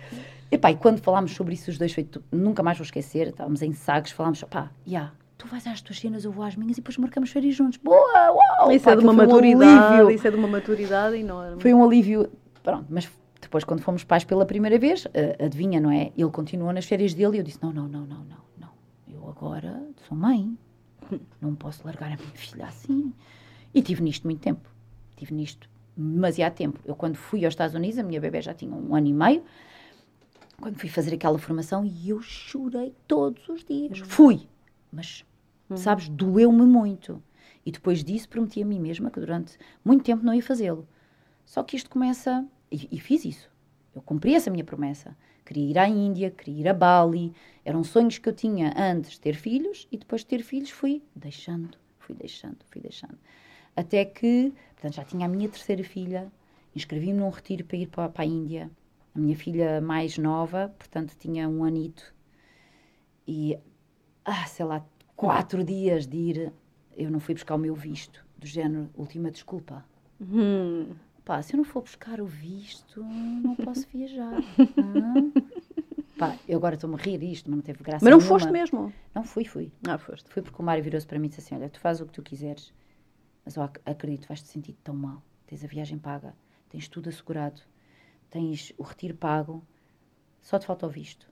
Epá, 0.54 0.70
e 0.70 0.76
quando 0.76 1.00
falámos 1.00 1.34
sobre 1.34 1.56
isso 1.56 1.72
os 1.72 1.80
dois, 1.80 1.92
foi, 1.92 2.08
nunca 2.32 2.62
mais 2.62 2.78
vou 2.78 2.86
esquecer, 2.86 3.30
estávamos 3.30 3.64
em 3.64 3.74
Sagres, 3.74 4.14
falámos, 4.14 4.44
pá, 4.44 4.70
já, 4.86 4.92
yeah, 4.92 5.14
tu 5.36 5.48
vais 5.48 5.66
às 5.66 5.82
tuas 5.82 6.00
cenas, 6.00 6.24
eu 6.24 6.32
vou 6.32 6.46
às 6.46 6.56
minhas 6.56 6.78
e 6.78 6.82
depois 6.82 6.96
marcamos 6.98 7.32
férias 7.32 7.56
juntos. 7.56 7.80
Boa, 7.84 8.32
uau! 8.32 8.72
Isso 8.72 8.86
pá, 8.86 8.92
é 8.92 8.96
de 8.96 9.04
uma 9.04 9.14
maturidade, 9.14 10.04
um 10.04 10.12
isso 10.12 10.28
é 10.28 10.30
de 10.30 10.38
uma 10.38 10.48
maturidade 10.48 11.18
enorme. 11.18 11.60
Foi 11.60 11.74
um 11.74 11.84
alívio, 11.84 12.30
pronto, 12.62 12.86
mas 12.88 13.10
depois 13.42 13.64
quando 13.64 13.82
fomos 13.82 14.04
pais 14.04 14.24
pela 14.24 14.46
primeira 14.46 14.78
vez, 14.78 15.06
uh, 15.06 15.44
adivinha, 15.44 15.82
não 15.82 15.90
é? 15.90 16.12
Ele 16.16 16.30
continuou 16.30 16.72
nas 16.72 16.86
férias 16.86 17.16
dele 17.16 17.38
e 17.38 17.40
eu 17.40 17.44
disse, 17.44 17.58
não, 17.60 17.74
não, 17.74 17.88
não, 17.88 18.02
não, 18.02 18.20
não, 18.20 18.38
não, 18.60 18.70
eu 19.08 19.28
agora 19.28 19.82
sou 20.08 20.16
mãe, 20.16 20.56
não 21.42 21.56
posso 21.56 21.84
largar 21.84 22.12
a 22.12 22.16
minha 22.16 22.36
filha 22.36 22.68
assim. 22.68 23.12
E 23.74 23.82
tive 23.82 24.04
nisto 24.04 24.26
muito 24.26 24.40
tempo, 24.40 24.70
tive 25.16 25.34
nisto 25.34 25.68
demasiado 25.98 26.54
tempo. 26.54 26.80
Eu 26.86 26.96
quando 26.96 27.16
fui 27.16 27.44
aos 27.44 27.54
Estados 27.54 27.74
Unidos, 27.74 27.98
a 27.98 28.04
minha 28.04 28.22
bebê 28.22 28.40
já 28.40 28.54
tinha 28.54 28.72
um 28.72 28.96
ano 28.96 29.08
e 29.08 29.14
meio, 29.14 29.44
quando 30.64 30.80
fui 30.80 30.88
fazer 30.88 31.14
aquela 31.14 31.38
formação 31.38 31.84
e 31.84 32.08
eu 32.08 32.22
chorei 32.22 32.96
todos 33.06 33.50
os 33.50 33.66
dias. 33.66 34.00
Uhum. 34.00 34.06
Fui, 34.06 34.48
mas, 34.90 35.26
uhum. 35.70 35.76
sabes, 35.76 36.08
doeu-me 36.08 36.66
muito. 36.66 37.22
E 37.66 37.72
depois 37.72 38.02
disso 38.02 38.30
prometi 38.30 38.62
a 38.62 38.66
mim 38.66 38.80
mesma 38.80 39.12
que 39.12 39.20
durante 39.20 39.58
muito 39.84 40.06
tempo 40.06 40.24
não 40.24 40.34
ia 40.34 40.42
fazê-lo. 40.42 40.88
Só 41.46 41.64
que 41.64 41.76
isto 41.76 41.90
começa. 41.90 42.48
E, 42.72 42.88
e, 42.90 42.98
fiz 42.98 43.26
isso. 43.26 43.52
Eu 43.94 44.02
cumpri 44.02 44.36
essa 44.36 44.50
minha 44.50 44.64
promessa. 44.64 45.18
Queria 45.46 45.70
ir 45.70 45.78
à 45.78 45.86
Índia, 45.86 46.32
queria 46.32 46.62
ir 46.62 46.68
a 46.70 46.74
Bali. 46.74 47.34
Eram 47.66 47.84
sonhos 47.84 48.18
que 48.18 48.30
eu 48.30 48.34
tinha 48.34 48.74
antes 48.78 49.12
de 49.12 49.20
ter 49.20 49.36
filhos 49.36 49.86
e 49.92 49.98
depois 49.98 50.22
de 50.22 50.28
ter 50.28 50.44
filhos 50.44 50.70
fui 50.70 51.04
deixando, 51.14 51.78
fui 52.00 52.16
deixando, 52.16 52.60
fui 52.70 52.80
deixando. 52.80 53.18
Até 53.76 54.06
que, 54.06 54.54
portanto, 54.76 54.96
já 54.96 55.04
tinha 55.04 55.26
a 55.26 55.30
minha 55.30 55.50
terceira 55.50 55.84
filha, 55.84 56.32
inscrevi-me 56.74 57.20
num 57.20 57.30
retiro 57.30 57.66
para 57.66 57.78
ir 57.78 57.88
para, 57.88 58.08
para 58.08 58.24
a 58.24 58.26
Índia 58.26 58.72
a 59.16 59.20
minha 59.20 59.36
filha 59.36 59.80
mais 59.82 60.18
nova, 60.18 60.74
portanto 60.78 61.16
tinha 61.18 61.48
um 61.48 61.64
anito, 61.64 62.14
e, 63.28 63.58
ah, 64.26 64.46
sei 64.46 64.66
lá, 64.66 64.86
quatro 65.16 65.64
dias 65.64 66.06
de 66.08 66.18
ir, 66.18 66.54
eu 66.98 67.10
não 67.10 67.20
fui 67.20 67.34
buscar 67.34 67.56
o 67.56 67.58
meu 67.58 67.76
visto, 67.76 68.26
do 68.38 68.46
género, 68.48 68.90
última 68.96 69.32
desculpa. 69.32 69.86
Hum. 70.22 70.94
Pá, 71.24 71.42
se 71.42 71.54
eu 71.54 71.58
não 71.58 71.64
for 71.64 71.82
buscar 71.82 72.20
o 72.20 72.26
visto, 72.26 73.02
não 73.04 73.56
posso 73.56 73.88
viajar. 73.88 74.42
Pá, 76.18 76.38
eu 76.48 76.58
agora 76.58 76.76
estou-me 76.76 76.96
a 76.96 76.98
rir 76.98 77.24
isto, 77.24 77.50
mas 77.50 77.58
não 77.58 77.64
teve 77.64 77.82
graça 77.84 78.04
Mas 78.04 78.12
não 78.12 78.20
nenhuma. 78.20 78.40
foste 78.40 78.52
mesmo? 78.52 78.94
Não, 79.16 79.24
fui, 79.24 79.46
fui. 79.46 79.72
Ah, 79.88 79.98
foste. 79.98 80.30
Fui 80.30 80.42
porque 80.42 80.62
o 80.62 80.66
Mário 80.66 80.84
virou-se 80.84 81.08
para 81.08 81.18
mim 81.18 81.28
e 81.28 81.30
disse 81.30 81.42
assim, 81.42 81.56
olha, 81.56 81.70
tu 81.70 81.80
fazes 81.80 82.02
o 82.02 82.06
que 82.06 82.12
tu 82.12 82.22
quiseres, 82.22 82.74
mas 83.46 83.56
eu 83.56 83.64
acredito, 83.86 84.28
vais-te 84.28 84.48
sentir 84.48 84.74
tão 84.84 84.96
mal. 84.96 85.24
Tens 85.48 85.64
a 85.64 85.68
viagem 85.68 85.98
paga, 85.98 86.36
tens 86.70 86.88
tudo 86.88 87.10
assegurado, 87.10 87.62
tens 88.34 88.74
o 88.80 88.84
retiro 88.84 89.14
pago, 89.14 89.64
só 90.42 90.58
te 90.58 90.66
falta 90.66 90.88
o 90.88 90.90
visto. 90.90 91.32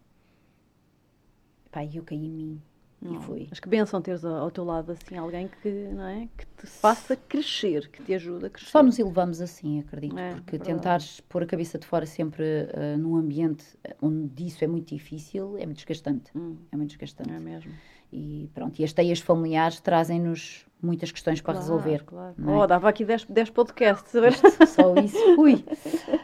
Pá, 1.71 1.83
e 1.83 1.97
eu 1.97 2.03
caí 2.03 2.23
em 2.23 2.29
mim. 2.29 2.61
Não. 3.01 3.15
E 3.15 3.23
foi. 3.23 3.47
Mas 3.49 3.59
que 3.59 3.67
benção 3.67 3.99
teres 3.99 4.23
ao 4.23 4.51
teu 4.51 4.63
lado 4.63 4.91
assim 4.91 5.17
alguém 5.17 5.49
que, 5.63 5.69
não 5.91 6.05
é, 6.05 6.29
que 6.37 6.45
te 6.45 6.67
faça 6.67 7.15
crescer, 7.15 7.89
que 7.89 8.03
te 8.03 8.13
ajude 8.13 8.45
a 8.45 8.49
crescer. 8.51 8.69
Só 8.69 8.83
nos 8.83 8.99
elevamos 8.99 9.41
assim, 9.41 9.79
acredito, 9.79 10.15
é, 10.15 10.35
porque 10.35 10.57
é 10.57 10.59
tentares 10.59 11.19
pôr 11.21 11.41
a 11.41 11.47
cabeça 11.47 11.79
de 11.79 11.87
fora 11.87 12.05
sempre 12.05 12.43
uh, 12.43 12.95
num 12.99 13.15
ambiente 13.15 13.65
onde 13.99 14.45
isso 14.45 14.63
é 14.63 14.67
muito 14.67 14.93
difícil 14.93 15.57
é 15.57 15.65
muito 15.65 15.77
desgastante. 15.77 16.29
Hum. 16.37 16.57
É 16.71 16.77
muito 16.77 16.89
desgastante. 16.91 17.31
É 17.31 17.39
mesmo. 17.39 17.73
E 18.13 18.47
pronto, 18.53 18.79
e 18.79 18.83
as 18.83 18.93
teias 18.93 19.19
familiares 19.19 19.79
trazem-nos 19.79 20.67
muitas 20.82 21.11
questões 21.11 21.41
para 21.41 21.53
claro, 21.53 21.67
resolver. 21.67 22.03
Claro. 22.03 22.36
É? 22.38 22.51
Oh, 22.51 22.65
dava 22.65 22.89
aqui 22.89 23.05
10, 23.05 23.25
10 23.25 23.49
podcasts, 23.51 24.11
Só 24.69 24.95
isso 24.95 25.36
fui. 25.36 25.63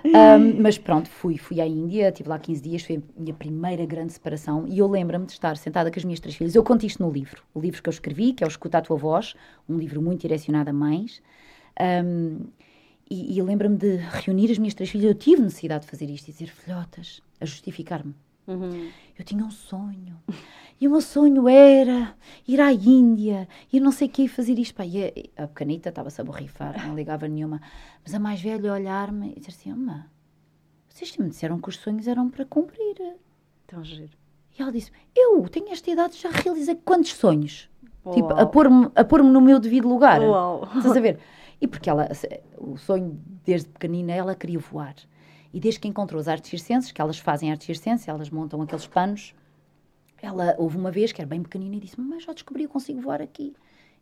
um, 0.05 0.61
mas 0.61 0.77
pronto, 0.77 1.09
fui, 1.09 1.37
fui 1.37 1.61
à 1.61 1.67
Índia, 1.67 2.09
estive 2.09 2.29
lá 2.29 2.39
15 2.39 2.61
dias, 2.61 2.83
foi 2.83 2.97
a 2.97 3.19
minha 3.21 3.33
primeira 3.33 3.85
grande 3.85 4.13
separação 4.13 4.65
e 4.67 4.79
eu 4.79 4.87
lembro-me 4.87 5.25
de 5.25 5.33
estar 5.33 5.55
sentada 5.57 5.91
com 5.91 5.99
as 5.99 6.05
minhas 6.05 6.19
três 6.19 6.35
filhas. 6.35 6.55
Eu 6.55 6.63
conto 6.63 6.85
isto 6.85 7.03
no 7.03 7.11
livro, 7.11 7.43
o 7.53 7.59
livro 7.59 7.81
que 7.81 7.89
eu 7.89 7.91
escrevi, 7.91 8.33
que 8.33 8.43
é 8.43 8.47
o 8.47 8.49
Escuta 8.49 8.77
a 8.79 8.81
Tua 8.81 8.97
Voz, 8.97 9.35
um 9.67 9.77
livro 9.77 10.01
muito 10.01 10.21
direcionado 10.21 10.69
a 10.69 10.73
mães. 10.73 11.21
Um, 11.79 12.39
e, 13.09 13.37
e 13.37 13.41
lembro-me 13.41 13.77
de 13.77 13.97
reunir 13.97 14.51
as 14.51 14.57
minhas 14.57 14.73
três 14.73 14.89
filhas. 14.89 15.05
Eu 15.05 15.15
tive 15.15 15.41
necessidade 15.41 15.85
de 15.85 15.91
fazer 15.91 16.09
isto 16.09 16.27
e 16.27 16.31
dizer 16.31 16.47
filhotas, 16.47 17.21
a 17.39 17.45
justificar-me. 17.45 18.13
Uhum. 18.47 18.89
Eu 19.17 19.25
tinha 19.25 19.43
um 19.43 19.51
sonho. 19.51 20.17
E 20.79 20.87
o 20.87 20.91
meu 20.91 21.01
sonho 21.01 21.49
era 21.49 22.15
ir 22.47 22.61
à 22.61 22.71
Índia 22.71 23.47
e 23.73 23.79
não 23.79 23.91
sei 23.91 24.07
o 24.07 24.11
que 24.11 24.27
fazer 24.27 24.57
isto. 24.59 24.75
Pá, 24.75 24.85
e 24.85 25.31
a, 25.37 25.43
a 25.43 25.47
pequenita 25.47 25.89
estava-se 25.89 26.21
a 26.21 26.23
borrifar, 26.23 26.87
não 26.87 26.95
ligava 26.95 27.27
nenhuma. 27.27 27.61
Mas 28.03 28.13
a 28.13 28.19
mais 28.19 28.41
velha 28.41 28.71
olhar-me 28.71 29.31
e 29.31 29.39
dizer 29.39 29.49
assim: 29.49 29.71
Ama, 29.71 30.09
vocês 30.87 31.17
me 31.17 31.29
disseram 31.29 31.59
que 31.59 31.69
os 31.69 31.77
sonhos 31.77 32.07
eram 32.07 32.29
para 32.29 32.45
cumprir. 32.45 32.95
Tão 33.65 33.83
giro. 33.83 34.17
E 34.57 34.61
ela 34.61 34.71
disse: 34.71 34.91
Eu 35.15 35.47
tenho 35.49 35.71
esta 35.71 35.89
idade, 35.89 36.17
já 36.17 36.29
realizei 36.29 36.75
quantos 36.75 37.13
sonhos? 37.13 37.69
Uau. 38.05 38.15
Tipo, 38.15 38.33
a 38.33 38.45
pôr-me 38.45 38.89
pôr 39.09 39.23
no 39.23 39.41
meu 39.41 39.59
devido 39.59 39.87
lugar. 39.87 40.21
Uau. 40.21 40.63
Estás 40.77 40.95
a 40.95 40.99
ver? 40.99 41.19
E 41.59 41.67
porque 41.67 41.89
ela, 41.89 42.07
o 42.57 42.77
sonho 42.77 43.19
desde 43.43 43.67
pequenina, 43.69 44.13
ela 44.13 44.35
queria 44.35 44.59
voar. 44.59 44.95
E 45.53 45.59
desde 45.59 45.79
que 45.79 45.87
encontrou 45.87 46.19
as 46.19 46.27
artes 46.27 46.49
circenses, 46.49 46.91
que 46.91 47.01
elas 47.01 47.17
fazem 47.17 47.51
artes 47.51 47.65
circenses, 47.65 48.07
elas 48.07 48.29
montam 48.29 48.61
aqueles 48.61 48.87
panos, 48.87 49.33
ela 50.21 50.55
houve 50.57 50.77
uma 50.77 50.91
vez 50.91 51.11
que 51.11 51.21
era 51.21 51.27
bem 51.27 51.41
pequenina 51.41 51.75
e 51.75 51.79
disse: 51.79 51.99
Mas 51.99 52.23
já 52.23 52.33
descobri, 52.33 52.63
eu 52.63 52.69
consigo 52.69 53.01
voar 53.01 53.21
aqui. 53.21 53.55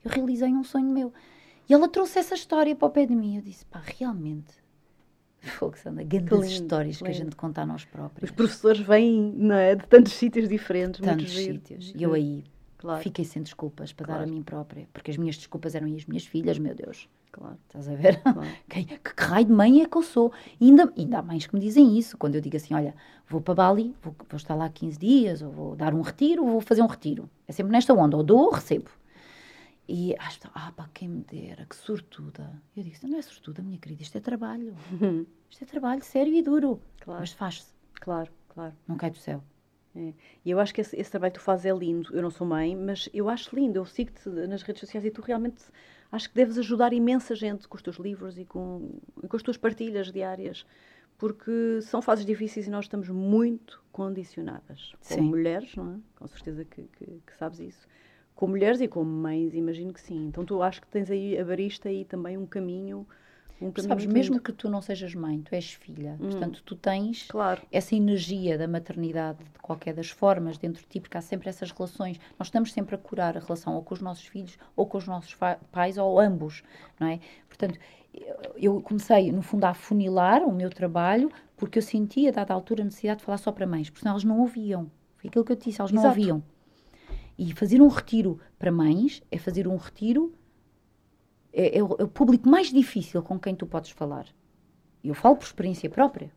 Eu 0.03 0.11
realizei 0.11 0.49
um 0.49 0.63
sonho 0.63 0.91
meu. 0.91 1.13
E 1.67 1.73
ela 1.73 1.87
trouxe 1.87 2.19
essa 2.19 2.35
história 2.35 2.75
para 2.75 2.87
o 2.87 2.91
pé 2.91 3.05
de 3.05 3.15
mim. 3.15 3.35
Eu 3.37 3.41
disse: 3.41 3.65
Pá, 3.65 3.81
realmente. 3.83 4.53
Fogo, 5.45 5.77
Sandra, 5.77 6.03
grandes 6.03 6.51
histórias 6.51 6.95
lindo. 6.95 7.05
que 7.05 7.11
a 7.11 7.13
gente 7.13 7.35
conta 7.35 7.61
a 7.61 7.65
nós 7.65 7.85
próprios. 7.85 8.31
Os 8.31 8.35
professores 8.35 8.79
vêm 8.79 9.33
não 9.37 9.55
é, 9.55 9.75
de 9.75 9.85
tantos 9.85 10.13
sítios 10.13 10.49
diferentes. 10.49 10.99
Tantos 10.99 11.31
sítios. 11.31 11.93
E 11.95 12.01
eu 12.01 12.13
aí 12.13 12.43
claro. 12.77 13.01
fiquei 13.03 13.23
sem 13.23 13.43
desculpas 13.43 13.93
para 13.93 14.07
claro. 14.07 14.21
dar 14.21 14.27
a 14.27 14.31
mim 14.31 14.41
própria. 14.41 14.87
Porque 14.91 15.11
as 15.11 15.17
minhas 15.17 15.37
desculpas 15.37 15.75
eram 15.75 15.87
as 15.93 16.05
minhas 16.05 16.25
filhas, 16.25 16.57
meu 16.57 16.73
Deus. 16.73 17.07
Claro. 17.35 17.57
Estás 17.67 17.89
a 17.89 17.95
ver? 17.95 18.21
Claro. 18.21 18.47
que, 18.69 18.83
que, 18.97 19.13
que, 19.13 19.21
raio 19.21 19.45
de 19.45 19.51
mãe 19.51 19.81
é 19.81 19.85
que 19.85 19.97
eu 19.97 20.01
sou? 20.01 20.31
E 20.57 20.69
ainda, 20.69 20.91
ainda 20.97 21.19
há 21.19 21.21
mães 21.21 21.45
que 21.45 21.53
me 21.53 21.59
dizem 21.59 21.97
isso. 21.97 22.17
Quando 22.17 22.35
eu 22.35 22.41
digo 22.41 22.55
assim, 22.55 22.73
olha, 22.73 22.95
vou 23.27 23.41
para 23.41 23.55
Bali, 23.55 23.93
vou, 24.01 24.15
vou 24.17 24.37
estar 24.37 24.55
lá 24.55 24.69
15 24.69 24.97
dias, 24.97 25.41
ou 25.41 25.51
vou 25.51 25.75
dar 25.75 25.93
um 25.93 25.99
retiro, 25.99 26.45
ou 26.45 26.51
vou 26.51 26.61
fazer 26.61 26.81
um 26.81 26.87
retiro. 26.87 27.29
É 27.45 27.51
sempre 27.51 27.73
nesta 27.73 27.93
onda, 27.93 28.15
ou 28.15 28.23
dou 28.23 28.39
ou 28.39 28.51
recebo. 28.51 28.89
E 29.85 30.15
acho 30.17 30.39
que, 30.39 30.47
ah, 30.55 30.71
pá, 30.73 30.89
quem 30.93 31.09
me 31.09 31.23
dera, 31.23 31.65
que 31.65 31.75
sortuda. 31.75 32.49
Eu 32.75 32.83
digo, 32.83 32.95
não 33.03 33.17
é 33.17 33.21
sortuda, 33.21 33.61
minha 33.61 33.77
querida, 33.77 34.01
isto 34.01 34.17
é 34.17 34.21
trabalho. 34.21 34.73
Uhum. 34.93 35.25
Isto 35.49 35.63
é 35.63 35.67
trabalho 35.67 36.03
sério 36.05 36.33
e 36.33 36.41
duro. 36.41 36.79
Claro. 37.01 37.19
Mas 37.19 37.33
faz-se. 37.33 37.75
Claro, 37.95 38.31
claro. 38.47 38.73
Não 38.87 38.95
cai 38.95 39.11
do 39.11 39.17
céu. 39.17 39.43
É. 39.93 40.13
E 40.45 40.51
eu 40.51 40.59
acho 40.59 40.73
que 40.73 40.79
esse, 40.79 40.95
esse, 40.95 41.11
trabalho 41.11 41.33
que 41.33 41.39
tu 41.39 41.43
fazes 41.43 41.65
é 41.65 41.73
lindo. 41.73 42.15
Eu 42.15 42.21
não 42.21 42.29
sou 42.29 42.47
mãe, 42.47 42.75
mas 42.75 43.09
eu 43.13 43.27
acho 43.27 43.53
lindo. 43.53 43.77
Eu 43.77 43.85
sigo-te 43.85 44.29
nas 44.29 44.63
redes 44.63 44.79
sociais 44.79 45.05
e 45.05 45.11
tu 45.11 45.21
realmente 45.21 45.61
acho 46.15 46.29
que 46.29 46.35
deves 46.35 46.57
ajudar 46.57 46.93
imensa 46.93 47.35
gente 47.35 47.67
com 47.67 47.75
os 47.75 47.81
teus 47.81 47.97
livros 47.97 48.37
e 48.37 48.45
com, 48.45 48.99
e 49.21 49.27
com 49.27 49.35
as 49.35 49.43
tuas 49.43 49.57
partilhas 49.57 50.11
diárias, 50.11 50.65
porque 51.17 51.79
são 51.81 52.01
fases 52.01 52.25
difíceis 52.25 52.67
e 52.67 52.69
nós 52.69 52.85
estamos 52.85 53.09
muito 53.09 53.83
condicionadas. 53.91 54.93
Como 55.07 55.21
Sim. 55.21 55.29
mulheres, 55.29 55.75
não 55.75 55.93
é? 55.93 55.97
Com 56.15 56.27
certeza 56.27 56.65
que, 56.65 56.83
que, 56.83 57.05
que, 57.05 57.37
sabes 57.37 57.59
isso. 57.59 57.87
Como 58.33 58.51
mulheres 58.51 58.81
e 58.81 58.87
como 58.87 59.09
mães, 59.09 59.53
imagino 59.53 59.93
que 59.93 60.01
sim. 60.01 60.27
Então 60.27 60.43
tu 60.45 60.61
acho 60.61 60.81
que 60.81 60.87
tens 60.87 61.09
aí, 61.09 61.37
abriste 61.37 61.87
aí 61.87 62.03
também 62.03 62.37
um 62.37 62.45
caminho 62.45 63.07
um 63.61 63.71
Sabes, 63.81 64.05
mesmo 64.05 64.39
que 64.39 64.51
tu 64.51 64.69
não 64.69 64.81
sejas 64.81 65.15
mãe, 65.15 65.41
tu 65.41 65.55
és 65.55 65.73
filha. 65.73 66.17
Hum. 66.19 66.29
Portanto, 66.29 66.61
tu 66.65 66.75
tens 66.75 67.27
claro. 67.29 67.61
essa 67.71 67.95
energia 67.95 68.57
da 68.57 68.67
maternidade 68.67 69.39
de 69.39 69.59
qualquer 69.61 69.93
das 69.93 70.09
formas 70.09 70.57
dentro 70.57 70.81
de 70.81 70.87
ti, 70.87 70.99
porque 70.99 71.17
há 71.17 71.21
sempre 71.21 71.47
essas 71.47 71.71
relações. 71.71 72.19
Nós 72.37 72.47
estamos 72.47 72.73
sempre 72.73 72.95
a 72.95 72.97
curar 72.97 73.37
a 73.37 73.39
relação 73.39 73.75
ou 73.75 73.83
com 73.83 73.93
os 73.93 74.01
nossos 74.01 74.25
filhos 74.25 74.57
ou 74.75 74.85
com 74.85 74.97
os 74.97 75.07
nossos 75.07 75.35
pais 75.71 75.97
ou 75.97 76.19
ambos, 76.19 76.63
não 76.99 77.07
é? 77.07 77.19
Portanto, 77.47 77.79
eu 78.57 78.81
comecei, 78.81 79.31
no 79.31 79.41
fundo, 79.41 79.65
a 79.65 79.69
afunilar 79.69 80.43
o 80.43 80.51
meu 80.51 80.69
trabalho 80.69 81.31
porque 81.57 81.79
eu 81.79 81.83
sentia, 81.83 82.29
a 82.29 82.33
dada 82.33 82.53
altura, 82.53 82.81
a 82.81 82.85
necessidade 82.85 83.19
de 83.19 83.25
falar 83.25 83.37
só 83.37 83.51
para 83.51 83.65
mães, 83.65 83.89
porque 83.89 84.01
senão 84.01 84.11
elas 84.11 84.23
não 84.23 84.39
ouviam. 84.39 84.91
Foi 85.17 85.29
aquilo 85.29 85.45
que 85.45 85.51
eu 85.51 85.55
te 85.55 85.69
disse, 85.69 85.79
elas 85.79 85.91
não 85.91 86.01
Exato. 86.01 86.19
ouviam. 86.19 86.43
E 87.37 87.53
fazer 87.53 87.81
um 87.81 87.87
retiro 87.87 88.39
para 88.59 88.71
mães 88.71 89.21
é 89.31 89.37
fazer 89.37 89.67
um 89.67 89.75
retiro 89.75 90.33
é, 91.55 91.77
é, 91.77 91.83
o, 91.83 91.95
é, 91.97 92.03
o, 92.03 92.07
público 92.07 92.49
mais 92.49 92.71
difícil 92.71 93.23
com 93.23 93.39
quem 93.39 93.55
tu 93.55 93.65
podes 93.65 93.91
falar. 93.91 94.25
E 95.01 95.07
eu 95.07 95.15
falo 95.15 95.37
por 95.37 95.45
experiência 95.45 95.89
própria. 95.89 96.29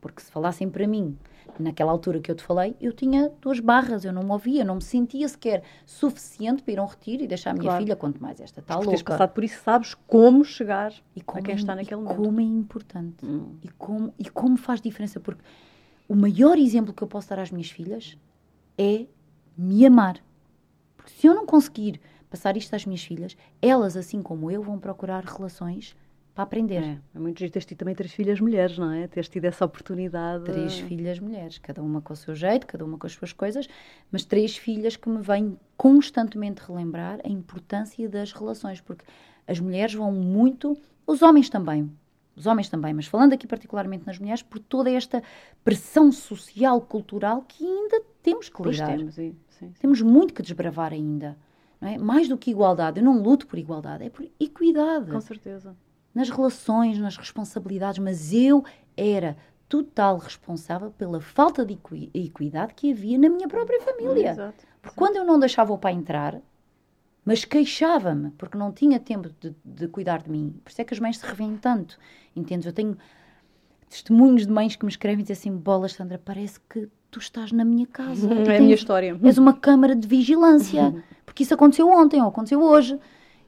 Porque 0.00 0.22
se 0.22 0.30
falassem 0.30 0.68
para 0.68 0.86
mim, 0.86 1.16
naquela 1.58 1.90
altura 1.90 2.20
que 2.20 2.30
eu 2.30 2.34
te 2.34 2.42
falei, 2.42 2.76
eu 2.80 2.92
tinha 2.92 3.30
duas 3.40 3.60
barras, 3.60 4.04
eu 4.04 4.12
não 4.12 4.22
me 4.22 4.30
ouvia, 4.32 4.64
não 4.64 4.76
me 4.76 4.82
sentia 4.82 5.26
sequer 5.28 5.62
suficiente 5.86 6.62
para 6.62 6.72
ir 6.72 6.78
a 6.78 6.82
um 6.82 6.86
retiro 6.86 7.22
e 7.22 7.26
deixar 7.26 7.50
a 7.50 7.52
minha 7.54 7.64
claro. 7.64 7.82
filha, 7.82 7.96
quanto 7.96 8.22
mais 8.22 8.40
esta 8.40 8.60
está 8.60 8.74
louca. 8.74 8.90
Tens 8.90 9.02
passado 9.02 9.30
por 9.32 9.44
isso, 9.44 9.62
sabes 9.62 9.94
como 10.06 10.44
chegar 10.44 10.92
e 11.16 11.22
como, 11.22 11.40
a 11.40 11.42
quem 11.42 11.54
está 11.54 11.74
naquele 11.74 12.00
e 12.00 12.04
momento. 12.04 12.22
como 12.22 12.40
é 12.40 12.44
importante. 12.44 13.24
Hum. 13.24 13.56
E, 13.62 13.68
como, 13.68 14.14
e 14.18 14.28
como 14.28 14.56
faz 14.56 14.80
diferença. 14.80 15.20
Porque 15.20 15.42
o 16.08 16.14
maior 16.14 16.58
exemplo 16.58 16.92
que 16.92 17.02
eu 17.02 17.08
posso 17.08 17.28
dar 17.30 17.38
às 17.38 17.50
minhas 17.50 17.70
filhas 17.70 18.18
é 18.76 19.06
me 19.56 19.86
amar. 19.86 20.22
Porque 20.96 21.12
se 21.12 21.26
eu 21.26 21.34
não 21.34 21.46
conseguir 21.46 22.00
passar 22.34 22.56
isto 22.56 22.74
às 22.74 22.84
minhas 22.84 23.04
filhas, 23.04 23.36
elas, 23.62 23.96
assim 23.96 24.20
como 24.20 24.50
eu, 24.50 24.60
vão 24.60 24.76
procurar 24.76 25.22
relações 25.22 25.94
para 26.34 26.42
aprender. 26.42 26.82
É, 26.82 26.98
é 27.14 27.18
muito 27.20 27.38
giro 27.38 27.52
teres 27.52 27.64
tido 27.64 27.78
também 27.78 27.94
três 27.94 28.12
filhas 28.12 28.40
mulheres, 28.40 28.76
não 28.76 28.90
é? 28.90 29.06
Teres 29.06 29.28
tido 29.28 29.44
essa 29.44 29.64
oportunidade. 29.64 30.42
Três 30.42 30.80
filhas 30.80 31.20
mulheres, 31.20 31.58
cada 31.58 31.80
uma 31.80 32.00
com 32.00 32.12
o 32.12 32.16
seu 32.16 32.34
jeito, 32.34 32.66
cada 32.66 32.84
uma 32.84 32.98
com 32.98 33.06
as 33.06 33.12
suas 33.12 33.32
coisas, 33.32 33.68
mas 34.10 34.24
três 34.24 34.56
filhas 34.56 34.96
que 34.96 35.08
me 35.08 35.22
vêm 35.22 35.56
constantemente 35.76 36.60
relembrar 36.66 37.20
a 37.24 37.28
importância 37.28 38.08
das 38.08 38.32
relações, 38.32 38.80
porque 38.80 39.04
as 39.46 39.60
mulheres 39.60 39.94
vão 39.94 40.10
muito, 40.10 40.76
os 41.06 41.22
homens 41.22 41.48
também, 41.48 41.88
os 42.34 42.46
homens 42.46 42.68
também, 42.68 42.92
mas 42.92 43.06
falando 43.06 43.32
aqui 43.32 43.46
particularmente 43.46 44.04
nas 44.04 44.18
mulheres, 44.18 44.42
por 44.42 44.58
toda 44.58 44.90
esta 44.90 45.22
pressão 45.62 46.10
social, 46.10 46.80
cultural 46.80 47.44
que 47.46 47.64
ainda 47.64 48.02
temos 48.24 48.48
que 48.48 48.60
lidar. 48.60 48.86
Pois 48.86 48.98
temos, 48.98 49.14
sim, 49.14 49.36
sim. 49.50 49.72
Temos 49.78 50.02
muito 50.02 50.34
que 50.34 50.42
desbravar 50.42 50.92
ainda. 50.92 51.38
É? 51.84 51.98
Mais 51.98 52.28
do 52.28 52.38
que 52.38 52.50
igualdade, 52.50 53.00
eu 53.00 53.04
não 53.04 53.22
luto 53.22 53.46
por 53.46 53.58
igualdade, 53.58 54.04
é 54.04 54.10
por 54.10 54.26
equidade. 54.40 55.10
Com 55.10 55.20
certeza. 55.20 55.76
Nas 56.14 56.30
relações, 56.30 56.98
nas 56.98 57.16
responsabilidades, 57.16 57.98
mas 57.98 58.32
eu 58.32 58.64
era 58.96 59.36
total 59.68 60.18
responsável 60.18 60.90
pela 60.90 61.20
falta 61.20 61.64
de 61.64 61.78
equidade 62.14 62.74
que 62.74 62.92
havia 62.92 63.18
na 63.18 63.28
minha 63.28 63.48
própria 63.48 63.80
família. 63.80 64.30
Exato. 64.30 64.66
Porque 64.80 64.96
quando 64.96 65.16
eu 65.16 65.24
não 65.24 65.38
deixava 65.38 65.72
o 65.72 65.78
pai 65.78 65.92
entrar, 65.92 66.40
mas 67.24 67.44
queixava-me 67.44 68.30
porque 68.32 68.56
não 68.56 68.70
tinha 68.70 69.00
tempo 69.00 69.30
de, 69.40 69.54
de, 69.64 69.88
cuidar 69.88 70.22
de 70.22 70.30
mim. 70.30 70.58
Por 70.62 70.70
isso 70.70 70.80
é 70.80 70.84
que 70.84 70.94
as 70.94 71.00
mães 71.00 71.18
se 71.18 71.26
revêem 71.26 71.56
tanto. 71.56 71.98
Entendes? 72.36 72.66
Eu 72.66 72.72
tenho 72.72 72.96
testemunhos 73.88 74.46
de 74.46 74.52
mães 74.52 74.76
que 74.76 74.84
me 74.84 74.90
escrevem 74.90 75.20
e 75.20 75.22
dizem 75.22 75.50
assim: 75.50 75.56
Bola, 75.56 75.88
Sandra, 75.88 76.20
parece 76.22 76.60
que 76.60 76.88
tu 77.14 77.20
estás 77.20 77.52
na 77.52 77.64
minha 77.64 77.86
casa. 77.86 78.28
É 78.32 78.56
a 78.56 78.60
minha 78.60 78.74
história. 78.74 79.16
És 79.22 79.38
uma 79.38 79.54
câmara 79.54 79.94
de 79.94 80.06
vigilância. 80.06 81.04
Porque 81.24 81.44
isso 81.44 81.54
aconteceu 81.54 81.88
ontem 81.88 82.20
ou 82.20 82.28
aconteceu 82.28 82.60
hoje. 82.60 82.98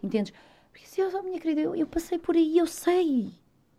Entendes? 0.00 0.32
Porque 0.70 0.86
assim, 0.86 1.02
oh, 1.02 1.22
minha 1.24 1.40
querida, 1.40 1.62
eu, 1.62 1.74
eu 1.74 1.86
passei 1.86 2.16
por 2.16 2.36
aí, 2.36 2.56
eu 2.56 2.66
sei. 2.66 3.32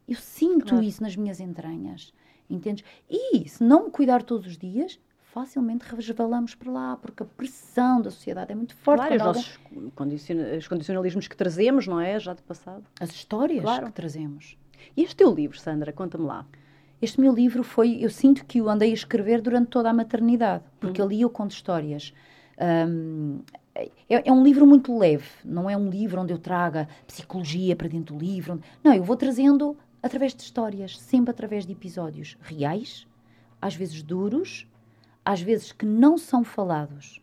Eu 0.06 0.18
sinto 0.18 0.68
claro. 0.68 0.84
isso 0.84 1.02
nas 1.02 1.16
minhas 1.16 1.40
entranhas. 1.40 2.14
Entendes? 2.50 2.84
E 3.10 3.48
se 3.48 3.64
não 3.64 3.86
me 3.86 3.92
cuidar 3.92 4.24
todos 4.24 4.46
os 4.46 4.58
dias, 4.58 5.00
facilmente 5.34 5.86
resvalamos 5.86 6.54
para 6.54 6.72
lá, 6.72 6.98
porque 6.98 7.24
a 7.24 7.26
pressão 7.26 8.02
da 8.02 8.12
sociedade 8.12 8.52
é 8.52 8.56
muito 8.56 8.76
forte. 8.76 9.08
Claro, 9.08 9.16
os 9.16 9.24
nossos 9.24 9.60
condiciona 9.96 10.58
os 10.58 10.68
condicionalismos 10.68 11.30
que 11.30 11.38
trazemos, 11.38 11.88
não 11.88 12.02
é? 12.02 12.20
Já 12.20 12.34
de 12.34 12.42
passado. 12.42 12.84
As 13.00 13.12
histórias 13.12 13.64
claro. 13.64 13.86
que 13.86 13.94
trazemos. 13.94 14.58
E 14.98 15.04
este 15.04 15.16
teu 15.16 15.34
livro, 15.34 15.58
Sandra, 15.58 15.94
conta-me 15.94 16.26
lá. 16.26 16.46
Este 17.02 17.22
meu 17.22 17.34
livro 17.34 17.64
foi, 17.64 17.98
eu 18.02 18.10
sinto 18.10 18.46
que 18.46 18.62
o 18.62 18.70
andei 18.70 18.92
a 18.92 18.94
escrever 18.94 19.42
durante 19.42 19.68
toda 19.68 19.90
a 19.90 19.94
maternidade, 19.94 20.64
porque 20.80 21.02
uhum. 21.02 21.08
ali 21.08 21.22
eu 21.22 21.30
conto 21.30 21.52
histórias. 21.52 22.14
Um, 22.60 23.42
é, 23.76 23.92
é, 24.28 24.32
um 24.32 24.44
livro 24.44 24.66
muito 24.66 24.98
leve, 24.98 25.28
não 25.46 25.70
é 25.70 25.78
um 25.78 25.90
livro 25.90 26.20
onde 26.20 26.34
eu 26.34 26.40
traga 26.40 26.88
psicologia 27.06 27.76
para 27.76 27.88
dentro 27.88 28.16
do 28.16 28.20
livro. 28.20 28.60
Não, 28.84 28.94
eu 28.94 29.04
vou 29.04 29.16
trazendo 29.16 29.78
através 30.02 30.34
de 30.34 30.42
histórias, 30.42 30.98
sempre 30.98 31.30
através 31.30 31.66
de 31.66 31.74
episódios 31.74 32.36
reais, 32.42 33.08
às 33.62 33.76
vezes 33.76 34.02
duros, 34.02 34.68
às 35.24 35.42
vezes 35.42 35.72
que 35.72 35.86
não 35.86 36.18
são 36.18 36.44
falados. 36.44 37.22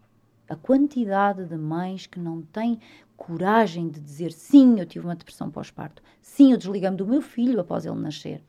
A 0.48 0.54
quantidade 0.54 1.44
de 1.46 1.56
mães 1.56 2.06
que 2.06 2.20
não 2.20 2.42
têm 2.42 2.78
coragem 3.16 3.88
de 3.88 3.98
dizer 3.98 4.30
sim, 4.30 4.78
eu 4.78 4.86
tive 4.86 5.06
uma 5.06 5.16
depressão 5.16 5.50
pós-parto, 5.50 6.02
sim, 6.20 6.52
eu 6.52 6.58
desliguei-me 6.58 6.96
do 6.96 7.06
meu 7.06 7.22
filho 7.22 7.60
após 7.60 7.86
ele 7.86 7.98
nascer, 7.98 8.42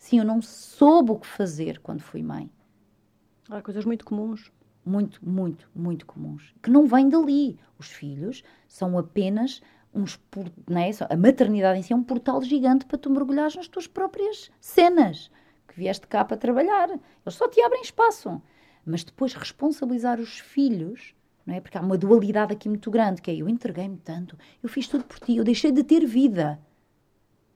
sim, 0.00 0.18
eu 0.18 0.24
não 0.24 0.42
soube 0.42 1.12
o 1.12 1.18
que 1.20 1.26
fazer 1.28 1.78
quando 1.78 2.00
fui 2.00 2.24
mãe. 2.24 2.50
Há 3.48 3.62
coisas 3.62 3.84
muito 3.84 4.04
comuns 4.04 4.50
muito, 4.84 5.20
muito, 5.26 5.68
muito 5.74 6.06
comuns, 6.06 6.54
que 6.62 6.70
não 6.70 6.86
vêm 6.86 7.08
dali. 7.08 7.58
Os 7.78 7.88
filhos 7.88 8.42
são 8.66 8.98
apenas 8.98 9.60
uns. 9.94 10.18
Né? 10.68 10.90
A 11.08 11.16
maternidade 11.16 11.78
em 11.78 11.82
si 11.82 11.92
é 11.92 11.96
um 11.96 12.02
portal 12.02 12.42
gigante 12.42 12.86
para 12.86 12.98
tu 12.98 13.10
mergulhares 13.10 13.56
nas 13.56 13.68
tuas 13.68 13.86
próprias 13.86 14.50
cenas 14.60 15.30
que 15.68 15.76
vieste 15.76 16.06
cá 16.06 16.24
para 16.24 16.36
trabalhar. 16.36 16.90
Eles 16.90 17.34
só 17.34 17.48
te 17.48 17.60
abrem 17.62 17.82
espaço. 17.82 18.42
Mas 18.84 19.04
depois 19.04 19.34
responsabilizar 19.34 20.18
os 20.18 20.38
filhos, 20.40 21.14
não 21.46 21.54
é? 21.54 21.60
Porque 21.60 21.76
há 21.76 21.80
uma 21.80 21.98
dualidade 21.98 22.52
aqui 22.52 22.68
muito 22.68 22.90
grande, 22.90 23.20
que 23.20 23.30
é 23.30 23.36
eu 23.36 23.48
entreguei-me 23.48 23.98
tanto, 23.98 24.36
eu 24.62 24.68
fiz 24.68 24.88
tudo 24.88 25.04
por 25.04 25.20
ti, 25.20 25.36
eu 25.36 25.44
deixei 25.44 25.70
de 25.70 25.84
ter 25.84 26.04
vida. 26.06 26.58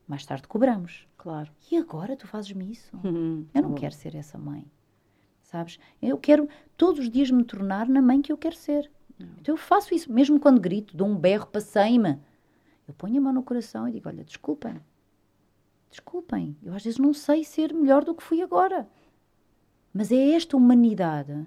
Mais 0.06 0.24
tarde 0.26 0.46
cobramos. 0.46 1.08
Claro. 1.24 1.50
E 1.72 1.76
agora 1.76 2.16
tu 2.16 2.28
fazes-me 2.28 2.70
isso? 2.70 2.92
Uhum. 3.02 3.46
Eu 3.52 3.62
não 3.62 3.70
Bom. 3.70 3.74
quero 3.74 3.94
ser 3.94 4.14
essa 4.14 4.38
mãe 4.38 4.70
sabes? 5.54 5.78
Eu 6.02 6.18
quero 6.18 6.48
todos 6.76 7.00
os 7.00 7.10
dias 7.10 7.30
me 7.30 7.44
tornar 7.44 7.88
na 7.88 8.02
mãe 8.02 8.20
que 8.20 8.32
eu 8.32 8.36
quero 8.36 8.56
ser. 8.56 8.90
Então 9.40 9.52
eu 9.52 9.56
faço 9.56 9.94
isso, 9.94 10.12
mesmo 10.12 10.40
quando 10.40 10.60
grito, 10.60 10.96
dou 10.96 11.06
um 11.06 11.16
berro, 11.16 11.46
passei-me. 11.46 12.18
Eu 12.88 12.94
ponho 12.94 13.18
a 13.18 13.20
mão 13.20 13.32
no 13.32 13.42
coração 13.42 13.88
e 13.88 13.92
digo: 13.92 14.08
Olha, 14.08 14.24
desculpem, 14.24 14.80
desculpem, 15.88 16.56
eu 16.62 16.74
às 16.74 16.82
vezes 16.82 16.98
não 16.98 17.14
sei 17.14 17.44
ser 17.44 17.72
melhor 17.72 18.04
do 18.04 18.14
que 18.14 18.22
fui 18.22 18.42
agora. 18.42 18.88
Mas 19.92 20.10
é 20.10 20.30
esta 20.32 20.56
humanidade 20.56 21.46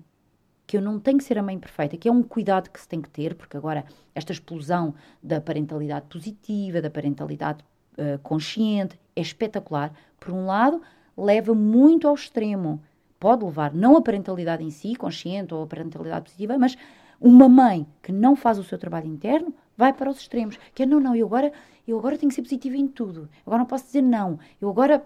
que 0.65 0.77
eu 0.77 0.81
não 0.81 0.99
tenho 0.99 1.17
que 1.17 1.23
ser 1.25 1.37
a 1.37 1.43
mãe 1.43 1.59
perfeita, 1.59 1.97
que 1.97 2.07
é 2.07 2.11
um 2.11 2.23
cuidado 2.23 2.69
que 2.69 2.79
se 2.79 2.87
tem 2.87 3.01
que 3.01 3.09
ter, 3.09 3.35
porque 3.35 3.57
agora 3.57 3.85
esta 4.15 4.31
explosão 4.31 4.95
da 5.21 5.41
parentalidade 5.41 6.07
positiva, 6.07 6.81
da 6.81 6.89
parentalidade 6.89 7.63
uh, 7.93 8.19
consciente, 8.19 8.97
é 9.17 9.21
espetacular. 9.21 9.91
Por 10.19 10.33
um 10.33 10.45
lado, 10.45 10.81
leva 11.15 11.53
muito 11.53 12.07
ao 12.07 12.15
extremo 12.15 12.81
pode 13.19 13.43
levar 13.43 13.73
não 13.73 13.97
a 13.97 14.01
parentalidade 14.01 14.63
em 14.63 14.69
si, 14.69 14.95
consciente 14.95 15.53
ou 15.53 15.63
a 15.63 15.67
parentalidade 15.67 16.25
positiva, 16.25 16.57
mas 16.57 16.77
uma 17.19 17.49
mãe 17.49 17.87
que 18.01 18.11
não 18.11 18.35
faz 18.35 18.59
o 18.59 18.63
seu 18.63 18.77
trabalho 18.77 19.07
interno 19.07 19.53
vai 19.75 19.93
para 19.93 20.09
os 20.09 20.19
extremos. 20.19 20.57
Que 20.73 20.83
é, 20.83 20.85
não, 20.85 20.99
não, 20.99 21.15
eu 21.15 21.25
agora, 21.25 21.51
eu 21.87 21.97
agora 21.97 22.17
tenho 22.17 22.29
que 22.29 22.35
ser 22.35 22.43
positiva 22.43 22.77
em 22.77 22.87
tudo. 22.87 23.29
Agora 23.45 23.59
não 23.59 23.65
posso 23.65 23.85
dizer 23.85 24.01
não. 24.01 24.39
Eu 24.61 24.69
agora 24.69 25.03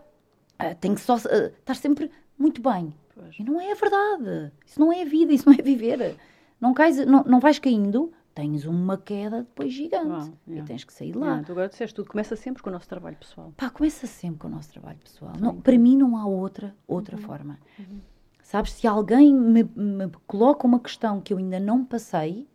uh, 0.62 0.76
tenho 0.80 0.96
que 0.96 1.02
só 1.02 1.16
uh, 1.16 1.18
estar 1.60 1.76
sempre 1.76 2.12
muito 2.38 2.62
bem. 2.62 2.94
Pois. 3.16 3.36
E 3.40 3.44
não 3.44 3.60
é 3.60 3.72
a 3.72 3.76
verdade. 3.76 4.52
Isso 4.66 4.80
não 4.80 4.92
é 4.92 5.02
a 5.02 5.06
vida, 5.06 5.34
isso 5.34 5.50
não 5.50 5.56
é 5.58 5.62
viver. 5.62 6.18
Não, 6.60 6.74
cais, 6.74 7.04
não, 7.06 7.24
não 7.24 7.40
vais 7.40 7.60
caindo, 7.60 8.12
tens 8.34 8.66
uma 8.66 8.98
queda 8.98 9.44
depois 9.44 9.74
gigante. 9.74 10.32
Ah, 10.48 10.52
e 10.52 10.62
tens 10.64 10.84
que 10.84 10.94
sair 10.94 11.16
lá. 11.16 11.28
Yeah, 11.28 11.46
tu 11.46 11.52
agora 11.52 11.70
disseste 11.70 11.96
tudo, 11.96 12.10
começa 12.10 12.36
sempre 12.36 12.64
com 12.64 12.70
o 12.70 12.74
nosso 12.74 12.88
trabalho 12.88 13.18
pessoal. 13.18 13.54
Pá, 13.58 13.70
começa 13.70 14.08
sempre 14.08 14.40
com 14.40 14.48
o 14.48 14.52
nosso 14.52 14.72
trabalho 14.72 15.00
pessoal. 15.00 15.34
Não, 15.40 15.60
para 15.60 15.78
mim 15.78 15.98
não 15.98 16.16
há 16.18 16.26
outra, 16.26 16.76
outra 16.88 17.18
uhum. 17.18 17.22
forma. 17.24 17.60
Uhum. 17.78 18.00
Sabes, 18.42 18.74
se 18.74 18.88
alguém 18.88 19.34
me, 19.34 19.64
me 19.64 20.10
coloca 20.28 20.66
uma 20.66 20.80
questão 20.80 21.22
que 21.22 21.34
eu 21.34 21.38
ainda 21.38 21.60
não 21.60 21.86
passei, 21.86 22.48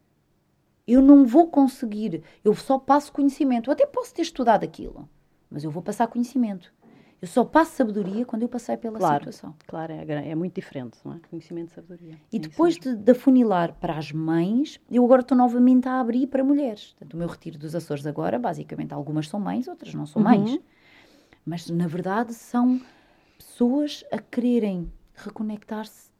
eu 0.87 1.03
não 1.03 1.27
vou 1.27 1.49
conseguir, 1.49 2.23
eu 2.45 2.55
só 2.55 2.79
passo 2.79 3.13
conhecimento. 3.13 3.69
Eu 3.69 3.73
até 3.73 3.87
posso 3.87 4.15
ter 4.15 4.23
estudado 4.23 4.65
aquilo, 4.65 5.09
mas 5.51 5.65
eu 5.65 5.71
vou 5.71 5.83
passar 5.83 6.07
conhecimento. 6.07 6.73
Eu 7.21 7.29
só 7.29 7.45
passo 7.45 7.73
sabedoria 7.77 8.27
quando 8.27 8.43
eu 8.43 8.49
passei 8.49 8.77
pela 8.77 8.99
claro, 8.99 9.25
situação. 9.25 9.55
Claro, 9.67 9.93
é, 9.93 10.31
é, 10.31 10.35
muito 10.35 10.55
diferente, 10.55 10.99
não 11.03 11.15
é? 11.15 11.21
Conhecimento 11.31 11.71
e 11.71 11.75
sabedoria. 11.75 12.21
E 12.31 12.37
é 12.37 12.39
depois 12.39 12.77
de, 12.77 12.95
de 12.95 13.13
afunilar 13.13 13.73
para 13.75 13.97
as 13.97 14.13
mães, 14.13 14.79
eu 14.91 15.03
agora 15.05 15.23
estou 15.23 15.37
novamente 15.37 15.89
a 15.89 15.99
abrir 15.99 16.27
para 16.27 16.45
mulheres. 16.45 16.91
Portanto, 16.91 17.15
o 17.15 17.17
meu 17.17 17.27
retiro 17.27 17.59
dos 17.59 17.75
Açores 17.75 18.07
agora, 18.07 18.39
basicamente, 18.39 18.93
algumas 18.93 19.29
são 19.29 19.41
mães, 19.41 19.67
outras 19.67 19.95
não 19.95 20.05
são 20.05 20.23
mães. 20.23 20.53
Uhum. 20.53 20.63
Mas, 21.45 21.71
na 21.71 21.87
verdade, 21.87 22.35
são 22.35 22.81
pessoas 23.39 24.05
a 24.13 24.19
quererem 24.19 24.93
reconectar-se 25.15 26.11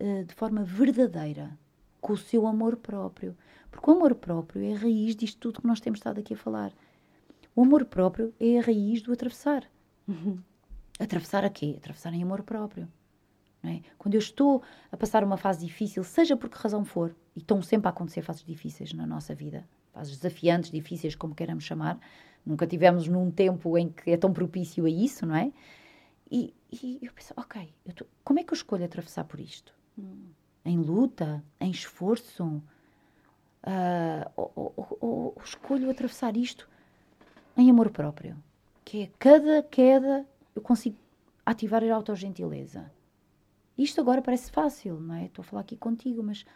uh, 0.00 0.24
de 0.24 0.34
forma 0.34 0.62
verdadeira 0.62 1.58
com 2.00 2.12
o 2.12 2.16
seu 2.16 2.46
amor 2.46 2.76
próprio. 2.76 3.34
Porque 3.70 3.90
o 3.90 3.94
amor 3.94 4.14
próprio 4.14 4.62
é 4.62 4.74
a 4.74 4.78
raiz 4.78 5.16
disto 5.16 5.38
tudo 5.38 5.62
que 5.62 5.66
nós 5.66 5.80
temos 5.80 5.98
estado 5.98 6.20
aqui 6.20 6.34
a 6.34 6.36
falar. 6.36 6.72
O 7.54 7.62
amor 7.62 7.86
próprio 7.86 8.34
é 8.38 8.58
a 8.58 8.62
raiz 8.62 9.00
do 9.00 9.12
atravessar. 9.12 9.64
Uhum. 10.08 10.38
Atravessar 10.98 11.44
a 11.44 11.50
quê? 11.50 11.74
Atravessar 11.76 12.12
em 12.14 12.22
amor 12.22 12.42
próprio. 12.42 12.88
É? 13.64 13.80
Quando 13.98 14.14
eu 14.14 14.20
estou 14.20 14.62
a 14.92 14.96
passar 14.96 15.24
uma 15.24 15.36
fase 15.36 15.66
difícil, 15.66 16.04
seja 16.04 16.36
por 16.36 16.48
que 16.48 16.56
razão 16.56 16.84
for, 16.84 17.14
e 17.34 17.40
estão 17.40 17.60
sempre 17.60 17.88
a 17.88 17.90
acontecer 17.90 18.22
fases 18.22 18.44
difíceis 18.44 18.92
na 18.92 19.04
nossa 19.06 19.34
vida, 19.34 19.66
fases 19.92 20.16
desafiantes, 20.16 20.70
difíceis, 20.70 21.16
como 21.16 21.34
queiramos 21.34 21.64
chamar, 21.64 21.98
nunca 22.44 22.66
tivemos 22.66 23.08
num 23.08 23.30
tempo 23.30 23.76
em 23.76 23.88
que 23.88 24.10
é 24.10 24.16
tão 24.16 24.32
propício 24.32 24.84
a 24.84 24.90
isso, 24.90 25.26
não 25.26 25.34
é? 25.34 25.52
E, 26.30 26.54
e 26.70 27.00
eu 27.02 27.12
penso, 27.12 27.34
ok, 27.36 27.72
eu 27.84 27.92
tô, 27.92 28.06
como 28.22 28.38
é 28.38 28.44
que 28.44 28.52
eu 28.52 28.56
escolho 28.56 28.84
atravessar 28.84 29.24
por 29.24 29.40
isto? 29.40 29.74
Hum. 29.98 30.26
Em 30.64 30.78
luta? 30.78 31.42
Em 31.60 31.70
esforço? 31.70 32.62
Uh, 33.64 34.30
ou, 34.36 34.52
ou, 34.54 34.74
ou, 34.76 34.98
ou 35.00 35.42
escolho 35.44 35.90
atravessar 35.90 36.36
isto 36.36 36.68
em 37.56 37.68
amor 37.68 37.90
próprio? 37.90 38.36
Que 38.86 39.02
é 39.02 39.10
cada 39.18 39.62
queda 39.62 40.26
eu 40.54 40.62
consigo 40.62 40.96
ativar 41.44 41.84
a 41.84 41.94
autogentileza 41.94 42.90
isto 43.76 44.00
agora 44.00 44.22
parece 44.22 44.50
fácil, 44.50 44.98
não 44.98 45.14
é? 45.14 45.26
Estou 45.26 45.42
a 45.42 45.44
falar 45.44 45.60
aqui 45.60 45.76
contigo, 45.76 46.22
mas 46.22 46.46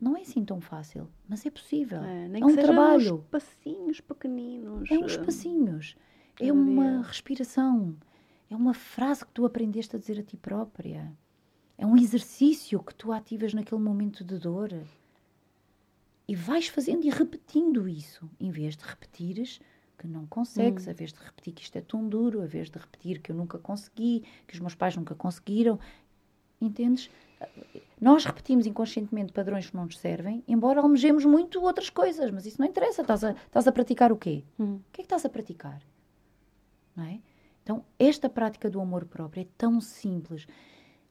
não 0.00 0.16
é 0.16 0.20
assim 0.20 0.44
tão 0.44 0.60
fácil. 0.60 1.08
Mas 1.28 1.44
é 1.44 1.50
possível. 1.50 2.02
É, 2.02 2.28
nem 2.28 2.42
é 2.42 2.46
um 2.46 2.54
trabalho. 2.54 3.16
Uns 3.16 3.24
passinhos 3.24 4.00
pequeninos. 4.00 4.90
É 4.90 4.98
uns 4.98 5.14
eh, 5.14 5.24
passinhos. 5.24 5.96
É 6.38 6.52
uma 6.52 7.02
respiração. 7.02 7.96
É 8.48 8.54
uma 8.54 8.72
frase 8.72 9.24
que 9.24 9.32
tu 9.32 9.44
aprendeste 9.44 9.96
a 9.96 9.98
dizer 9.98 10.20
a 10.20 10.22
ti 10.22 10.36
própria. 10.36 11.12
É 11.76 11.84
um 11.84 11.96
exercício 11.96 12.80
que 12.82 12.94
tu 12.94 13.10
ativas 13.10 13.52
naquele 13.52 13.80
momento 13.80 14.22
de 14.22 14.38
dor. 14.38 14.72
E 16.28 16.36
vais 16.36 16.68
fazendo 16.68 17.04
e 17.04 17.10
repetindo 17.10 17.88
isso, 17.88 18.30
em 18.38 18.50
vez 18.50 18.76
de 18.76 18.84
repetires 18.84 19.60
que 20.00 20.08
não 20.08 20.26
consegues, 20.26 20.86
hum. 20.86 20.90
a 20.90 20.92
vez 20.92 21.12
de 21.12 21.18
repetir 21.20 21.52
que 21.52 21.62
isto 21.62 21.76
é 21.76 21.80
tão 21.80 22.08
duro, 22.08 22.42
a 22.42 22.46
vez 22.46 22.70
de 22.70 22.78
repetir 22.78 23.20
que 23.20 23.30
eu 23.30 23.36
nunca 23.36 23.58
consegui, 23.58 24.24
que 24.46 24.54
os 24.54 24.60
meus 24.60 24.74
pais 24.74 24.96
nunca 24.96 25.14
conseguiram, 25.14 25.78
Entendes? 26.60 27.10
Nós 27.98 28.24
repetimos 28.24 28.66
inconscientemente 28.66 29.32
padrões 29.32 29.70
que 29.70 29.76
não 29.76 29.86
nos 29.86 29.98
servem, 29.98 30.44
embora 30.46 30.80
almejemos 30.80 31.24
muito 31.24 31.62
outras 31.62 31.88
coisas, 31.88 32.30
mas 32.30 32.44
isso 32.44 32.60
não 32.60 32.68
interessa. 32.68 33.00
Estás 33.00 33.24
a, 33.24 33.30
estás 33.32 33.66
a 33.66 33.72
praticar 33.72 34.12
o 34.12 34.16
quê? 34.16 34.44
Hum. 34.58 34.74
O 34.76 34.92
que 34.92 35.00
é 35.00 35.02
que 35.02 35.06
estás 35.06 35.24
a 35.24 35.28
praticar? 35.30 35.80
Não 36.94 37.04
é? 37.04 37.20
Então, 37.62 37.84
esta 37.98 38.28
prática 38.28 38.68
do 38.68 38.80
amor 38.80 39.06
próprio 39.06 39.42
é 39.42 39.46
tão 39.56 39.80
simples, 39.80 40.46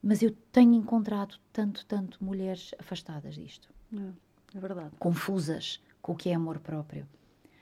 mas 0.04 0.22
eu 0.22 0.32
tenho 0.52 0.74
encontrado 0.74 1.40
tanto, 1.52 1.84
tanto 1.86 2.24
mulheres 2.24 2.76
afastadas 2.78 3.34
disto. 3.34 3.74
É, 3.94 4.58
é 4.58 4.60
verdade. 4.60 4.92
Confusas 5.00 5.82
com 6.02 6.12
o 6.12 6.16
que 6.16 6.30
é 6.30 6.36
amor 6.36 6.60
próprio. 6.60 7.08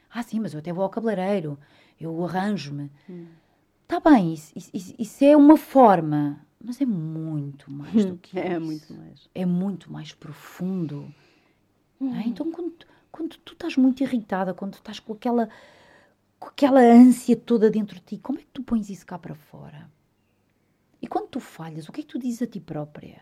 Ah, 0.10 0.24
sim, 0.24 0.40
mas 0.40 0.54
eu 0.54 0.60
até 0.60 0.72
vou 0.72 0.84
ao 0.84 0.90
cabeleireiro, 0.90 1.58
eu 2.00 2.24
arranjo-me. 2.26 2.92
Está 3.84 3.98
hum. 3.98 4.14
bem, 4.14 4.34
isso, 4.34 4.54
isso, 4.56 4.96
isso 4.98 5.24
é 5.24 5.36
uma 5.36 5.58
forma 5.58 6.46
mas 6.64 6.82
é 6.82 6.86
muito 6.86 7.72
mais 7.72 8.06
do 8.06 8.18
que 8.20 8.38
é 8.38 8.48
isso. 8.48 8.56
É 8.56 8.60
muito 8.60 8.94
mais. 8.94 9.30
É 9.34 9.46
muito 9.46 9.92
mais 9.92 10.14
profundo. 10.14 11.14
Hum. 12.00 12.16
É? 12.16 12.28
Então, 12.28 12.52
quando, 12.52 12.74
quando 13.12 13.38
tu 13.38 13.54
estás 13.54 13.78
muito 13.78 14.04
irritada, 14.04 14.54
quando 14.54 14.74
tu 14.74 14.80
estás 14.80 15.00
com 15.00 15.14
aquela, 15.14 15.50
com 16.40 16.48
aquela 16.48 16.82
ânsia 16.82 17.36
toda 17.36 17.70
dentro 17.70 17.96
de 17.96 18.02
ti, 18.02 18.18
como 18.18 18.40
é 18.40 18.42
que 18.42 18.50
tu 18.52 18.64
pões 18.64 18.90
isso 18.90 19.06
cá 19.06 19.18
para 19.18 19.36
fora? 19.36 19.90
E 21.02 21.08
quando 21.08 21.28
tu 21.28 21.40
falhas, 21.40 21.88
o 21.88 21.92
que 21.92 22.02
é 22.02 22.04
que 22.04 22.10
tu 22.10 22.20
dizes 22.20 22.42
a 22.42 22.48
ti 22.48 22.60
própria? 22.60 23.22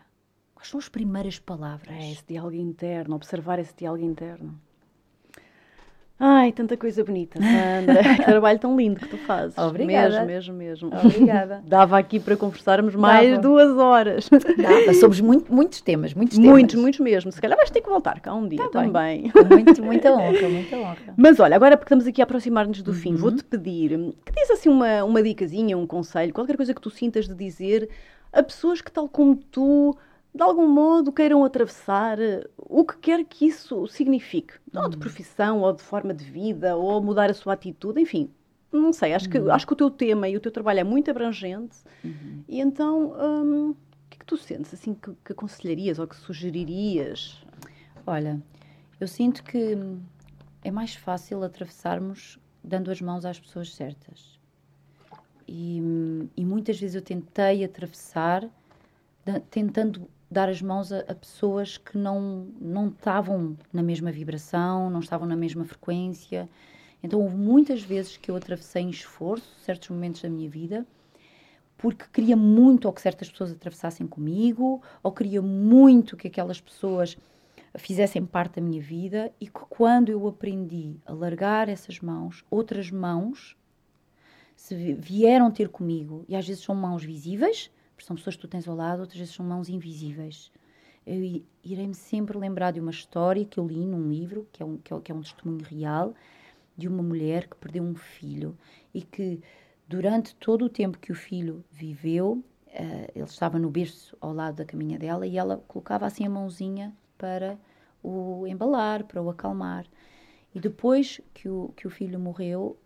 Quais 0.54 0.68
são 0.68 0.78
as 0.78 0.88
primeiras 0.88 1.38
palavras? 1.38 1.94
É 1.94 2.10
esse 2.10 2.24
diálogo 2.26 2.56
interno, 2.56 3.14
observar 3.14 3.58
esse 3.58 3.74
diálogo 3.76 4.04
interno. 4.04 4.58
Ai, 6.18 6.50
tanta 6.50 6.78
coisa 6.78 7.04
bonita, 7.04 7.38
Sandra. 7.38 8.02
que 8.16 8.24
trabalho 8.24 8.58
tão 8.58 8.74
lindo 8.74 8.98
que 8.98 9.06
tu 9.06 9.18
fazes. 9.18 9.56
Obrigada. 9.58 10.24
Mesmo, 10.24 10.54
mesmo, 10.54 10.88
mesmo. 10.88 11.06
Obrigada. 11.06 11.62
Dava 11.68 11.98
aqui 11.98 12.18
para 12.18 12.36
conversarmos 12.36 12.94
mais 12.94 13.30
Dava. 13.30 13.42
duas 13.42 13.76
horas. 13.76 14.30
Dava. 14.30 14.94
Somos 14.98 15.20
muito, 15.20 15.52
muitos 15.52 15.82
temas, 15.82 16.14
muitos 16.14 16.38
temas. 16.38 16.50
Muitos, 16.50 16.74
muitos 16.74 17.00
mesmo. 17.00 17.30
Se 17.30 17.40
calhar 17.40 17.56
vais 17.58 17.70
ter 17.70 17.82
que 17.82 17.88
voltar 17.88 18.20
cá 18.20 18.32
um 18.32 18.48
dia 18.48 18.62
tá 18.62 18.68
também. 18.68 19.30
Muito, 19.50 19.82
muita 19.82 20.12
honra, 20.12 20.48
muita 20.48 20.76
honra. 20.76 21.14
Mas 21.16 21.38
olha, 21.38 21.54
agora 21.54 21.76
porque 21.76 21.88
estamos 21.88 22.06
aqui 22.06 22.22
a 22.22 22.24
aproximar-nos 22.24 22.82
do 22.82 22.92
uhum. 22.92 22.96
fim, 22.96 23.14
vou-te 23.14 23.44
pedir 23.44 23.90
que 24.24 24.32
diz 24.32 24.50
assim 24.50 24.70
uma, 24.70 25.04
uma 25.04 25.22
dicasinha, 25.22 25.76
um 25.76 25.86
conselho, 25.86 26.32
qualquer 26.32 26.56
coisa 26.56 26.72
que 26.72 26.80
tu 26.80 26.88
sintas 26.88 27.28
de 27.28 27.34
dizer 27.34 27.88
a 28.32 28.42
pessoas 28.42 28.80
que, 28.80 28.90
tal 28.90 29.08
como 29.08 29.36
tu, 29.36 29.96
de 30.36 30.42
algum 30.42 30.68
modo 30.68 31.10
queiram 31.10 31.44
atravessar 31.44 32.20
eh, 32.20 32.46
o 32.56 32.84
que 32.84 32.98
quer 32.98 33.24
que 33.24 33.46
isso 33.46 33.86
signifique, 33.86 34.54
uhum. 34.72 34.82
ou 34.82 34.88
de 34.90 34.96
hum. 34.96 35.00
profissão, 35.00 35.60
ou 35.60 35.72
de 35.72 35.82
forma 35.82 36.12
de 36.12 36.24
vida, 36.24 36.76
ou 36.76 37.02
mudar 37.02 37.30
a 37.30 37.34
sua 37.34 37.54
atitude, 37.54 38.00
enfim. 38.00 38.30
Não 38.70 38.92
sei, 38.92 39.14
acho, 39.14 39.30
que, 39.30 39.38
acho 39.38 39.66
que 39.66 39.72
o 39.72 39.76
teu 39.76 39.90
tema 39.90 40.28
e 40.28 40.36
o 40.36 40.40
teu 40.40 40.52
trabalho 40.52 40.80
é 40.80 40.84
muito 40.84 41.10
abrangente 41.10 41.78
uhum. 42.04 42.42
e 42.46 42.60
então 42.60 43.14
hum, 43.18 43.70
o 43.70 43.76
que 44.10 44.16
é 44.16 44.18
que 44.18 44.26
tu 44.26 44.36
sentes 44.36 44.74
assim 44.74 44.92
que, 44.92 45.10
que 45.24 45.32
aconselharias 45.32 45.98
ou 45.98 46.06
que 46.06 46.16
sugeririas? 46.16 47.42
Olha, 48.06 48.42
eu 49.00 49.08
sinto 49.08 49.42
que 49.42 49.78
é 50.62 50.70
mais 50.70 50.94
fácil 50.94 51.42
atravessarmos 51.42 52.38
dando 52.62 52.90
as 52.90 53.00
mãos 53.00 53.24
às 53.24 53.40
pessoas 53.40 53.74
certas. 53.74 54.38
E, 55.48 55.80
hum, 55.80 56.28
e 56.36 56.44
muitas 56.44 56.78
vezes 56.78 56.96
eu 56.96 57.02
tentei 57.02 57.64
atravessar 57.64 58.46
tentando 59.50 60.08
dar 60.30 60.48
as 60.48 60.60
mãos 60.60 60.92
a, 60.92 61.00
a, 61.00 61.14
pessoas 61.14 61.78
que 61.78 61.96
não, 61.96 62.48
não 62.60 62.88
estavam 62.88 63.56
na 63.72 63.82
mesma 63.82 64.10
vibração, 64.10 64.90
não 64.90 65.00
estavam 65.00 65.26
na 65.26 65.36
mesma 65.36 65.64
frequência. 65.64 66.48
Então, 67.02 67.20
houve 67.20 67.36
muitas 67.36 67.82
vezes 67.82 68.16
que 68.16 68.30
eu 68.30 68.36
atravessei 68.36 68.82
em 68.82 68.90
esforço 68.90 69.48
certos 69.60 69.88
momentos 69.90 70.22
da 70.22 70.28
minha 70.28 70.48
vida, 70.48 70.86
porque 71.78 72.04
queria 72.12 72.36
muito 72.36 72.86
ou 72.86 72.92
que 72.92 73.00
certas 73.00 73.30
pessoas 73.30 73.52
atravessassem 73.52 74.06
comigo, 74.06 74.82
ou 75.02 75.12
queria 75.12 75.42
muito 75.42 76.16
que 76.16 76.26
aquelas 76.26 76.60
pessoas 76.60 77.16
fizessem 77.76 78.24
parte 78.24 78.56
da 78.56 78.62
minha 78.62 78.80
vida, 78.80 79.30
e 79.40 79.46
que 79.46 79.60
quando 79.68 80.08
eu 80.08 80.26
aprendi 80.26 80.96
a 81.04 81.12
largar 81.12 81.68
essas 81.68 82.00
mãos, 82.00 82.44
outras 82.50 82.90
mãos 82.90 83.56
se 84.56 84.94
vieram 84.94 85.50
ter 85.50 85.68
comigo, 85.68 86.24
e 86.26 86.34
às 86.34 86.46
vezes 86.48 86.64
são 86.64 86.74
mãos 86.74 87.04
visíveis, 87.04 87.70
são 88.04 88.16
pessoas 88.16 88.36
que 88.36 88.42
tu 88.42 88.48
tens 88.48 88.68
ao 88.68 88.76
lado, 88.76 89.00
outras 89.00 89.18
vezes 89.18 89.34
são 89.34 89.44
mãos 89.44 89.68
invisíveis. 89.68 90.50
Eu 91.06 91.42
irei-me 91.62 91.94
sempre 91.94 92.36
lembrar 92.36 92.72
de 92.72 92.80
uma 92.80 92.90
história 92.90 93.44
que 93.44 93.58
eu 93.58 93.66
li 93.66 93.86
num 93.86 94.10
livro, 94.10 94.48
que 94.52 94.62
é, 94.62 94.66
um, 94.66 94.76
que, 94.76 94.92
é, 94.92 95.00
que 95.00 95.12
é 95.12 95.14
um 95.14 95.20
testemunho 95.20 95.64
real, 95.64 96.14
de 96.76 96.88
uma 96.88 97.02
mulher 97.02 97.48
que 97.48 97.56
perdeu 97.56 97.82
um 97.82 97.94
filho 97.94 98.56
e 98.92 99.02
que, 99.02 99.40
durante 99.88 100.34
todo 100.34 100.64
o 100.64 100.68
tempo 100.68 100.98
que 100.98 101.12
o 101.12 101.14
filho 101.14 101.64
viveu, 101.70 102.44
uh, 102.66 103.12
ele 103.14 103.24
estava 103.24 103.58
no 103.58 103.70
berço 103.70 104.16
ao 104.20 104.32
lado 104.32 104.56
da 104.56 104.64
caminha 104.64 104.98
dela 104.98 105.26
e 105.26 105.38
ela 105.38 105.62
colocava 105.68 106.06
assim 106.06 106.26
a 106.26 106.30
mãozinha 106.30 106.94
para 107.16 107.58
o 108.02 108.46
embalar, 108.46 109.04
para 109.04 109.22
o 109.22 109.30
acalmar. 109.30 109.86
E 110.54 110.60
depois 110.60 111.20
que 111.32 111.48
o, 111.48 111.72
que 111.76 111.86
o 111.86 111.90
filho 111.90 112.18
morreu, 112.18 112.78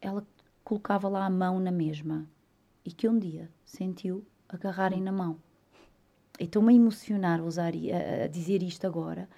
ela 0.00 0.26
colocava 0.62 1.08
lá 1.08 1.26
a 1.26 1.30
mão 1.30 1.58
na 1.58 1.70
mesma. 1.70 2.28
E 2.84 2.92
que 2.92 3.08
um 3.08 3.18
dia 3.18 3.50
sentiu 3.64 4.24
agarrarem 4.48 5.00
na 5.00 5.12
mão. 5.12 5.38
Estou-me 6.38 6.72
a 6.72 6.76
emocionar 6.76 7.40
a, 7.40 7.44
usar, 7.44 7.72
a, 7.74 8.24
a 8.24 8.26
dizer 8.26 8.62
isto 8.62 8.86
agora, 8.86 9.28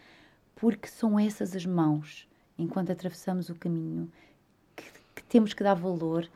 porque 0.55 0.89
são 0.89 1.19
essas 1.19 1.55
as 1.55 1.67
mãos, 1.67 2.27
enquanto 2.59 2.93
atravessamos 2.93 3.51
o 3.51 3.55
caminho, 3.55 4.11
que, 4.75 4.85
que 5.15 5.23
temos 5.25 5.53
que 5.53 5.63
dar 5.63 5.75
valor, 5.75 6.29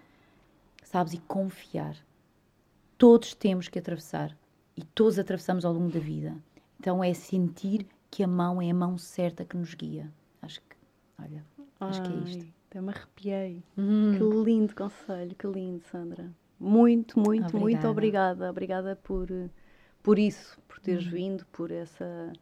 sabes, 0.85 1.14
e 1.14 1.18
confiar. 1.18 1.97
Todos 2.99 3.35
temos 3.35 3.68
que 3.68 3.79
atravessar 3.79 4.37
e 4.77 4.85
todos 4.85 5.18
atravessamos 5.18 5.64
ao 5.64 5.73
longo 5.73 5.91
da 5.91 6.01
vida. 6.01 6.37
Então 6.79 7.03
é 7.03 7.14
sentir 7.14 7.87
que 8.11 8.23
a 8.23 8.27
mão 8.27 8.61
é 8.61 8.71
a 8.71 8.75
mão 8.75 8.99
certa 8.99 9.45
que 9.45 9.57
nos 9.57 9.75
guia. 9.75 10.12
Acho 10.43 10.61
que, 10.61 10.77
olha, 11.18 11.45
acho 11.81 12.03
Ai, 12.03 12.09
que 12.09 12.12
é 12.12 12.37
isto. 12.37 12.53
Até 12.68 12.81
me 12.81 12.91
arrepiei. 12.91 13.62
Hum. 13.79 14.12
Que 14.16 14.45
lindo 14.45 14.75
conselho, 14.75 15.35
que 15.35 15.47
lindo, 15.47 15.83
Sandra 15.91 16.31
muito, 16.61 17.19
muito, 17.19 17.57
obrigada. 17.57 17.59
muito 17.59 17.89
obrigada. 17.89 18.51
Obrigada 18.51 18.97
por, 19.03 19.29
por 20.03 20.19
isso, 20.19 20.61
por 20.69 20.79
teres 20.79 21.07
uhum. 21.07 21.13
vindo, 21.13 21.47
por 21.47 21.71
essa 21.71 22.33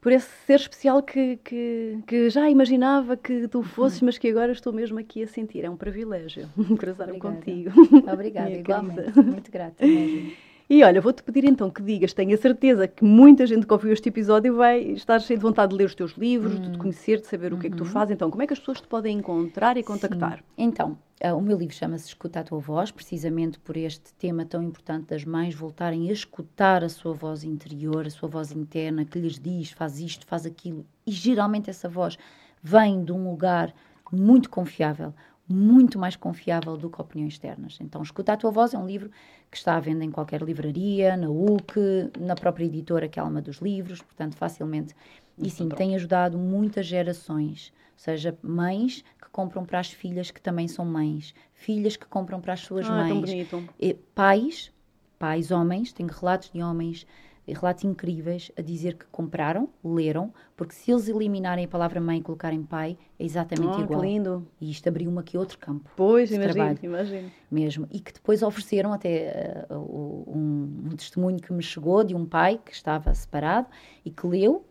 por 0.00 0.12
esse 0.12 0.28
ser 0.46 0.56
especial 0.56 1.02
que, 1.02 1.38
que, 1.38 1.98
que, 2.06 2.28
já 2.28 2.50
imaginava 2.50 3.16
que 3.16 3.48
tu 3.48 3.62
fosses, 3.62 4.02
mas 4.02 4.18
que 4.18 4.28
agora 4.28 4.52
estou 4.52 4.70
mesmo 4.70 4.98
aqui 4.98 5.22
a 5.22 5.26
sentir. 5.26 5.64
É 5.64 5.70
um 5.70 5.78
privilégio 5.78 6.46
cruzar-me 6.78 7.18
contigo. 7.18 7.70
Obrigada, 8.12 8.50
igualmente. 8.52 9.18
Muito 9.18 9.50
grata 9.50 9.86
mesmo. 9.86 10.32
E 10.68 10.82
olha, 10.82 10.98
vou-te 10.98 11.22
pedir 11.22 11.44
então 11.44 11.68
que 11.68 11.82
digas, 11.82 12.14
tenho 12.14 12.34
a 12.34 12.38
certeza 12.38 12.88
que 12.88 13.04
muita 13.04 13.46
gente 13.46 13.66
que 13.66 13.72
ouviu 13.72 13.92
este 13.92 14.08
episódio 14.08 14.56
vai 14.56 14.80
estar 14.80 15.20
cheia 15.20 15.36
de 15.36 15.42
vontade 15.42 15.72
de 15.72 15.76
ler 15.76 15.84
os 15.84 15.94
teus 15.94 16.12
livros, 16.12 16.58
de 16.58 16.72
te 16.72 16.78
conhecer, 16.78 17.20
de 17.20 17.26
saber 17.26 17.52
o 17.52 17.58
que 17.58 17.66
é 17.66 17.70
que 17.70 17.76
tu 17.76 17.84
fazes. 17.84 18.14
Então, 18.14 18.30
como 18.30 18.42
é 18.42 18.46
que 18.46 18.54
as 18.54 18.58
pessoas 18.58 18.80
te 18.80 18.88
podem 18.88 19.18
encontrar 19.18 19.76
e 19.76 19.82
contactar? 19.82 20.38
Sim. 20.38 20.44
Então, 20.56 20.98
uh, 21.22 21.36
o 21.36 21.42
meu 21.42 21.58
livro 21.58 21.74
chama-se 21.74 22.06
Escuta 22.06 22.40
a 22.40 22.44
Tua 22.44 22.60
Voz, 22.60 22.90
precisamente 22.90 23.58
por 23.58 23.76
este 23.76 24.14
tema 24.14 24.46
tão 24.46 24.62
importante 24.62 25.08
das 25.08 25.22
mães 25.22 25.54
voltarem 25.54 26.08
a 26.08 26.12
escutar 26.12 26.82
a 26.82 26.88
sua 26.88 27.12
voz 27.12 27.44
interior, 27.44 28.06
a 28.06 28.10
sua 28.10 28.30
voz 28.30 28.50
interna, 28.50 29.04
que 29.04 29.18
lhes 29.18 29.38
diz, 29.38 29.70
faz 29.70 30.00
isto, 30.00 30.24
faz 30.24 30.46
aquilo. 30.46 30.86
E 31.06 31.12
geralmente 31.12 31.68
essa 31.68 31.90
voz 31.90 32.16
vem 32.62 33.04
de 33.04 33.12
um 33.12 33.28
lugar 33.30 33.74
muito 34.10 34.48
confiável, 34.48 35.12
muito 35.48 35.98
mais 35.98 36.16
confiável 36.16 36.76
do 36.76 36.88
que 36.88 37.00
opiniões 37.00 37.34
externas. 37.34 37.78
Então, 37.80 38.02
Escuta 38.02 38.32
a 38.32 38.36
Tua 38.36 38.50
Voz 38.50 38.72
é 38.72 38.78
um 38.78 38.86
livro 38.86 39.10
que 39.50 39.56
está 39.56 39.76
à 39.76 39.80
venda 39.80 40.04
em 40.04 40.10
qualquer 40.10 40.40
livraria, 40.42 41.16
na 41.16 41.28
UC, 41.28 42.10
na 42.18 42.34
própria 42.34 42.64
editora 42.64 43.08
que 43.08 43.18
é 43.18 43.22
Alma 43.22 43.42
dos 43.42 43.58
Livros, 43.58 44.00
portanto, 44.00 44.36
facilmente. 44.36 44.94
E 45.38 45.50
sim, 45.50 45.68
tem 45.68 45.94
ajudado 45.94 46.38
muitas 46.38 46.86
gerações, 46.86 47.72
ou 47.92 47.98
seja, 47.98 48.36
mães 48.42 49.04
que 49.20 49.28
compram 49.30 49.64
para 49.64 49.80
as 49.80 49.90
filhas 49.90 50.30
que 50.30 50.40
também 50.40 50.66
são 50.68 50.84
mães, 50.84 51.34
filhas 51.52 51.96
que 51.96 52.06
compram 52.06 52.40
para 52.40 52.52
as 52.54 52.60
suas 52.60 52.86
Ah, 52.86 52.92
mães, 52.92 53.08
tão 53.08 53.20
bonito. 53.20 53.64
e 53.78 53.94
pais, 54.14 54.72
pais 55.18 55.50
homens, 55.50 55.92
tenho 55.92 56.08
relatos 56.08 56.50
de 56.52 56.62
homens 56.62 57.06
relatos 57.52 57.84
incríveis 57.84 58.50
a 58.56 58.62
dizer 58.62 58.94
que 58.96 59.04
compraram, 59.12 59.68
leram, 59.84 60.32
porque 60.56 60.74
se 60.74 60.90
eles 60.90 61.08
eliminarem 61.08 61.64
a 61.66 61.68
palavra 61.68 62.00
mãe 62.00 62.18
e 62.18 62.22
colocarem 62.22 62.62
pai, 62.62 62.96
é 63.18 63.24
exatamente 63.24 63.76
que 63.76 63.82
igual. 63.82 64.00
lindo. 64.02 64.46
E 64.60 64.70
isto 64.70 64.88
abriu-me 64.88 65.18
aqui 65.18 65.36
outro 65.36 65.58
campo 65.58 65.90
Pois, 65.94 66.32
imagino, 66.32 66.78
imagino. 66.82 67.30
mesmo. 67.50 67.86
E 67.90 68.00
que 68.00 68.12
depois 68.12 68.42
ofereceram 68.42 68.92
até 68.92 69.66
uh, 69.68 69.74
um, 70.26 70.86
um 70.86 70.96
testemunho 70.96 71.38
que 71.38 71.52
me 71.52 71.62
chegou 71.62 72.02
de 72.02 72.14
um 72.14 72.24
pai 72.24 72.58
que 72.64 72.72
estava 72.72 73.12
separado 73.12 73.66
e 74.04 74.10
que 74.10 74.26
leu, 74.26 74.64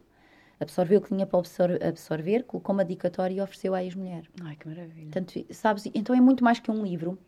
absorveu 0.60 1.00
o 1.00 1.02
que 1.02 1.10
tinha 1.10 1.28
para 1.28 1.38
absor- 1.40 1.80
absorver, 1.88 2.44
colocou 2.44 2.74
uma 2.74 2.84
dicatória 2.86 3.36
e 3.36 3.42
ofereceu 3.42 3.76
à 3.76 3.84
ex-mulher. 3.84 4.24
Ai, 4.42 4.56
que 4.56 4.68
maravilha. 4.68 5.12
Portanto, 5.12 5.46
sabes, 5.52 5.86
então 5.94 6.16
é 6.16 6.22
muito 6.22 6.44
mais 6.44 6.60
que 6.60 6.72
um 6.72 6.84
livro. 6.84 7.20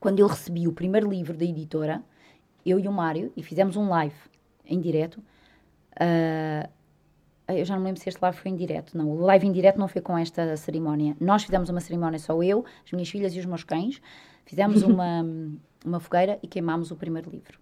Quando 0.00 0.20
eu 0.20 0.26
recebi 0.28 0.66
o 0.68 0.72
primeiro 0.72 1.10
livro 1.10 1.36
da 1.36 1.44
editora, 1.44 2.02
eu 2.64 2.78
e 2.78 2.86
o 2.86 2.92
Mário, 2.92 3.32
e 3.36 3.42
fizemos 3.42 3.76
um 3.76 3.88
live 3.88 4.14
em 4.68 4.80
direto, 4.80 5.22
ah, 5.98 6.68
eu 7.48 7.64
já 7.64 7.74
não 7.74 7.80
me 7.80 7.86
lembro 7.88 8.00
se 8.00 8.08
este 8.08 8.20
live 8.20 8.36
foi 8.36 8.50
em 8.50 8.56
direto. 8.56 8.96
Não, 8.96 9.10
o 9.10 9.20
live 9.20 9.46
em 9.46 9.52
direto 9.52 9.78
não 9.78 9.88
foi 9.88 10.02
com 10.02 10.16
esta 10.18 10.54
cerimónia. 10.56 11.16
Nós 11.18 11.44
fizemos 11.44 11.70
uma 11.70 11.80
cerimónia 11.80 12.18
só 12.18 12.42
eu, 12.42 12.64
as 12.84 12.92
minhas 12.92 13.08
filhas 13.08 13.34
e 13.34 13.38
os 13.38 13.46
meus 13.46 13.64
cães. 13.64 14.02
Fizemos 14.44 14.82
uma, 14.82 15.24
uma 15.84 15.98
fogueira 15.98 16.38
e 16.42 16.46
queimámos 16.46 16.90
o 16.90 16.96
primeiro 16.96 17.30
livro. 17.30 17.58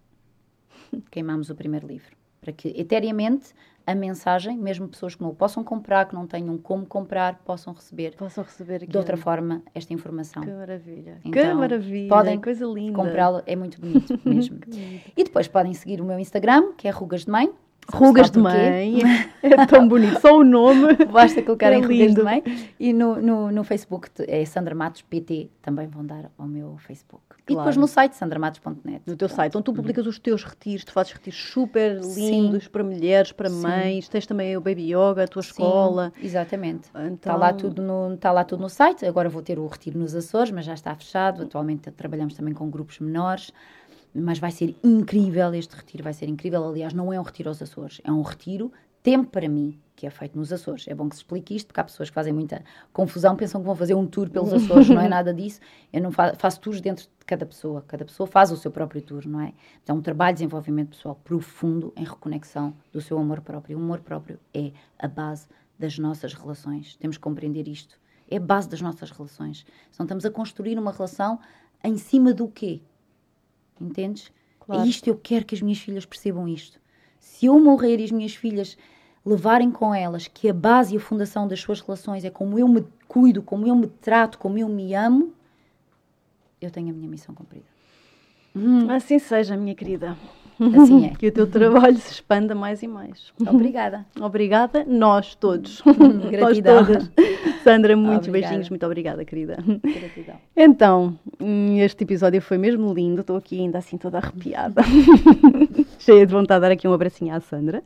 Queimámos 1.09 1.49
o 1.49 1.55
primeiro 1.55 1.87
livro. 1.87 2.15
Para 2.41 2.51
que, 2.51 2.69
eteriamente, 2.77 3.53
a 3.87 3.95
mensagem, 3.95 4.57
mesmo 4.57 4.85
pessoas 4.85 5.15
que 5.15 5.21
não 5.21 5.29
o 5.29 5.33
possam 5.33 5.63
comprar, 5.63 6.05
que 6.09 6.13
não 6.13 6.27
tenham 6.27 6.57
como 6.57 6.85
comprar, 6.85 7.41
possam 7.45 7.73
receber 7.73 8.13
Possam 8.17 8.43
receber 8.43 8.85
de 8.85 8.97
outra 8.97 9.15
forma 9.15 9.63
esta 9.73 9.93
informação. 9.93 10.43
Que 10.43 10.51
maravilha. 10.51 11.17
que 11.21 11.29
Então, 11.29 11.57
maravilha. 11.57 12.09
podem 12.09 12.41
coisa 12.41 12.65
linda. 12.65 12.91
Comprá-lo 12.91 13.41
é 13.45 13.55
muito 13.55 13.79
bonito 13.79 14.19
mesmo. 14.25 14.59
e 15.15 15.23
depois 15.23 15.47
podem 15.47 15.73
seguir 15.73 16.01
o 16.01 16.03
meu 16.03 16.19
Instagram, 16.19 16.73
que 16.75 16.85
é 16.85 16.91
Rugas 16.91 17.23
de 17.23 17.31
Mãe. 17.31 17.49
Rugas 17.91 18.29
de 18.31 18.39
mãe. 18.39 19.01
É 19.41 19.65
tão 19.65 19.87
bonito. 19.87 20.19
Só 20.19 20.37
o 20.39 20.43
nome. 20.43 20.93
Basta 21.05 21.41
colocar 21.41 21.71
É 21.71 21.77
em 21.77 21.81
Rugas 21.81 22.13
de 22.13 22.21
Mãe. 22.21 22.43
E 22.77 22.91
no, 22.91 23.15
no, 23.21 23.49
no 23.49 23.63
Facebook 23.63 24.09
é 24.27 24.43
Sandra 24.43 24.75
Matos 24.75 25.01
PT, 25.03 25.49
também 25.61 25.87
vão 25.87 26.05
dar 26.05 26.29
ao 26.37 26.45
meu 26.47 26.75
Facebook. 26.79 27.21
E 27.47 27.53
Claro. 27.53 27.61
depois 27.61 27.77
no 27.77 27.87
site 27.87 28.13
sandramatos.net. 28.17 29.03
No 29.07 29.15
teu 29.15 29.29
site, 29.29 29.55
onde 29.55 29.63
tu 29.63 29.73
publicas 29.73 30.05
os 30.05 30.19
teus 30.19 30.43
retiros, 30.43 30.83
tu 30.83 30.91
fazes 30.91 31.13
retiros 31.13 31.39
super 31.41 32.03
Sim. 32.03 32.29
lindos 32.29 32.67
para 32.67 32.83
mulheres, 32.83 33.31
para 33.31 33.49
Sim. 33.49 33.61
mães, 33.61 34.09
tens 34.09 34.27
também 34.27 34.57
o 34.57 34.59
Baby 34.59 34.91
Yoga, 34.93 35.23
a 35.23 35.27
tua 35.27 35.41
Sim, 35.41 35.51
escola. 35.51 36.11
Exatamente. 36.21 36.87
Está 36.87 37.05
Então- 37.07 37.37
lá, 37.37 37.53
tudo 37.53 37.81
no, 37.81 38.17
tá 38.17 38.33
lá 38.33 38.43
tudo 38.43 38.61
no 38.63 38.69
site. 38.69 39.05
Agora 39.05 39.29
vou 39.29 39.41
ter 39.41 39.57
o 39.59 39.65
retiro 39.67 39.97
nos 39.97 40.13
Açores, 40.13 40.51
mas 40.51 40.65
já 40.65 40.73
está 40.73 40.93
fechado. 40.93 41.43
Atualmente 41.43 41.89
trabalhamos 41.91 42.33
também 42.33 42.53
com 42.53 42.69
grupos 42.69 42.99
menores. 42.99 43.53
Mas 44.13 44.39
vai 44.39 44.51
ser 44.51 44.75
incrível, 44.83 45.53
este 45.53 45.75
retiro 45.75 46.03
vai 46.03 46.13
ser 46.13 46.27
incrível. 46.27 46.67
Aliás, 46.67 46.93
não 46.93 47.13
é 47.13 47.19
um 47.19 47.23
retiro 47.23 47.49
aos 47.49 47.61
Açores, 47.61 48.01
é 48.03 48.11
um 48.11 48.21
retiro 48.21 48.71
tempo 49.03 49.31
para 49.31 49.47
mim, 49.47 49.79
que 49.95 50.05
é 50.05 50.09
feito 50.09 50.37
nos 50.37 50.51
Açores. 50.51 50.85
É 50.87 50.93
bom 50.93 51.07
que 51.07 51.15
se 51.15 51.21
explique 51.21 51.55
isto, 51.55 51.67
porque 51.67 51.79
há 51.79 51.83
pessoas 51.83 52.09
que 52.09 52.13
fazem 52.13 52.33
muita 52.33 52.61
confusão, 52.91 53.35
pensam 53.37 53.61
que 53.61 53.65
vão 53.65 53.75
fazer 53.75 53.93
um 53.95 54.05
tour 54.05 54.29
pelos 54.29 54.51
Açores, 54.53 54.89
não 54.89 55.01
é 55.01 55.07
nada 55.07 55.33
disso. 55.33 55.61
Eu 55.93 56.01
não 56.01 56.11
fa 56.11 56.33
faço 56.35 56.59
tours 56.59 56.81
dentro 56.81 57.05
de 57.05 57.25
cada 57.25 57.45
pessoa, 57.45 57.83
cada 57.87 58.03
pessoa 58.03 58.27
faz 58.27 58.51
o 58.51 58.57
seu 58.57 58.69
próprio 58.69 59.01
tour, 59.01 59.25
não 59.25 59.39
é? 59.39 59.53
Então, 59.81 59.95
um 59.95 60.01
trabalho 60.01 60.35
de 60.35 60.39
desenvolvimento 60.39 60.89
pessoal 60.89 61.19
profundo 61.23 61.93
em 61.95 62.03
reconexão 62.03 62.73
do 62.91 62.99
seu 62.99 63.17
amor 63.17 63.39
próprio. 63.39 63.77
O 63.77 63.81
amor 63.81 64.01
próprio 64.01 64.39
é 64.53 64.71
a 64.99 65.07
base 65.07 65.47
das 65.79 65.97
nossas 65.97 66.33
relações. 66.33 66.95
Temos 66.97 67.17
que 67.17 67.23
compreender 67.23 67.67
isto. 67.67 67.97
É 68.29 68.37
a 68.37 68.41
base 68.41 68.67
das 68.67 68.81
nossas 68.81 69.09
relações. 69.09 69.65
Então, 69.93 70.03
estamos 70.03 70.25
a 70.25 70.31
construir 70.31 70.77
uma 70.77 70.91
relação 70.91 71.39
em 71.81 71.97
cima 71.97 72.33
do 72.33 72.47
quê? 72.47 72.81
Entendes? 73.81 74.31
Claro. 74.59 74.83
É 74.83 74.87
isto, 74.87 75.07
eu 75.07 75.15
quero 75.15 75.45
que 75.45 75.55
as 75.55 75.61
minhas 75.61 75.79
filhas 75.79 76.05
percebam 76.05 76.47
isto. 76.47 76.79
Se 77.19 77.45
eu 77.45 77.59
morrer 77.59 77.99
e 77.99 78.03
as 78.03 78.11
minhas 78.11 78.35
filhas 78.35 78.77
levarem 79.25 79.71
com 79.71 79.93
elas 79.93 80.27
que 80.27 80.49
a 80.49 80.53
base 80.53 80.93
e 80.93 80.97
a 80.97 81.01
fundação 81.01 81.47
das 81.47 81.59
suas 81.59 81.81
relações 81.81 82.23
é 82.23 82.29
como 82.29 82.57
eu 82.57 82.67
me 82.67 82.85
cuido, 83.07 83.41
como 83.41 83.67
eu 83.67 83.75
me 83.75 83.87
trato, 83.87 84.37
como 84.37 84.57
eu 84.57 84.69
me 84.69 84.93
amo, 84.93 85.33
eu 86.61 86.71
tenho 86.71 86.89
a 86.89 86.93
minha 86.93 87.09
missão 87.09 87.35
cumprida. 87.35 87.65
Assim 88.89 89.19
seja, 89.19 89.55
minha 89.55 89.75
querida. 89.75 90.17
Assim 90.59 91.05
é. 91.05 91.09
Que 91.17 91.27
o 91.27 91.31
teu 91.31 91.47
trabalho 91.47 91.97
se 91.97 92.13
expanda 92.13 92.53
mais 92.53 92.81
e 92.83 92.87
mais. 92.87 93.31
Obrigada. 93.39 94.05
Obrigada, 94.19 94.85
nós 94.87 95.35
todos. 95.35 95.81
nós 95.85 96.29
Gratidão. 96.29 96.85
todas. 96.85 97.11
Sandra, 97.63 97.95
muitos 97.95 98.27
Obrigada. 98.27 98.51
beijinhos, 98.51 98.69
muito 98.69 98.85
obrigada, 98.85 99.25
querida. 99.25 99.57
Gratidão. 99.83 100.35
Então, 100.55 101.19
hum, 101.39 101.77
este 101.77 102.03
episódio 102.03 102.41
foi 102.41 102.57
mesmo 102.57 102.93
lindo. 102.93 103.21
Estou 103.21 103.37
aqui 103.37 103.59
ainda 103.59 103.77
assim 103.77 103.97
toda 103.97 104.17
arrepiada. 104.17 104.81
Cheia 105.99 106.25
de 106.25 106.33
vontade 106.33 106.59
de 106.59 106.67
dar 106.67 106.71
aqui 106.71 106.87
um 106.87 106.93
abracinho 106.93 107.35
à 107.35 107.39
Sandra. 107.39 107.83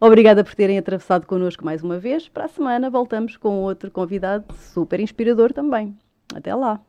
Obrigada 0.00 0.42
por 0.42 0.54
terem 0.54 0.78
atravessado 0.78 1.26
connosco 1.26 1.64
mais 1.64 1.82
uma 1.82 1.98
vez. 1.98 2.28
Para 2.28 2.46
a 2.46 2.48
semana 2.48 2.90
voltamos 2.90 3.36
com 3.36 3.62
outro 3.62 3.90
convidado 3.90 4.44
super 4.72 5.00
inspirador 5.00 5.52
também. 5.52 5.96
Até 6.34 6.54
lá. 6.54 6.80